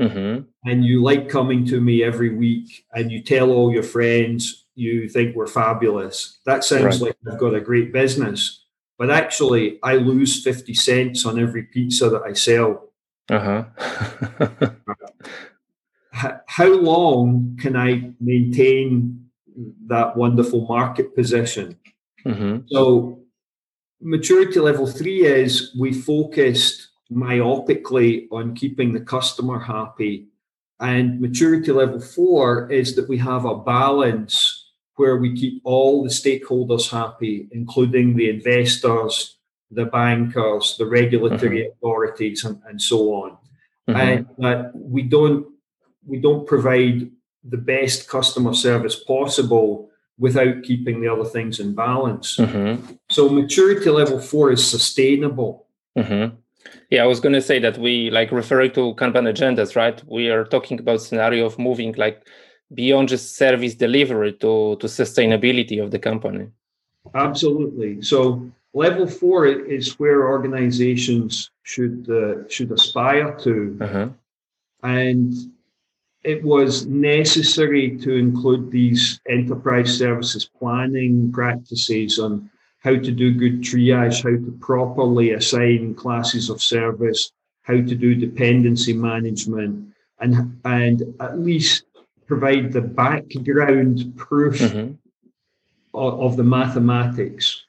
Mm-hmm. 0.00 0.42
And 0.68 0.84
you 0.84 1.04
like 1.04 1.28
coming 1.28 1.64
to 1.66 1.80
me 1.80 2.02
every 2.02 2.34
week, 2.34 2.84
and 2.92 3.12
you 3.12 3.22
tell 3.22 3.52
all 3.52 3.72
your 3.72 3.84
friends 3.84 4.66
you 4.74 5.08
think 5.08 5.36
we're 5.36 5.46
fabulous. 5.46 6.40
That 6.46 6.64
sounds 6.64 7.00
right. 7.00 7.14
like 7.14 7.16
I've 7.32 7.38
got 7.38 7.54
a 7.54 7.60
great 7.60 7.92
business, 7.92 8.64
but 8.98 9.08
actually, 9.08 9.78
I 9.84 9.94
lose 9.94 10.42
50 10.42 10.74
cents 10.74 11.24
on 11.24 11.38
every 11.38 11.62
pizza 11.62 12.10
that 12.10 12.22
I 12.22 12.32
sell 12.32 12.90
uh-huh. 13.30 13.64
How 16.46 16.68
long 16.68 17.58
can 17.60 17.76
I 17.76 18.12
maintain 18.20 19.23
that 19.86 20.16
wonderful 20.16 20.66
market 20.66 21.14
position? 21.14 21.78
Mm-hmm. 22.26 22.66
So, 22.68 23.20
maturity 24.00 24.60
level 24.60 24.86
three 24.86 25.24
is 25.24 25.74
we 25.78 25.92
focused 25.92 26.88
myopically 27.12 28.26
on 28.30 28.54
keeping 28.54 28.92
the 28.92 29.00
customer 29.00 29.58
happy. 29.58 30.28
And 30.80 31.20
maturity 31.20 31.72
level 31.72 32.00
four 32.00 32.70
is 32.70 32.96
that 32.96 33.08
we 33.08 33.18
have 33.18 33.44
a 33.44 33.56
balance 33.56 34.72
where 34.96 35.16
we 35.16 35.34
keep 35.34 35.60
all 35.64 36.02
the 36.02 36.10
stakeholders 36.10 36.90
happy, 36.90 37.48
including 37.52 38.16
the 38.16 38.30
investors, 38.30 39.36
the 39.70 39.86
bankers, 39.86 40.76
the 40.78 40.86
regulatory 40.86 41.62
mm-hmm. 41.62 41.72
authorities, 41.72 42.44
and, 42.44 42.60
and 42.68 42.80
so 42.80 43.14
on. 43.14 43.30
Mm-hmm. 43.88 43.96
And 43.96 44.26
that 44.38 44.72
we 44.74 45.02
don't 45.02 45.46
we 46.06 46.18
don't 46.18 46.46
provide 46.46 47.10
the 47.44 47.56
best 47.56 48.08
customer 48.08 48.54
service 48.54 48.96
possible 48.96 49.90
without 50.18 50.62
keeping 50.62 51.00
the 51.00 51.08
other 51.08 51.24
things 51.24 51.60
in 51.60 51.74
balance. 51.74 52.36
Mm-hmm. 52.36 52.92
So 53.10 53.28
maturity 53.28 53.90
level 53.90 54.20
four 54.20 54.52
is 54.52 54.64
sustainable. 54.64 55.66
Mm-hmm. 55.98 56.36
Yeah, 56.90 57.02
I 57.02 57.06
was 57.06 57.20
going 57.20 57.34
to 57.34 57.42
say 57.42 57.58
that 57.58 57.78
we 57.78 58.10
like 58.10 58.32
referring 58.32 58.72
to 58.72 58.94
Kanban 58.94 59.28
agendas, 59.32 59.76
right? 59.76 60.02
We 60.06 60.30
are 60.30 60.44
talking 60.44 60.78
about 60.78 61.02
scenario 61.02 61.46
of 61.46 61.58
moving 61.58 61.94
like 61.96 62.26
beyond 62.72 63.08
just 63.08 63.36
service 63.36 63.74
delivery 63.74 64.32
to 64.34 64.76
to 64.80 64.86
sustainability 64.86 65.82
of 65.82 65.90
the 65.90 65.98
company. 65.98 66.48
Absolutely. 67.14 68.00
So 68.02 68.50
Level 68.74 69.06
four 69.06 69.46
is 69.46 70.00
where 70.00 70.26
organizations 70.26 71.52
should 71.62 72.10
uh, 72.10 72.48
should 72.48 72.72
aspire 72.72 73.36
to, 73.38 73.78
uh-huh. 73.80 74.08
and 74.82 75.32
it 76.24 76.42
was 76.42 76.86
necessary 76.86 77.98
to 77.98 78.14
include 78.14 78.70
these 78.70 79.20
enterprise 79.28 79.96
services 79.96 80.48
planning 80.58 81.30
practices 81.30 82.18
on 82.18 82.50
how 82.78 82.92
to 82.92 83.12
do 83.12 83.32
good 83.32 83.60
triage, 83.60 84.22
how 84.22 84.30
to 84.30 84.58
properly 84.60 85.32
assign 85.32 85.94
classes 85.94 86.50
of 86.50 86.62
service, 86.62 87.30
how 87.62 87.74
to 87.74 87.94
do 87.94 88.14
dependency 88.14 88.92
management, 88.92 89.94
and 90.20 90.58
and 90.64 91.02
at 91.20 91.38
least 91.38 91.84
provide 92.26 92.72
the 92.72 92.80
background 92.80 94.16
proof 94.16 94.58
mm-hmm. 94.58 94.94
of, 95.92 96.20
of 96.20 96.36
the 96.36 96.42
mathematics 96.42 97.63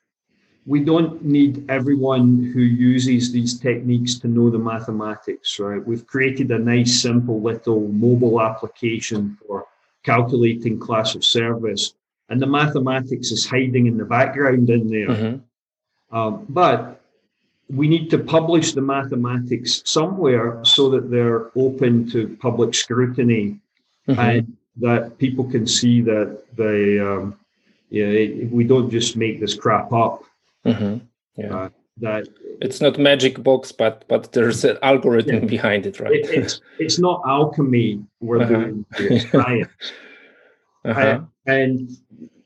we 0.65 0.83
don't 0.83 1.23
need 1.23 1.69
everyone 1.69 2.51
who 2.53 2.61
uses 2.61 3.31
these 3.31 3.59
techniques 3.59 4.15
to 4.15 4.27
know 4.27 4.49
the 4.49 4.57
mathematics, 4.57 5.59
right? 5.59 5.85
We've 5.85 6.07
created 6.07 6.49
a 6.51 6.57
nice, 6.57 7.01
simple 7.01 7.39
little 7.39 7.87
mobile 7.89 8.41
application 8.41 9.37
for 9.45 9.67
calculating 10.03 10.79
class 10.79 11.13
of 11.13 11.23
service, 11.23 11.93
and 12.29 12.41
the 12.41 12.47
mathematics 12.47 13.31
is 13.31 13.45
hiding 13.45 13.85
in 13.85 13.97
the 13.97 14.05
background 14.05 14.69
in 14.71 14.89
there. 14.89 15.07
Mm-hmm. 15.07 16.17
Um, 16.17 16.45
but 16.49 17.01
we 17.69 17.87
need 17.87 18.09
to 18.09 18.17
publish 18.17 18.73
the 18.73 18.81
mathematics 18.81 19.83
somewhere 19.85 20.61
so 20.63 20.89
that 20.89 21.11
they're 21.11 21.51
open 21.55 22.09
to 22.11 22.37
public 22.39 22.73
scrutiny 22.73 23.59
mm-hmm. 24.07 24.19
and 24.19 24.57
that 24.77 25.17
people 25.19 25.43
can 25.43 25.67
see 25.67 26.01
that 26.01 26.43
they, 26.55 26.99
um, 26.99 27.37
yeah, 27.89 28.45
we 28.49 28.63
don't 28.63 28.89
just 28.89 29.15
make 29.15 29.39
this 29.39 29.55
crap 29.55 29.93
up 29.93 30.23
Mm-hmm. 30.65 30.97
Yeah. 31.37 31.55
Uh, 31.55 31.69
that 31.97 32.27
it's 32.61 32.81
not 32.81 32.97
magic 32.97 33.41
box, 33.41 33.71
but 33.71 34.05
but 34.07 34.33
there's 34.33 34.65
an 34.65 34.77
algorithm 34.81 35.43
yeah. 35.43 35.49
behind 35.49 35.85
it, 35.85 35.99
right? 35.99 36.13
It, 36.13 36.29
it's 36.29 36.61
it's 36.79 36.99
not 36.99 37.21
alchemy 37.25 38.03
we're 38.19 38.41
uh-huh. 38.41 38.53
doing; 38.53 38.85
it's 38.99 39.31
science, 39.31 39.71
uh-huh. 40.83 41.21
and, 41.45 41.89
and 41.89 41.97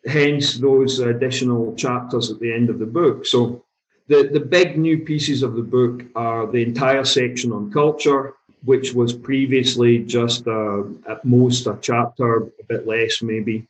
hence 0.05 0.57
those 0.57 0.99
additional 0.99 1.73
chapters 1.75 2.31
at 2.31 2.39
the 2.39 2.53
end 2.53 2.69
of 2.69 2.79
the 2.79 2.85
book. 2.85 3.25
So 3.25 3.65
the 4.07 4.29
the 4.31 4.39
big 4.39 4.77
new 4.77 4.99
pieces 4.99 5.41
of 5.41 5.55
the 5.55 5.63
book 5.63 6.03
are 6.15 6.45
the 6.45 6.61
entire 6.61 7.05
section 7.05 7.51
on 7.51 7.71
culture, 7.71 8.35
which 8.65 8.93
was 8.93 9.13
previously 9.13 9.99
just 9.99 10.47
uh, 10.47 10.83
at 11.09 11.25
most 11.25 11.65
a 11.65 11.77
chapter, 11.81 12.37
a 12.37 12.63
bit 12.67 12.85
less 12.85 13.23
maybe. 13.23 13.67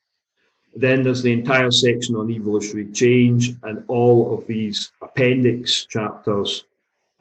Then 0.76 1.04
there's 1.04 1.24
the 1.24 1.34
entire 1.34 1.72
section 1.72 2.16
on 2.16 2.30
evolutionary 2.30 2.92
change 2.92 3.56
and 3.64 3.84
all 3.88 4.38
of 4.38 4.48
these 4.48 4.92
appendix 5.02 5.86
chapters, 5.86 6.66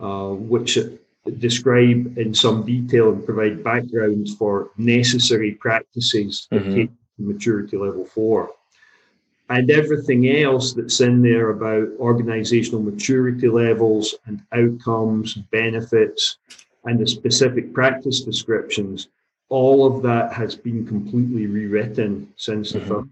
uh, 0.01 0.29
which 0.29 0.79
describe 1.39 2.17
in 2.19 2.35
some 2.35 2.65
detail 2.65 3.11
and 3.11 3.25
provide 3.25 3.65
backgrounds 3.65 4.35
for 4.35 4.71
necessary 4.77 5.53
practices 5.53 6.47
to 6.53 6.61
mm-hmm. 6.61 6.75
take 6.75 6.91
maturity 7.19 7.77
level 7.77 8.05
four. 8.05 8.51
and 9.51 9.71
everything 9.71 10.29
else 10.29 10.75
that's 10.75 11.01
in 11.01 11.23
there 11.23 11.51
about 11.51 11.89
organizational 11.99 12.83
maturity 12.83 13.49
levels 13.49 14.15
and 14.27 14.43
outcomes, 14.53 15.35
benefits, 15.51 16.37
and 16.85 16.99
the 16.99 17.07
specific 17.07 17.73
practice 17.73 18.21
descriptions, 18.21 19.09
all 19.49 19.87
of 19.87 20.03
that 20.03 20.33
has 20.33 20.55
been 20.55 20.87
completely 20.87 21.47
rewritten 21.47 22.29
since 22.37 22.73
the 22.73 22.81
mm-hmm. 22.81 22.89
first 22.89 23.09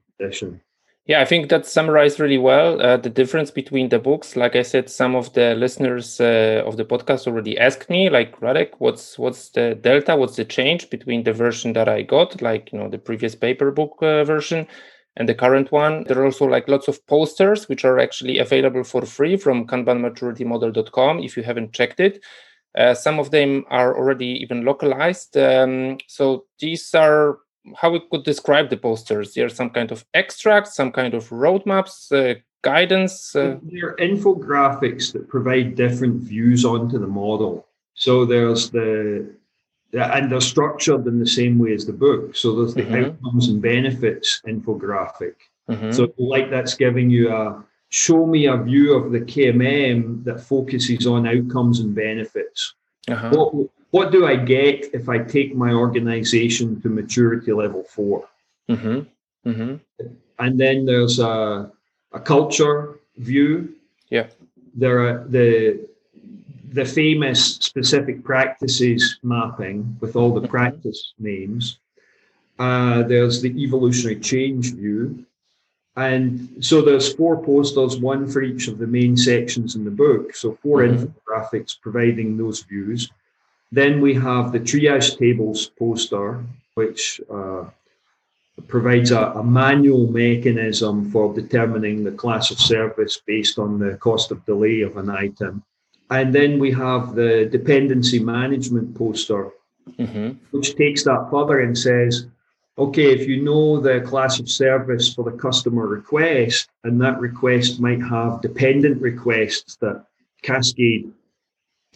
Yeah, 1.07 1.21
I 1.21 1.25
think 1.25 1.51
that 1.51 1.67
summarized 1.67 2.19
really 2.19 2.39
well 2.39 2.83
uh, 2.83 2.97
the 2.97 3.11
difference 3.11 3.53
between 3.53 3.91
the 3.91 4.01
books. 4.01 4.35
Like 4.35 4.57
I 4.57 4.63
said, 4.63 4.91
some 4.91 5.15
of 5.15 5.33
the 5.35 5.55
listeners 5.55 6.21
uh, 6.21 6.65
of 6.67 6.77
the 6.77 6.85
podcast 6.85 7.29
already 7.29 7.57
asked 7.57 7.89
me, 7.89 8.11
like 8.11 8.41
Radek, 8.41 8.73
what's 8.79 9.17
what's 9.17 9.51
the 9.51 9.77
delta? 9.81 10.17
What's 10.17 10.35
the 10.35 10.45
change 10.45 10.91
between 10.91 11.23
the 11.23 11.33
version 11.33 11.75
that 11.75 11.89
I 11.89 12.03
got, 12.03 12.43
like 12.43 12.73
you 12.73 12.79
know 12.81 12.89
the 12.89 12.99
previous 12.99 13.37
paper 13.37 13.71
book 13.71 13.99
uh, 14.03 14.25
version, 14.25 14.67
and 15.17 15.29
the 15.29 15.35
current 15.35 15.71
one? 15.71 16.03
There 16.05 16.19
are 16.19 16.25
also 16.25 16.47
like 16.47 16.67
lots 16.67 16.89
of 16.89 17.07
posters 17.07 17.69
which 17.69 17.85
are 17.85 18.01
actually 18.01 18.39
available 18.41 18.83
for 18.83 19.03
free 19.03 19.37
from 19.37 19.69
kanbanmaturityModel.com 19.69 21.21
if 21.21 21.37
you 21.37 21.45
haven't 21.45 21.73
checked 21.73 22.01
it. 22.01 22.25
Uh, 22.77 22.95
some 22.95 23.21
of 23.21 23.31
them 23.31 23.65
are 23.71 23.97
already 23.97 24.27
even 24.43 24.65
localized. 24.65 25.37
Um, 25.37 25.99
so 26.09 26.47
these 26.59 26.93
are 26.95 27.39
how 27.75 27.91
we 27.91 28.01
could 28.11 28.25
describe 28.25 28.71
the 28.71 28.77
posters. 28.77 29.35
There 29.35 29.47
are 29.47 29.51
some 29.51 29.71
kind 29.71 29.91
of 29.91 30.05
extracts, 30.15 30.75
some 30.75 30.93
kind 30.93 31.15
of 31.15 31.29
roadmaps, 31.31 32.13
uh, 32.13 32.41
guidance. 32.63 33.35
Uh... 33.35 33.57
They're 33.63 33.97
infographics 33.97 35.13
that 35.13 35.29
provide 35.29 35.77
different 35.77 36.23
views 36.23 36.65
onto 36.65 36.99
the 36.99 37.07
model. 37.07 37.67
So 37.95 38.25
there's 38.25 38.71
the 38.71 39.31
and 39.93 40.31
they're 40.31 40.41
structured 40.41 41.07
in 41.07 41.19
the 41.21 41.27
same 41.27 41.59
way 41.59 41.73
as 41.73 41.87
the 41.87 41.93
book. 41.93 42.37
So 42.37 42.57
there's 42.57 42.75
the 42.75 42.83
mm-hmm. 42.83 43.05
outcomes 43.05 43.49
and 43.49 43.63
benefits 43.63 44.43
infographic. 44.47 45.35
Mm-hmm. 45.71 45.93
So 45.93 46.13
like 46.19 46.51
that's 46.51 46.75
giving 46.75 47.09
you 47.11 47.33
a 47.33 47.65
show 47.89 48.27
me 48.27 48.47
a 48.47 48.57
view 48.57 48.95
of 48.95 49.13
the 49.13 49.21
KMM 49.21 50.25
that 50.25 50.41
focuses 50.41 51.07
on 51.07 51.27
outcomes 51.27 51.81
and 51.81 51.95
benefits. 51.95 52.75
Uh-huh. 53.09 53.31
What, 53.31 53.71
what 53.97 54.13
do 54.13 54.27
I 54.27 54.37
get 54.37 54.77
if 54.93 55.09
I 55.09 55.19
take 55.37 55.51
my 55.65 55.73
organization 55.73 56.67
to 56.83 56.89
maturity 56.91 57.53
level 57.53 57.83
4 57.83 58.29
mm-hmm. 58.69 58.99
Mm-hmm. 59.49 59.75
And 60.39 60.61
then 60.61 60.85
there's 60.85 61.19
a, 61.19 61.73
a 62.13 62.21
culture 62.21 63.01
view. 63.17 63.75
Yeah. 64.11 64.27
There 64.75 64.99
are 65.07 65.25
the 65.37 65.89
the 66.79 66.85
famous 66.85 67.41
specific 67.71 68.23
practices 68.23 69.01
mapping 69.23 69.79
with 70.03 70.13
all 70.15 70.33
the 70.35 70.41
mm-hmm. 70.43 70.57
practice 70.57 71.15
names. 71.19 71.79
Uh, 72.59 73.03
there's 73.13 73.41
the 73.41 73.53
evolutionary 73.65 74.21
change 74.21 74.75
view. 74.75 75.25
And 76.09 76.27
so 76.61 76.83
there's 76.83 77.15
four 77.15 77.43
posters, 77.43 77.97
one 77.97 78.29
for 78.33 78.43
each 78.43 78.69
of 78.69 78.77
the 78.77 78.91
main 78.99 79.17
sections 79.17 79.75
in 79.77 79.85
the 79.87 79.97
book. 80.05 80.35
So 80.35 80.59
4 80.63 80.81
mm-hmm. 80.81 80.97
infographics 80.97 81.81
providing 81.81 82.37
those 82.37 82.61
views. 82.63 83.11
Then 83.73 84.01
we 84.01 84.15
have 84.15 84.53
the 84.53 84.61
triage 84.61 85.19
tables 85.19 85.71
poster, 85.79 86.45
which 86.75 87.21
uh, 87.31 87.65
provides 88.69 89.11
a, 89.11 89.21
a, 89.33 89.45
manual 89.45 90.07
mechanism 90.11 91.11
for 91.11 91.35
determining 91.35 92.05
the 92.05 92.13
class 92.13 92.51
of 92.51 92.59
service 92.59 93.21
based 93.27 93.59
on 93.59 93.79
the 93.79 93.97
cost 93.97 94.31
of 94.31 94.45
delay 94.47 94.81
of 94.81 94.97
an 94.97 95.11
item. 95.11 95.63
And 96.11 96.35
then 96.35 96.59
we 96.59 96.71
have 96.73 97.15
the 97.15 97.47
dependency 97.51 98.19
management 98.19 98.95
poster, 98.97 99.51
mm-hmm. 99.99 100.31
which 100.53 100.77
takes 100.77 101.05
that 101.05 101.29
further 101.31 101.61
and 101.61 101.77
says, 101.77 102.27
okay, 102.79 103.13
if 103.13 103.27
you 103.27 103.43
know 103.43 103.81
the 103.81 104.01
class 104.03 104.39
of 104.39 104.49
service 104.49 105.13
for 105.13 105.25
the 105.25 105.37
customer 105.37 105.87
request, 105.87 106.69
and 106.85 107.01
that 107.01 107.19
request 107.19 107.81
might 107.81 108.03
have 108.03 108.41
dependent 108.41 109.03
requests 109.03 109.77
that 109.77 110.05
cascade 110.43 111.13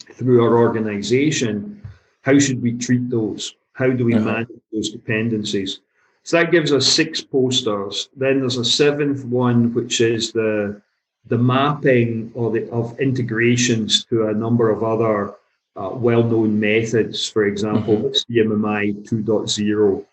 through 0.01 0.43
our 0.43 0.57
organization, 0.57 1.81
how 2.21 2.39
should 2.39 2.61
we 2.61 2.73
treat 2.77 3.09
those? 3.09 3.55
How 3.73 3.89
do 3.89 4.05
we 4.05 4.15
uh-huh. 4.15 4.25
manage 4.25 4.61
those 4.71 4.91
dependencies? 4.91 5.79
So 6.23 6.37
that 6.37 6.51
gives 6.51 6.71
us 6.71 6.87
six 6.87 7.21
posters. 7.21 8.09
Then 8.15 8.39
there's 8.39 8.57
a 8.57 8.65
seventh 8.65 9.25
one, 9.25 9.73
which 9.73 10.01
is 10.01 10.31
the 10.31 10.81
the 11.27 11.37
mapping 11.37 12.31
or 12.33 12.51
the, 12.51 12.69
of 12.71 12.99
integrations 12.99 14.05
to 14.05 14.27
a 14.27 14.33
number 14.33 14.71
of 14.71 14.83
other 14.83 15.35
uh, 15.75 15.91
well-known 15.93 16.59
methods. 16.59 17.29
For 17.29 17.45
example, 17.45 17.97
mm-hmm. 17.97 18.33
CMMI 18.33 19.07
2.0 19.07 20.05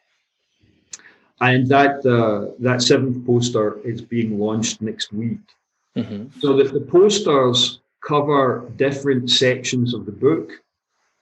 and 1.40 1.68
that 1.68 2.04
uh, 2.04 2.52
that 2.58 2.82
seventh 2.82 3.24
poster 3.26 3.78
is 3.84 4.00
being 4.00 4.38
launched 4.38 4.82
next 4.82 5.12
week. 5.12 5.40
Mm-hmm. 5.96 6.40
So 6.40 6.56
that 6.56 6.72
the 6.72 6.80
posters 6.80 7.80
cover 8.06 8.70
different 8.76 9.30
sections 9.30 9.94
of 9.94 10.06
the 10.06 10.12
book, 10.12 10.52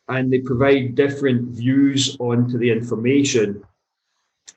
and 0.09 0.33
they 0.33 0.41
provide 0.41 0.95
different 0.95 1.49
views 1.49 2.17
onto 2.21 2.59
the 2.59 2.71
information, 2.71 3.63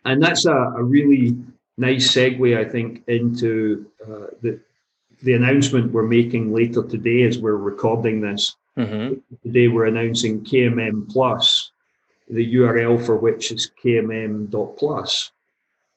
and 0.05 0.21
that's 0.21 0.45
a, 0.45 0.55
a 0.77 0.83
really 0.83 1.35
nice 1.77 2.13
segue, 2.13 2.57
I 2.57 2.69
think, 2.69 3.03
into 3.07 3.85
uh, 4.03 4.27
the 4.41 4.59
the 5.21 5.33
announcement 5.33 5.91
we're 5.91 6.03
making 6.03 6.53
later 6.53 6.83
today 6.83 7.23
as 7.23 7.39
we're 7.39 7.57
recording 7.57 8.21
this. 8.21 8.55
Mm-hmm. 8.77 9.15
Today 9.43 9.67
we're 9.67 9.87
announcing 9.87 10.41
KMM 10.41 11.11
Plus, 11.11 11.71
the 12.29 12.55
URL 12.55 13.05
for 13.05 13.17
which 13.17 13.51
is 13.51 13.71
kmm.plus. 13.83 15.31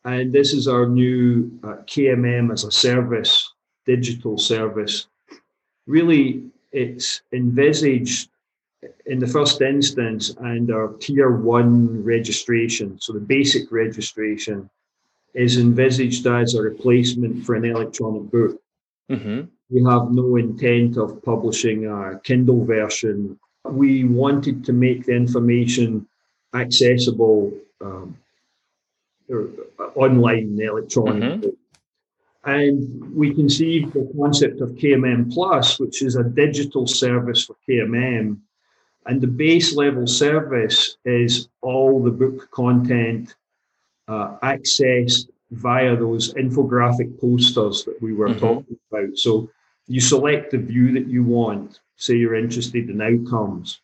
And 0.04 0.32
this 0.32 0.52
is 0.52 0.66
our 0.66 0.86
new 0.86 1.50
uh, 1.62 1.76
KMM 1.86 2.52
as 2.52 2.64
a 2.64 2.72
service, 2.72 3.52
digital 3.86 4.36
service. 4.36 5.06
Really, 5.86 6.44
it's 6.72 7.22
envisaged 7.32 8.28
in 9.06 9.18
the 9.18 9.26
first 9.26 9.60
instance 9.60 10.34
and 10.40 10.70
our 10.70 10.92
tier 10.94 11.30
one 11.30 12.02
registration, 12.02 12.98
so 13.00 13.12
the 13.12 13.20
basic 13.20 13.70
registration, 13.70 14.68
is 15.34 15.56
envisaged 15.56 16.26
as 16.26 16.54
a 16.54 16.62
replacement 16.62 17.44
for 17.44 17.54
an 17.54 17.64
electronic 17.64 18.30
book. 18.30 18.60
Mm-hmm. 19.10 19.42
We 19.70 19.84
have 19.84 20.10
no 20.10 20.36
intent 20.36 20.96
of 20.98 21.22
publishing 21.22 21.86
a 21.86 22.20
Kindle 22.22 22.64
version. 22.64 23.38
We 23.64 24.04
wanted 24.04 24.64
to 24.66 24.72
make 24.72 25.06
the 25.06 25.12
information 25.12 26.06
accessible 26.54 27.52
um, 27.80 28.16
online 29.94 30.58
electronic. 30.60 31.40
Mm-hmm. 31.40 31.48
And 32.44 33.14
we 33.14 33.34
conceived 33.34 33.92
the 33.92 34.10
concept 34.16 34.60
of 34.60 34.70
KMM 34.70 35.32
Plus, 35.32 35.78
which 35.78 36.02
is 36.02 36.16
a 36.16 36.24
digital 36.24 36.86
service 36.86 37.44
for 37.44 37.56
KMM. 37.68 38.38
And 39.06 39.20
the 39.20 39.28
base 39.28 39.74
level 39.74 40.06
service 40.06 40.96
is 41.04 41.48
all 41.60 42.02
the 42.02 42.10
book 42.10 42.50
content 42.50 43.34
uh, 44.08 44.38
accessed 44.42 45.28
via 45.52 45.94
those 45.96 46.34
infographic 46.34 47.20
posters 47.20 47.84
that 47.84 48.00
we 48.02 48.12
were 48.12 48.28
mm-hmm. 48.28 48.40
talking 48.40 48.78
about. 48.90 49.16
So 49.16 49.50
you 49.86 50.00
select 50.00 50.50
the 50.50 50.58
view 50.58 50.92
that 50.92 51.06
you 51.06 51.22
want, 51.22 51.80
say 51.96 52.16
you're 52.16 52.34
interested 52.34 52.88
in 52.90 53.00
outcomes, 53.00 53.80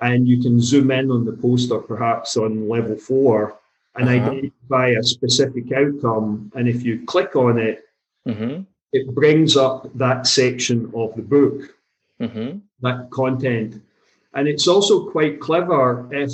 and 0.00 0.26
you 0.26 0.42
can 0.42 0.60
zoom 0.60 0.90
in 0.90 1.10
on 1.10 1.24
the 1.24 1.32
poster 1.32 1.78
perhaps 1.78 2.36
on 2.36 2.68
level 2.68 2.96
four 2.96 3.58
and 3.94 4.08
uh-huh. 4.08 4.30
identify 4.30 4.88
a 4.88 5.02
specific 5.02 5.70
outcome. 5.72 6.50
And 6.54 6.68
if 6.68 6.82
you 6.82 7.04
click 7.06 7.36
on 7.36 7.58
it, 7.58 7.84
mm-hmm. 8.26 8.62
it 8.92 9.14
brings 9.14 9.56
up 9.56 9.88
that 9.96 10.26
section 10.26 10.90
of 10.94 11.14
the 11.14 11.22
book, 11.22 11.74
mm-hmm. 12.20 12.58
that 12.80 13.10
content. 13.10 13.82
And 14.34 14.48
it's 14.48 14.68
also 14.68 15.10
quite 15.10 15.40
clever 15.40 16.08
if 16.10 16.30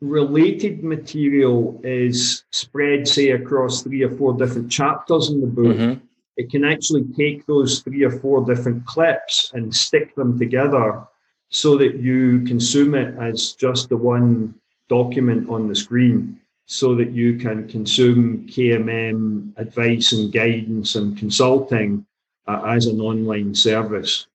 related 0.00 0.82
material 0.82 1.80
is 1.84 2.44
spread, 2.50 3.06
say, 3.06 3.30
across 3.30 3.82
three 3.82 4.02
or 4.02 4.10
four 4.10 4.34
different 4.34 4.70
chapters 4.70 5.30
in 5.30 5.40
the 5.40 5.46
book. 5.46 5.76
Mm-hmm. 5.76 6.04
It 6.36 6.50
can 6.50 6.64
actually 6.64 7.04
take 7.16 7.46
those 7.46 7.80
three 7.80 8.02
or 8.02 8.10
four 8.10 8.44
different 8.44 8.86
clips 8.86 9.50
and 9.52 9.74
stick 9.74 10.14
them 10.14 10.38
together 10.38 11.06
so 11.50 11.76
that 11.76 11.96
you 11.96 12.42
consume 12.44 12.94
it 12.94 13.14
as 13.18 13.52
just 13.52 13.88
the 13.88 13.96
one 13.96 14.54
document 14.88 15.48
on 15.50 15.68
the 15.68 15.74
screen 15.74 16.40
so 16.70 16.94
that 16.94 17.10
you 17.10 17.36
can 17.36 17.66
consume 17.66 18.46
KMM 18.46 19.52
advice 19.56 20.12
and 20.12 20.32
guidance 20.32 20.94
and 20.94 21.18
consulting 21.18 22.06
uh, 22.46 22.62
as 22.64 22.86
an 22.86 23.00
online 23.00 23.56
service. 23.56 24.28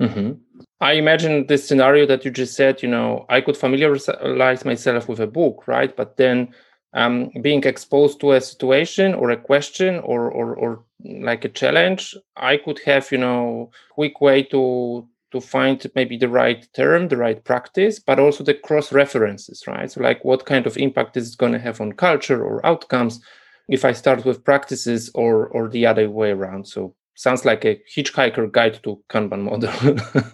Mm-hmm. 0.00 0.32
I 0.80 0.94
imagine 0.94 1.46
this 1.46 1.64
scenario 1.64 2.06
that 2.06 2.24
you 2.24 2.32
just 2.32 2.54
said, 2.56 2.82
you 2.82 2.88
know, 2.88 3.24
I 3.28 3.40
could 3.40 3.56
familiarize 3.56 4.64
myself 4.64 5.08
with 5.08 5.20
a 5.20 5.28
book, 5.28 5.68
right? 5.68 5.94
But 5.96 6.16
then 6.16 6.48
um, 6.92 7.30
being 7.40 7.62
exposed 7.62 8.18
to 8.20 8.32
a 8.32 8.40
situation 8.40 9.14
or 9.14 9.30
a 9.30 9.36
question 9.36 10.00
or, 10.00 10.28
or, 10.28 10.56
or 10.56 10.82
like 11.04 11.44
a 11.44 11.48
challenge, 11.48 12.16
I 12.36 12.56
could 12.56 12.80
have, 12.84 13.12
you 13.12 13.18
know, 13.18 13.70
quick 13.90 14.20
way 14.20 14.42
to 14.42 15.06
to 15.34 15.40
find 15.40 15.86
maybe 15.94 16.16
the 16.16 16.30
right 16.30 16.66
term, 16.74 17.08
the 17.08 17.18
right 17.18 17.44
practice, 17.44 17.98
but 17.98 18.18
also 18.18 18.42
the 18.42 18.54
cross 18.54 18.92
references, 18.92 19.62
right? 19.66 19.90
So, 19.90 20.00
like 20.00 20.24
what 20.24 20.46
kind 20.46 20.66
of 20.66 20.78
impact 20.78 21.18
is 21.18 21.32
it 21.32 21.38
going 21.38 21.52
to 21.52 21.58
have 21.58 21.80
on 21.80 21.92
culture 21.92 22.42
or 22.42 22.64
outcomes? 22.64 23.20
if 23.68 23.84
I 23.84 23.92
start 23.92 24.24
with 24.24 24.44
practices 24.44 25.10
or 25.14 25.46
or 25.48 25.68
the 25.68 25.86
other 25.86 26.10
way 26.10 26.30
around. 26.30 26.66
So 26.66 26.94
sounds 27.14 27.44
like 27.44 27.64
a 27.64 27.80
hitchhiker 27.94 28.50
guide 28.50 28.80
to 28.82 29.02
Kanban 29.08 29.42
model. 29.42 29.72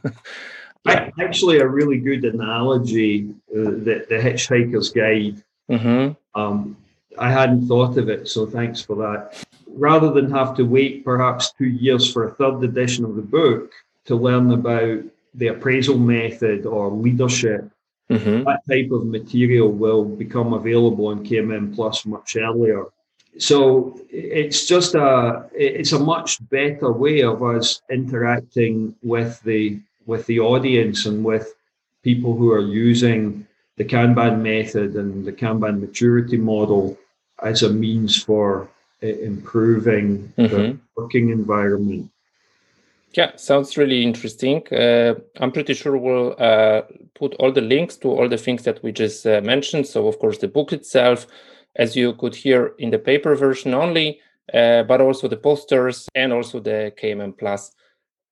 yeah. 0.87 1.11
Actually, 1.21 1.59
a 1.59 1.69
really 1.69 1.99
good 1.99 2.25
analogy, 2.25 3.31
uh, 3.51 3.71
the, 3.87 4.07
the 4.09 4.17
Hitchhiker's 4.17 4.91
Guide. 4.91 5.43
Mm-hmm. 5.71 6.41
Um, 6.41 6.77
I 7.19 7.31
hadn't 7.31 7.69
thought 7.69 7.99
of 7.99 8.09
it, 8.09 8.29
so 8.29 8.47
thanks 8.47 8.81
for 8.81 8.97
that. 8.97 9.45
Rather 9.67 10.11
than 10.11 10.31
have 10.31 10.57
to 10.57 10.65
wait 10.65 11.05
perhaps 11.05 11.53
two 11.53 11.67
years 11.67 12.11
for 12.11 12.27
a 12.27 12.35
third 12.35 12.65
edition 12.65 13.05
of 13.05 13.15
the 13.15 13.23
book 13.23 13.71
to 14.11 14.17
learn 14.17 14.51
about 14.51 14.99
the 15.35 15.47
appraisal 15.55 15.97
method 15.97 16.67
or 16.67 16.91
leadership, 16.91 17.71
mm-hmm. 18.11 18.43
that 18.43 18.61
type 18.69 18.91
of 18.91 19.07
material 19.07 19.71
will 19.71 20.05
become 20.05 20.53
available 20.53 21.07
on 21.07 21.25
KMM 21.25 21.75
Plus 21.77 22.05
much 22.05 22.37
earlier. 22.37 22.87
So 23.39 24.01
it's 24.11 24.67
just 24.67 24.97
a 24.97 25.49
it's 25.55 25.93
a 25.93 25.99
much 26.13 26.31
better 26.51 26.91
way 26.91 27.23
of 27.23 27.45
us 27.45 27.81
interacting 27.89 28.97
with 29.03 29.41
the 29.43 29.81
with 30.07 30.27
the 30.27 30.41
audience 30.41 31.07
and 31.07 31.25
with 31.25 31.55
people 32.03 32.37
who 32.37 32.51
are 32.51 32.67
using 32.89 33.47
the 33.77 33.85
Kanban 33.85 34.43
method 34.43 34.97
and 34.97 35.25
the 35.25 35.33
Kanban 35.33 35.79
maturity 35.81 36.37
model 36.37 36.99
as 37.43 37.63
a 37.63 37.71
means 37.71 38.21
for 38.21 38.69
uh, 39.05 39.07
improving 39.07 40.33
mm-hmm. 40.37 40.57
the 40.57 40.79
working 40.97 41.31
environment. 41.31 42.11
Yeah, 43.13 43.35
sounds 43.37 43.77
really 43.77 44.05
interesting. 44.05 44.63
Uh, 44.73 45.15
I'm 45.41 45.51
pretty 45.51 45.75
sure 45.75 45.97
we'll 45.97 46.37
uh, 46.39 46.83
put 47.15 47.35
all 47.35 47.51
the 47.51 47.61
links 47.61 47.97
to 47.99 48.09
all 48.09 48.29
the 48.29 48.39
things 48.39 48.63
that 48.65 48.83
we 48.85 48.93
just 48.93 49.27
uh, 49.27 49.41
mentioned. 49.43 49.87
So, 49.89 50.07
of 50.07 50.19
course, 50.21 50.39
the 50.39 50.47
book 50.47 50.73
itself, 50.73 51.27
as 51.75 51.97
you 51.97 52.15
could 52.15 52.37
hear 52.37 52.75
in 52.79 52.91
the 52.91 52.99
paper 52.99 53.35
version 53.35 53.75
only, 53.75 54.21
uh, 54.55 54.85
but 54.85 55.01
also 55.01 55.27
the 55.27 55.37
posters 55.37 56.09
and 56.15 56.33
also 56.33 56.61
the 56.61 56.93
KMM 57.01 57.37
Plus. 57.37 57.73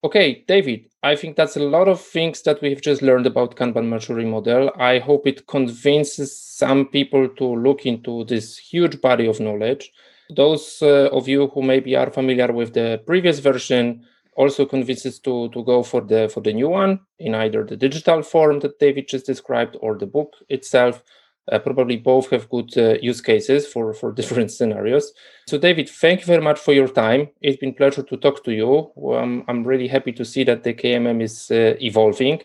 Okay, 0.04 0.44
David, 0.46 0.86
I 1.02 1.16
think 1.16 1.34
that's 1.34 1.56
a 1.56 1.60
lot 1.60 1.88
of 1.88 2.00
things 2.00 2.42
that 2.42 2.62
we've 2.62 2.80
just 2.80 3.02
learned 3.02 3.26
about 3.26 3.56
Kanban 3.56 3.88
maturity 3.88 4.28
model. 4.28 4.70
I 4.78 5.00
hope 5.00 5.26
it 5.26 5.48
convinces 5.48 6.38
some 6.40 6.86
people 6.86 7.28
to 7.30 7.44
look 7.44 7.84
into 7.84 8.24
this 8.24 8.56
huge 8.56 9.00
body 9.00 9.26
of 9.26 9.40
knowledge. 9.40 9.90
Those 10.36 10.80
uh, 10.82 11.08
of 11.10 11.26
you 11.26 11.48
who 11.48 11.62
maybe 11.62 11.96
are 11.96 12.10
familiar 12.10 12.52
with 12.52 12.74
the 12.74 13.02
previous 13.06 13.40
version 13.40 14.04
also 14.38 14.64
convinces 14.64 15.18
to 15.18 15.48
to 15.50 15.64
go 15.64 15.82
for 15.82 16.00
the 16.00 16.28
for 16.32 16.40
the 16.40 16.52
new 16.52 16.68
one 16.68 17.00
in 17.18 17.34
either 17.34 17.64
the 17.64 17.76
digital 17.76 18.22
form 18.22 18.60
that 18.60 18.78
David 18.78 19.08
just 19.08 19.26
described 19.26 19.76
or 19.80 19.98
the 19.98 20.06
book 20.06 20.30
itself. 20.48 21.02
Uh, 21.50 21.58
probably 21.58 21.96
both 21.96 22.28
have 22.30 22.46
good 22.50 22.70
uh, 22.76 22.98
use 23.00 23.20
cases 23.20 23.66
for 23.66 23.92
for 23.92 24.12
different 24.18 24.50
scenarios. 24.50 25.12
So 25.46 25.58
david 25.58 25.88
thank 25.88 26.20
you 26.20 26.26
very 26.26 26.42
much 26.42 26.58
for 26.58 26.74
your 26.74 26.88
time. 26.88 27.28
It's 27.40 27.60
been 27.62 27.74
pleasure 27.74 28.02
to 28.02 28.16
talk 28.16 28.44
to 28.44 28.52
you. 28.52 28.70
Um, 29.14 29.44
i'm 29.48 29.64
really 29.64 29.88
happy 29.88 30.12
to 30.12 30.24
see 30.24 30.44
that 30.44 30.62
the 30.62 30.74
kmm 30.74 31.20
is 31.22 31.50
uh, 31.50 31.74
evolving. 31.80 32.42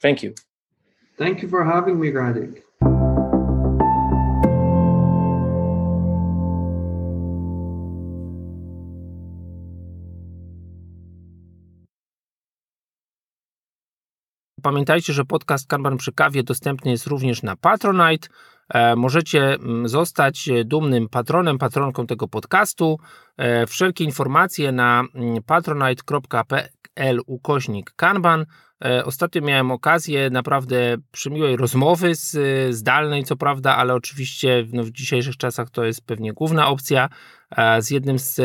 Thank 0.00 0.22
you. 0.22 0.34
Thank 1.18 1.42
you 1.42 1.48
for 1.48 1.64
having 1.64 1.98
me 2.00 2.10
Radek. 2.12 2.63
Pamiętajcie, 14.64 15.12
że 15.12 15.24
podcast 15.24 15.68
Kanban 15.68 15.96
przy 15.96 16.12
kawie 16.12 16.42
dostępny 16.42 16.90
jest 16.90 17.06
również 17.06 17.42
na 17.42 17.56
Patronite. 17.56 18.28
E, 18.68 18.96
możecie 18.96 19.54
mm, 19.54 19.88
zostać 19.88 20.48
dumnym 20.64 21.08
patronem, 21.08 21.58
patronką 21.58 22.06
tego 22.06 22.28
podcastu. 22.28 22.98
E, 23.36 23.66
wszelkie 23.66 24.04
informacje 24.04 24.72
na 24.72 25.04
mm, 25.14 25.42
patronite.pl 25.42 27.20
ukośnik 27.26 27.92
Kanban. 27.96 28.46
E, 28.84 29.04
ostatnio 29.04 29.42
miałem 29.42 29.70
okazję 29.70 30.30
naprawdę 30.30 30.96
przymiłej 31.12 31.56
rozmowy 31.56 32.14
z 32.14 32.36
zdalnej, 32.74 33.24
co 33.24 33.36
prawda, 33.36 33.76
ale 33.76 33.94
oczywiście 33.94 34.66
no, 34.72 34.82
w 34.82 34.90
dzisiejszych 34.90 35.36
czasach 35.36 35.70
to 35.70 35.84
jest 35.84 36.06
pewnie 36.06 36.32
główna 36.32 36.68
opcja 36.68 37.08
z 37.80 37.90
jednym 37.90 38.18
z 38.18 38.40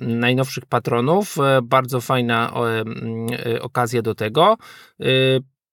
najnowszych 0.00 0.66
patronów. 0.66 1.36
Bardzo 1.62 2.00
fajna 2.00 2.52
mm, 2.52 3.26
okazja 3.60 4.02
do 4.02 4.14
tego. 4.14 4.56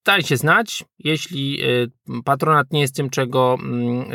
Dajcie 0.05 0.37
znać, 0.37 0.85
jeśli 0.99 1.63
y, 1.63 1.91
patronat 2.25 2.71
nie 2.71 2.81
jest 2.81 2.95
tym, 2.95 3.09
czego, 3.09 3.57
mm, 3.59 4.11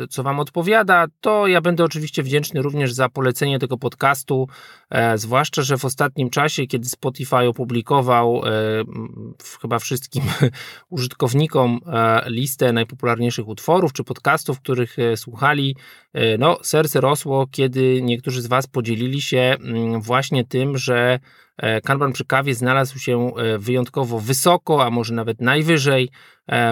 y, 0.00 0.08
co 0.08 0.22
Wam 0.22 0.40
odpowiada, 0.40 1.06
to 1.20 1.46
ja 1.46 1.60
będę 1.60 1.84
oczywiście 1.84 2.22
wdzięczny 2.22 2.62
również 2.62 2.92
za 2.92 3.08
polecenie 3.08 3.58
tego 3.58 3.78
podcastu, 3.78 4.48
e, 4.90 5.18
zwłaszcza, 5.18 5.62
że 5.62 5.78
w 5.78 5.84
ostatnim 5.84 6.30
czasie, 6.30 6.66
kiedy 6.66 6.88
Spotify 6.88 7.36
opublikował 7.36 8.42
e, 8.44 8.50
chyba 9.60 9.78
wszystkim 9.78 10.22
użytkownikom 10.90 11.80
e, 11.86 12.22
listę 12.26 12.72
najpopularniejszych 12.72 13.48
utworów 13.48 13.92
czy 13.92 14.04
podcastów, 14.04 14.60
których 14.60 14.96
słuchali, 15.16 15.76
no 16.38 16.58
serce 16.62 17.00
rosło, 17.00 17.46
kiedy 17.50 18.02
niektórzy 18.02 18.42
z 18.42 18.46
Was 18.46 18.66
podzielili 18.66 19.22
się 19.22 19.56
mm, 19.60 20.00
właśnie 20.00 20.44
tym, 20.44 20.78
że 20.78 21.18
Kanban 21.84 22.12
przy 22.12 22.24
kawie 22.24 22.54
znalazł 22.54 22.98
się 22.98 23.32
wyjątkowo 23.58 24.20
wysoko, 24.20 24.84
a 24.84 24.90
może 24.90 25.14
nawet 25.14 25.40
najwyżej 25.40 26.10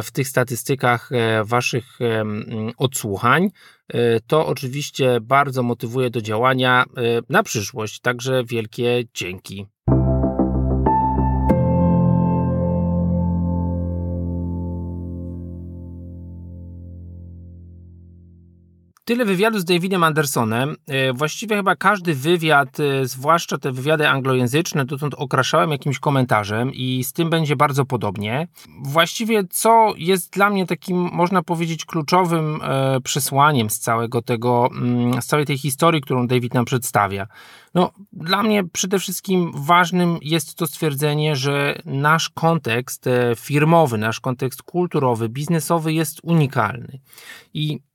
w 0.02 0.10
tych 0.10 0.28
statystykach 0.28 1.12
e, 1.12 1.44
Waszych 1.44 1.98
odsłuchań. 2.76 3.50
E, 3.88 4.20
to 4.20 4.46
oczywiście 4.46 5.20
bardzo 5.20 5.62
motywuje 5.62 6.10
do 6.10 6.22
działania 6.22 6.84
na 7.28 7.42
przyszłość, 7.42 8.00
także 8.00 8.44
wielkie 8.44 9.04
dzięki. 9.14 9.66
Tyle 19.08 19.24
wywiadu 19.24 19.58
z 19.58 19.64
Davidem 19.64 20.04
Andersonem. 20.04 20.76
E, 20.86 21.12
właściwie 21.12 21.56
chyba 21.56 21.76
każdy 21.76 22.14
wywiad, 22.14 22.80
e, 22.80 23.06
zwłaszcza 23.06 23.58
te 23.58 23.72
wywiady 23.72 24.08
anglojęzyczne, 24.08 24.84
dotąd 24.84 25.14
okraszałem 25.14 25.70
jakimś 25.70 25.98
komentarzem 25.98 26.72
i 26.74 27.04
z 27.04 27.12
tym 27.12 27.30
będzie 27.30 27.56
bardzo 27.56 27.84
podobnie. 27.84 28.48
Właściwie 28.82 29.44
co 29.50 29.94
jest 29.96 30.32
dla 30.32 30.50
mnie 30.50 30.66
takim, 30.66 30.96
można 31.12 31.42
powiedzieć, 31.42 31.84
kluczowym 31.84 32.60
e, 32.62 33.00
przesłaniem 33.00 33.70
z 33.70 33.78
całego 33.78 34.22
tego, 34.22 34.68
mm, 34.72 35.22
z 35.22 35.26
całej 35.26 35.46
tej 35.46 35.58
historii, 35.58 36.00
którą 36.00 36.26
David 36.26 36.54
nam 36.54 36.64
przedstawia? 36.64 37.26
No, 37.74 37.90
dla 38.12 38.42
mnie 38.42 38.64
przede 38.64 38.98
wszystkim 38.98 39.52
ważnym 39.54 40.18
jest 40.22 40.54
to 40.54 40.66
stwierdzenie, 40.66 41.36
że 41.36 41.78
nasz 41.84 42.28
kontekst 42.28 43.04
firmowy, 43.36 43.98
nasz 43.98 44.20
kontekst 44.20 44.62
kulturowy, 44.62 45.28
biznesowy 45.28 45.92
jest 45.92 46.20
unikalny. 46.22 47.00
I 47.54 47.87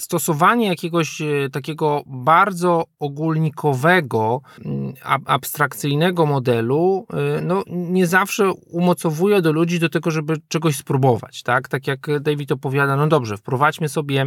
stosowanie 0.00 0.66
jakiegoś 0.66 1.20
e, 1.20 1.50
takiego 1.52 2.02
bardzo 2.06 2.84
ogólnikowego, 2.98 4.40
mm, 4.64 4.92
abstrakcyjnego 5.26 6.26
modelu, 6.26 7.06
e, 7.12 7.40
no, 7.40 7.62
nie 7.66 8.06
zawsze 8.06 8.52
umocowuje 8.52 9.42
do 9.42 9.52
ludzi 9.52 9.78
do 9.78 9.88
tego, 9.88 10.10
żeby 10.10 10.34
czegoś 10.48 10.76
spróbować. 10.76 11.42
Tak, 11.42 11.68
tak 11.68 11.86
jak 11.86 12.20
David 12.20 12.52
opowiada, 12.52 12.96
no 12.96 13.06
dobrze, 13.06 13.36
wprowadźmy 13.36 13.88
sobie 13.88 14.26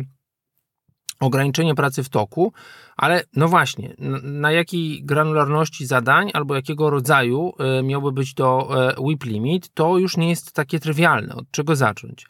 ograniczenie 1.19 1.76
pracy 1.76 2.03
w 2.03 2.09
toku, 2.09 2.53
ale 2.97 3.24
no 3.36 3.47
właśnie, 3.47 3.95
na 4.24 4.51
jakiej 4.51 5.03
granularności 5.03 5.86
zadań 5.86 6.30
albo 6.34 6.55
jakiego 6.55 6.89
rodzaju 6.89 7.53
e, 7.59 7.84
miałby 7.84 8.11
być 8.11 8.34
to 8.34 8.69
WIP 9.07 9.24
limit, 9.24 9.69
to 9.74 9.97
już 9.97 10.17
nie 10.17 10.30
jest 10.30 10.53
takie 10.53 10.80
trywialne. 10.80 11.36
Od 11.36 11.51
czego 11.51 11.76
zacząć? 11.76 12.26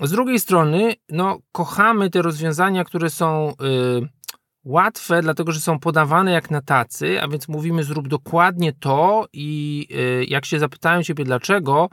Z 0.00 0.10
drugiej 0.10 0.38
strony, 0.40 0.94
no, 1.08 1.38
kochamy 1.52 2.10
te 2.10 2.22
rozwiązania, 2.22 2.84
które 2.84 3.10
są 3.10 3.50
y, 3.50 4.08
łatwe, 4.64 5.22
dlatego 5.22 5.52
że 5.52 5.60
są 5.60 5.78
podawane 5.78 6.32
jak 6.32 6.50
na 6.50 6.62
tacy, 6.62 7.22
a 7.22 7.28
więc 7.28 7.48
mówimy 7.48 7.84
zrób 7.84 8.08
dokładnie 8.08 8.72
to 8.72 9.26
i 9.32 9.86
y, 9.90 10.24
jak 10.28 10.44
się 10.44 10.58
zapytają 10.58 11.02
ciebie 11.02 11.24
dlaczego, 11.24 11.88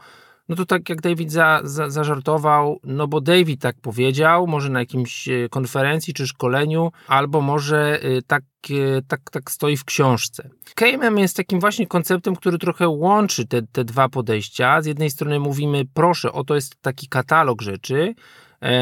no 0.50 0.56
to 0.56 0.66
tak 0.66 0.90
jak 0.90 1.02
David 1.02 1.32
za, 1.32 1.62
za, 1.64 1.90
zażartował, 1.90 2.80
no 2.84 3.08
bo 3.08 3.22
David 3.22 3.62
tak 3.62 3.76
powiedział, 3.82 4.48
może 4.48 4.70
na 4.70 4.80
jakimś 4.80 5.28
e, 5.28 5.50
konferencji 5.50 6.14
czy 6.14 6.28
szkoleniu, 6.28 6.92
albo 7.08 7.42
może 7.42 8.00
e, 8.02 8.22
tak, 8.22 8.44
e, 8.70 9.02
tak, 9.08 9.22
tak 9.32 9.52
stoi 9.52 9.78
w 9.78 9.86
książce. 9.86 10.50
KMM 10.76 11.18
jest 11.18 11.38
takim 11.38 11.60
właśnie 11.60 11.88
konceptem, 11.88 12.36
który 12.36 12.58
trochę 12.58 12.88
łączy 12.88 13.48
te, 13.48 13.62
te 13.62 13.84
dwa 13.84 14.10
podejścia. 14.10 14.82
Z 14.82 14.86
jednej 14.86 15.10
strony 15.10 15.40
mówimy, 15.40 15.86
proszę, 15.94 16.32
oto 16.32 16.56
jest 16.56 16.82
taki 16.82 17.08
katalog 17.08 17.62
rzeczy, 17.62 18.16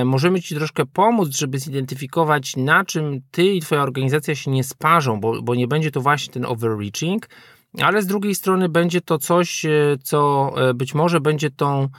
możemy 0.06 0.42
Ci 0.42 0.56
troszkę 0.56 0.86
pomóc, 0.86 1.30
żeby 1.38 1.60
zidentyfikować, 1.60 2.56
na 2.56 2.86
czym 2.86 3.22
Ty 3.32 3.46
i 3.46 3.62
Twoja 3.62 3.82
organizacja 3.82 4.36
się 4.36 4.52
nie 4.52 4.64
sparzą, 4.64 5.20
bo, 5.20 5.42
bo 5.42 5.56
nie 5.56 5.68
będzie 5.68 5.92
to 5.92 6.02
właśnie 6.02 6.34
ten 6.34 6.46
overreaching, 6.46 7.30
ale 7.82 8.02
z 8.02 8.08
drugiej 8.08 8.36
strony 8.36 8.70
będzie 8.70 9.02
to 9.02 9.18
coś, 9.18 9.66
e, 9.66 9.72
co 10.04 10.52
e, 10.58 10.74
być 10.74 10.94
może 10.94 11.22
będzie 11.22 11.52
tą 11.52 11.90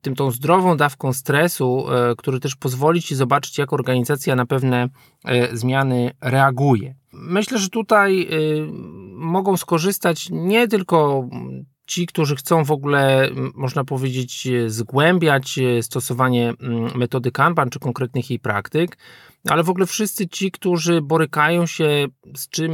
tym 0.00 0.14
tą 0.16 0.30
zdrową 0.30 0.76
dawką 0.76 1.12
stresu, 1.12 1.86
który 2.18 2.40
też 2.40 2.56
pozwoli 2.56 3.02
ci 3.02 3.14
zobaczyć, 3.14 3.58
jak 3.58 3.72
organizacja 3.72 4.36
na 4.36 4.46
pewne 4.46 4.88
zmiany 5.52 6.10
reaguje. 6.20 6.94
Myślę, 7.12 7.58
że 7.58 7.68
tutaj 7.68 8.28
mogą 9.14 9.56
skorzystać 9.56 10.28
nie 10.30 10.68
tylko 10.68 11.28
ci, 11.90 12.06
którzy 12.06 12.36
chcą 12.36 12.64
w 12.64 12.70
ogóle, 12.70 13.30
można 13.54 13.84
powiedzieć, 13.84 14.48
zgłębiać 14.66 15.58
stosowanie 15.82 16.54
metody 16.94 17.32
Kanban 17.32 17.70
czy 17.70 17.78
konkretnych 17.78 18.30
jej 18.30 18.38
praktyk, 18.38 18.98
ale 19.48 19.62
w 19.62 19.70
ogóle 19.70 19.86
wszyscy 19.86 20.28
ci, 20.28 20.50
którzy 20.50 21.00
borykają 21.02 21.66
się 21.66 22.06
z, 22.36 22.48
czym, 22.48 22.72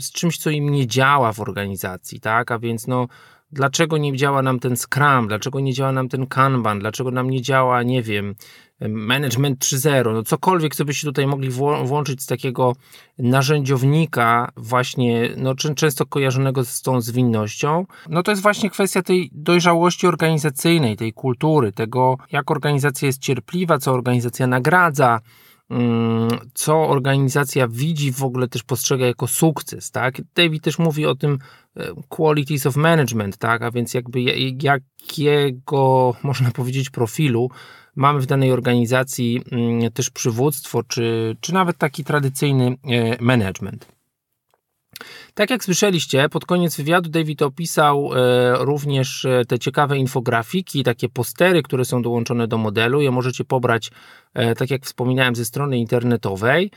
z 0.00 0.12
czymś, 0.12 0.38
co 0.38 0.50
im 0.50 0.70
nie 0.70 0.86
działa 0.86 1.32
w 1.32 1.40
organizacji, 1.40 2.20
tak? 2.20 2.50
A 2.50 2.58
więc 2.58 2.86
no, 2.86 3.06
dlaczego 3.52 3.98
nie 3.98 4.16
działa 4.16 4.42
nam 4.42 4.58
ten 4.58 4.76
Scrum, 4.76 5.28
dlaczego 5.28 5.60
nie 5.60 5.72
działa 5.72 5.92
nam 5.92 6.08
ten 6.08 6.26
Kanban, 6.26 6.78
dlaczego 6.78 7.10
nam 7.10 7.30
nie 7.30 7.42
działa, 7.42 7.82
nie 7.82 8.02
wiem, 8.02 8.34
Management 8.80 9.58
3.0, 9.58 10.12
no 10.12 10.22
cokolwiek, 10.22 10.74
co 10.74 10.84
byście 10.84 11.06
tutaj 11.06 11.26
mogli 11.26 11.50
włączyć 11.84 12.22
z 12.22 12.26
takiego 12.26 12.76
narzędziownika 13.18 14.52
właśnie, 14.56 15.30
no 15.36 15.54
często 15.54 16.06
kojarzonego 16.06 16.64
z 16.64 16.82
tą 16.82 17.00
zwinnością, 17.00 17.86
no 18.08 18.22
to 18.22 18.32
jest 18.32 18.42
właśnie 18.42 18.70
kwestia 18.70 19.02
tej 19.02 19.30
dojrzałości 19.32 20.06
organizacyjnej, 20.06 20.96
tej 20.96 21.12
kultury, 21.12 21.72
tego 21.72 22.16
jak 22.32 22.50
organizacja 22.50 23.06
jest 23.06 23.18
cierpliwa, 23.18 23.78
co 23.78 23.92
organizacja 23.92 24.46
nagradza, 24.46 25.20
mm, 25.70 26.28
co 26.54 26.88
organizacja 26.88 27.68
widzi, 27.68 28.12
w 28.12 28.22
ogóle 28.24 28.48
też 28.48 28.62
postrzega 28.62 29.06
jako 29.06 29.26
sukces, 29.26 29.90
tak? 29.90 30.20
David 30.34 30.64
też 30.64 30.78
mówi 30.78 31.06
o 31.06 31.14
tym 31.14 31.38
e, 31.76 31.86
qualities 32.08 32.66
of 32.66 32.76
management, 32.76 33.36
tak? 33.36 33.62
A 33.62 33.70
więc 33.70 33.94
jakby 33.94 34.20
jakiego, 34.62 36.14
można 36.22 36.50
powiedzieć, 36.50 36.90
profilu 36.90 37.50
mamy 37.96 38.20
w 38.20 38.26
danej 38.26 38.52
organizacji 38.52 39.42
mm, 39.52 39.92
też 39.92 40.10
przywództwo, 40.10 40.82
czy, 40.82 41.36
czy 41.40 41.54
nawet 41.54 41.78
taki 41.78 42.04
tradycyjny 42.04 42.66
e, 42.66 43.16
management. 43.20 43.96
Tak 45.34 45.50
jak 45.50 45.64
słyszeliście, 45.64 46.28
pod 46.28 46.44
koniec 46.44 46.76
wywiadu 46.76 47.10
David 47.10 47.42
opisał 47.42 48.10
e, 48.14 48.56
również 48.64 49.24
e, 49.24 49.44
te 49.44 49.58
ciekawe 49.58 49.98
infografiki, 49.98 50.84
takie 50.84 51.08
postery, 51.08 51.62
które 51.62 51.84
są 51.84 52.02
dołączone 52.02 52.48
do 52.48 52.58
modelu. 52.58 53.00
Je 53.00 53.10
możecie 53.10 53.44
pobrać, 53.44 53.90
tak 54.58 54.70
jak 54.70 54.84
wspominałem, 54.84 55.36
ze 55.36 55.44
strony 55.44 55.78
internetowej. 55.78 56.70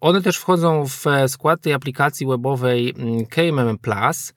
One 0.00 0.22
też 0.22 0.36
wchodzą 0.36 0.86
w 0.86 1.04
skład 1.28 1.60
tej 1.60 1.72
aplikacji 1.72 2.26
webowej 2.26 2.94
mm, 2.98 3.26
KMM 3.26 3.78
Plus. 3.78 4.32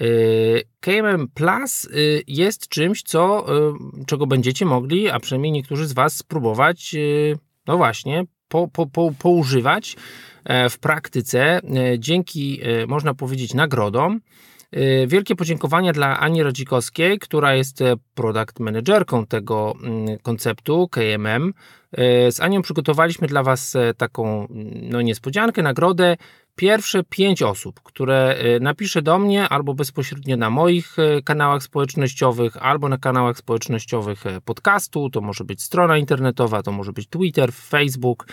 Y, 0.00 0.62
KMM 0.80 1.28
Plus 1.34 1.84
y, 1.84 2.22
jest 2.26 2.68
czymś, 2.68 3.02
co, 3.02 3.46
y, 3.56 4.04
czego 4.06 4.26
będziecie 4.26 4.64
mogli, 4.64 5.10
a 5.10 5.20
przynajmniej 5.20 5.52
niektórzy 5.52 5.86
z 5.86 5.92
Was 5.92 6.16
spróbować, 6.16 6.94
no 7.66 7.76
właśnie, 7.76 8.24
po, 8.48 8.68
po, 8.68 8.86
po, 8.86 9.12
poużywać 9.18 9.96
e, 10.44 10.70
w 10.70 10.78
praktyce 10.78 11.60
e, 11.62 11.98
dzięki, 11.98 12.60
e, 12.62 12.86
można 12.86 13.14
powiedzieć, 13.14 13.54
nagrodom. 13.54 14.20
Wielkie 15.06 15.36
podziękowania 15.36 15.92
dla 15.92 16.20
Ani 16.20 16.42
Radzikowskiej, 16.42 17.18
która 17.18 17.54
jest 17.54 17.78
product 18.14 18.60
managerką 18.60 19.26
tego 19.26 19.74
mm, 19.82 20.18
konceptu 20.18 20.88
KMM. 20.88 21.52
Z 22.30 22.40
Anią 22.40 22.62
przygotowaliśmy 22.62 23.28
dla 23.28 23.42
Was 23.42 23.76
taką 23.96 24.46
no, 24.82 25.02
niespodziankę, 25.02 25.62
nagrodę 25.62 26.16
pierwsze 26.58 27.04
pięć 27.04 27.42
osób, 27.42 27.80
które 27.80 28.36
y, 28.56 28.60
napisze 28.60 29.02
do 29.02 29.18
mnie 29.18 29.48
albo 29.48 29.74
bezpośrednio 29.74 30.36
na 30.36 30.50
moich 30.50 30.98
y, 30.98 31.22
kanałach 31.22 31.62
społecznościowych, 31.62 32.56
albo 32.56 32.88
na 32.88 32.98
kanałach 32.98 33.38
społecznościowych 33.38 34.26
y, 34.26 34.40
podcastu, 34.40 35.10
to 35.10 35.20
może 35.20 35.44
być 35.44 35.62
strona 35.62 35.98
internetowa, 35.98 36.62
to 36.62 36.72
może 36.72 36.92
być 36.92 37.08
Twitter, 37.08 37.52
Facebook, 37.52 38.26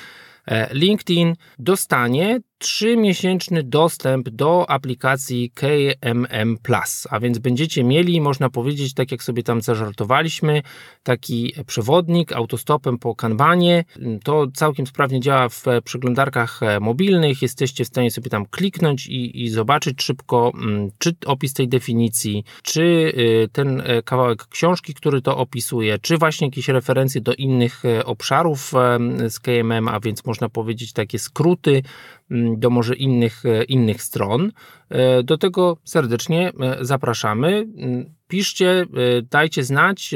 LinkedIn 0.72 1.36
dostanie 1.60 2.40
3-miesięczny 2.64 3.64
dostęp 3.64 4.30
do 4.30 4.70
aplikacji 4.70 5.52
KMM 5.52 6.58
Plus, 6.64 7.08
a 7.10 7.20
więc 7.20 7.40
będziecie 7.40 7.84
mieli, 7.84 8.22
można 8.22 8.50
powiedzieć, 8.50 8.94
tak 8.94 9.12
jak 9.12 9.24
sobie 9.24 9.44
tam 9.44 9.62
zażartowaliśmy, 9.62 10.62
taki 11.04 11.54
przewodnik 11.68 12.34
autostopem 12.34 12.98
po 12.98 13.16
kanbanie. 13.16 13.84
To 14.24 14.48
całkiem 14.54 14.88
sprawnie 14.88 15.20
działa 15.20 15.50
w 15.50 15.64
przeglądarkach 15.84 16.60
mobilnych. 16.82 17.42
Jesteście 17.42 17.86
w 17.86 17.88
stanie 17.88 18.12
sobie 18.12 18.30
tam 18.30 18.46
kliknąć 18.46 19.08
i, 19.08 19.44
i 19.44 19.50
zobaczyć 19.50 20.04
szybko, 20.04 20.52
mm, 20.56 20.90
czy 20.98 21.16
opis 21.26 21.54
tej 21.54 21.68
definicji, 21.68 22.44
czy 22.64 22.82
y, 22.82 23.50
ten 23.52 23.82
e, 23.86 24.02
kawałek 24.02 24.48
książki, 24.48 24.94
który 24.94 25.22
to 25.22 25.38
opisuje, 25.38 26.00
czy 26.00 26.18
właśnie 26.18 26.48
jakieś 26.48 26.68
referencje 26.68 27.22
do 27.22 27.34
innych 27.34 27.86
e, 27.86 28.06
obszarów 28.06 28.74
z 29.30 29.40
KMM, 29.40 29.88
a 29.88 30.00
więc 30.00 30.26
można 30.26 30.35
powiedzieć 30.50 30.94
takie 30.94 31.20
skróty 31.20 31.84
mm, 32.32 32.60
do 32.60 32.70
może 32.70 32.96
innych, 32.96 33.46
e, 33.46 33.64
innych 33.64 34.02
stron. 34.02 34.52
E, 34.90 35.24
do 35.24 35.38
tego 35.38 35.78
serdecznie 35.84 36.52
e, 36.60 36.86
zapraszamy. 36.86 37.68
Mm, 37.78 38.16
piszcie, 38.28 38.86
dajcie 39.30 39.64
znać, 39.64 40.16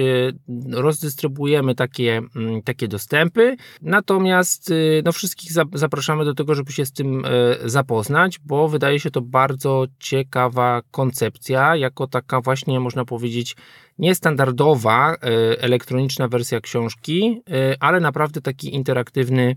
rozdystrybuujemy 0.72 1.76
takie, 1.76 2.22
mm, 2.36 2.62
takie 2.62 2.88
dostępy. 2.88 3.56
Natomiast 3.82 4.74
no, 5.04 5.12
wszystkich 5.12 5.52
zapraszamy 5.74 6.26
do 6.26 6.34
tego, 6.34 6.56
żeby 6.56 6.72
się 6.72 6.86
z 6.86 6.92
tym 6.92 7.24
zapoznać, 7.66 8.40
bo 8.40 8.68
wydaje 8.68 9.00
się 9.00 9.12
to 9.12 9.22
bardzo 9.22 9.86
ciekawa 10.00 10.82
koncepcja, 10.92 11.76
jako 11.76 12.08
taka 12.08 12.42
właśnie 12.42 12.80
można 12.80 13.06
powiedzieć 13.06 13.56
niestandardowa 14.00 15.16
elektroniczna 15.60 16.28
wersja 16.28 16.62
książki, 16.62 17.42
ale 17.80 18.00
naprawdę 18.00 18.42
taki 18.42 18.76
interaktywny 18.76 19.56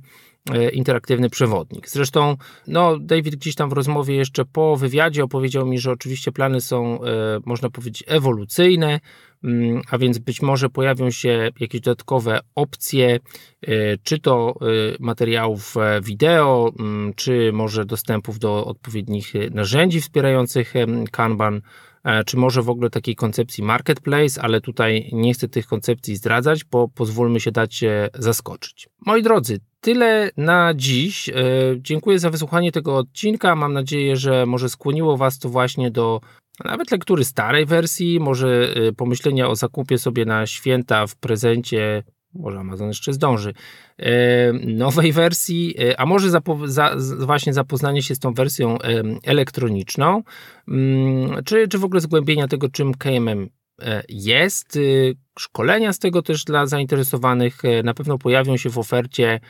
interaktywny 0.73 1.31
przewodnik. 1.31 1.89
Zresztą, 1.89 2.37
no, 2.67 2.99
David 2.99 3.37
gdzieś 3.37 3.55
tam 3.55 3.71
w 3.71 3.73
rozmowie 3.73 4.15
jeszcze 4.15 4.45
po 4.45 4.77
wywiadzie 4.77 5.25
opowiedział 5.25 5.67
mi, 5.67 5.79
że 5.79 5.91
oczywiście 5.91 6.33
plany 6.33 6.61
są, 6.61 7.05
e, 7.05 7.41
można 7.45 7.71
powiedzieć, 7.71 8.05
ewolucyjne, 8.07 9.01
mm, 9.45 9.83
a 9.91 9.99
więc 9.99 10.19
być 10.19 10.43
może 10.43 10.69
pojawią 10.69 11.11
się 11.11 11.51
jakieś 11.61 11.81
dodatkowe 11.81 12.41
opcje, 12.55 13.21
e, 13.63 13.99
czy 14.03 14.19
to 14.19 14.55
materiałów 15.01 15.75
wideo, 16.03 16.73
mm, 16.79 17.15
czy 17.15 17.51
może 17.53 17.85
dostępów 17.85 18.39
do 18.39 18.65
odpowiednich 18.65 19.33
narzędzi 19.51 20.01
wspierających 20.01 20.75
Kanban 21.11 21.61
czy 22.27 22.37
może 22.37 22.63
w 22.63 22.71
ogóle 22.71 22.91
takiej 22.91 23.17
koncepcji 23.17 23.65
marketplace, 23.65 24.43
ale 24.43 24.61
tutaj 24.61 25.11
nie 25.13 25.35
chcę 25.35 25.49
tych 25.49 25.67
koncepcji 25.67 26.17
zdradzać, 26.17 26.65
bo 26.65 26.89
pozwólmy 26.89 27.41
się 27.41 27.53
dać 27.53 27.75
się 27.75 28.09
zaskoczyć. 28.15 28.89
Moi 29.07 29.23
drodzy, 29.23 29.61
tyle 29.81 30.31
na 30.37 30.75
dziś. 30.75 31.29
E, 31.29 31.35
dziękuję 31.79 32.19
za 32.19 32.31
wysłuchanie 32.31 32.73
tego 32.73 32.97
odcinka. 32.97 33.57
Mam 33.57 33.73
nadzieję, 33.73 34.17
że 34.17 34.47
może 34.47 34.69
skłoniło 34.69 35.17
Was 35.17 35.39
to 35.39 35.49
właśnie 35.49 35.91
do 35.91 36.21
nawet 36.65 36.91
lektury 36.91 37.25
starej 37.25 37.67
wersji, 37.67 38.21
może 38.21 38.75
e, 38.75 38.93
pomyślenia 38.93 39.49
o 39.49 39.57
zakupie 39.57 39.99
sobie 39.99 40.25
na 40.25 40.47
święta 40.47 41.07
w 41.07 41.17
prezencie. 41.17 42.03
Może 42.35 42.59
Amazon 42.59 42.89
jeszcze 42.89 43.13
zdąży. 43.13 43.55
E, 43.99 44.53
nowej 44.53 45.13
wersji, 45.13 45.75
a 45.99 46.07
może 46.07 46.31
zapo 46.31 46.59
za, 46.65 46.97
właśnie 47.19 47.53
zapoznanie 47.53 48.03
się 48.03 48.15
z 48.15 48.19
tą 48.19 48.35
wersją 48.35 48.79
elektroniczną, 49.25 50.23
mm, 50.69 51.45
czy, 51.45 51.69
czy 51.69 51.79
w 51.79 51.85
ogóle 51.85 52.01
zgłębienia 52.01 52.49
tego, 52.49 52.69
czym 52.69 52.95
KMM 52.95 53.49
jest. 54.09 54.79
Szkolenia 55.39 55.93
z 55.93 55.99
tego 55.99 56.23
też 56.23 56.45
dla 56.45 56.67
zainteresowanych 56.67 57.63
na 57.85 57.95
pewno 57.95 58.19
pojawią 58.19 58.57
się 58.57 58.71
w 58.71 58.79
ofercie 58.79 59.41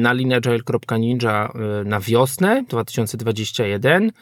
na 0.00 0.12
lineagile.ninja 0.12 1.52
e, 1.54 1.84
na 1.84 2.00
wiosnę 2.00 2.64
2021, 2.68 4.04
e, 4.04 4.12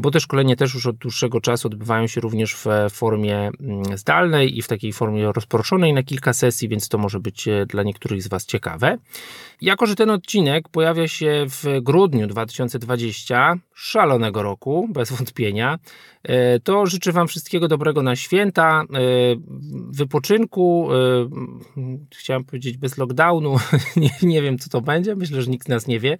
bo 0.00 0.10
te 0.10 0.20
szkolenia 0.20 0.56
też 0.56 0.74
już 0.74 0.86
od 0.86 0.96
dłuższego 0.96 1.40
czasu 1.40 1.68
odbywają 1.68 2.06
się 2.06 2.20
również 2.20 2.54
w 2.54 2.66
formie 2.90 3.50
mm, 3.60 3.98
zdalnej 3.98 4.58
i 4.58 4.62
w 4.62 4.68
takiej 4.68 4.92
formie 4.92 5.32
rozproszonej 5.32 5.92
na 5.92 6.02
kilka 6.02 6.32
sesji, 6.32 6.68
więc 6.68 6.88
to 6.88 6.98
może 6.98 7.20
być 7.20 7.48
e, 7.48 7.66
dla 7.66 7.82
niektórych 7.82 8.22
z 8.22 8.28
Was 8.28 8.46
ciekawe. 8.46 8.98
Jako, 9.60 9.86
że 9.86 9.94
ten 9.94 10.10
odcinek 10.10 10.68
pojawia 10.68 11.08
się 11.08 11.46
w 11.48 11.80
grudniu 11.82 12.26
2020, 12.26 13.54
szalonego 13.74 14.42
roku, 14.42 14.88
bez 14.92 15.12
wątpienia, 15.12 15.78
e, 16.22 16.60
to 16.60 16.86
życzę 16.86 17.12
Wam 17.12 17.28
wszystkiego 17.28 17.68
dobrego 17.68 18.02
na 18.02 18.16
święta, 18.16 18.82
e, 18.82 18.86
wypoczynku, 19.90 20.88
e, 20.92 20.96
chciałem 22.16 22.44
powiedzieć 22.44 22.76
bez 22.76 22.98
lockdownu, 22.98 23.56
nie, 23.96 24.10
nie 24.22 24.42
wiem 24.42 24.58
co 24.58 24.70
to 24.70 24.80
będzie, 24.80 25.16
myślę, 25.16 25.42
że 25.42 25.50
nikt 25.50 25.66
z 25.66 25.68
nas 25.68 25.86
nie 25.86 26.00
wie. 26.00 26.18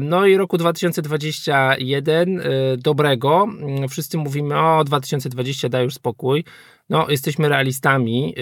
No 0.00 0.26
i 0.26 0.36
roku 0.36 0.58
2021 0.58 2.42
dobrego. 2.78 3.46
Wszyscy 3.88 4.18
mówimy, 4.18 4.58
o 4.58 4.84
2020 4.84 5.68
daj 5.68 5.84
już 5.84 5.94
spokój. 5.94 6.44
No, 6.88 7.06
jesteśmy 7.10 7.48
realistami. 7.48 8.34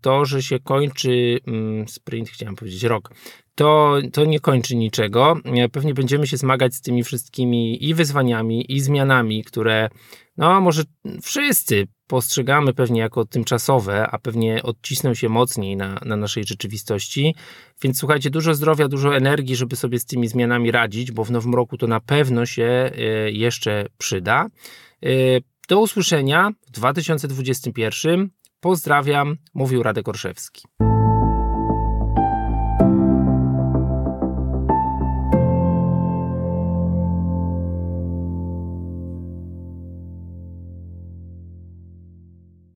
To, 0.00 0.24
że 0.24 0.42
się 0.42 0.58
kończy 0.58 1.38
mm, 1.46 1.88
sprint, 1.88 2.28
chciałem 2.28 2.56
powiedzieć 2.56 2.82
rok, 2.82 3.10
to, 3.58 3.98
to 4.12 4.24
nie 4.24 4.40
kończy 4.40 4.76
niczego. 4.76 5.36
Pewnie 5.72 5.94
będziemy 5.94 6.26
się 6.26 6.36
zmagać 6.36 6.74
z 6.74 6.80
tymi 6.80 7.04
wszystkimi 7.04 7.88
i 7.88 7.94
wyzwaniami, 7.94 8.72
i 8.72 8.80
zmianami, 8.80 9.44
które 9.44 9.88
no 10.36 10.60
może 10.60 10.82
wszyscy 11.22 11.86
postrzegamy 12.06 12.74
pewnie 12.74 13.00
jako 13.00 13.24
tymczasowe, 13.24 14.08
a 14.10 14.18
pewnie 14.18 14.62
odcisną 14.62 15.14
się 15.14 15.28
mocniej 15.28 15.76
na, 15.76 16.00
na 16.04 16.16
naszej 16.16 16.44
rzeczywistości. 16.44 17.34
Więc 17.82 17.98
słuchajcie, 17.98 18.30
dużo 18.30 18.54
zdrowia, 18.54 18.88
dużo 18.88 19.16
energii, 19.16 19.56
żeby 19.56 19.76
sobie 19.76 19.98
z 19.98 20.06
tymi 20.06 20.28
zmianami 20.28 20.70
radzić, 20.70 21.12
bo 21.12 21.24
w 21.24 21.30
nowym 21.30 21.54
roku 21.54 21.76
to 21.76 21.86
na 21.86 22.00
pewno 22.00 22.46
się 22.46 22.64
e, 22.64 22.90
jeszcze 23.30 23.86
przyda. 23.98 24.46
E, 25.02 25.08
do 25.68 25.80
usłyszenia 25.80 26.50
w 26.66 26.70
2021. 26.70 28.30
Pozdrawiam, 28.60 29.36
mówił 29.54 29.82
Radek 29.82 30.08
Orszewski. 30.08 30.62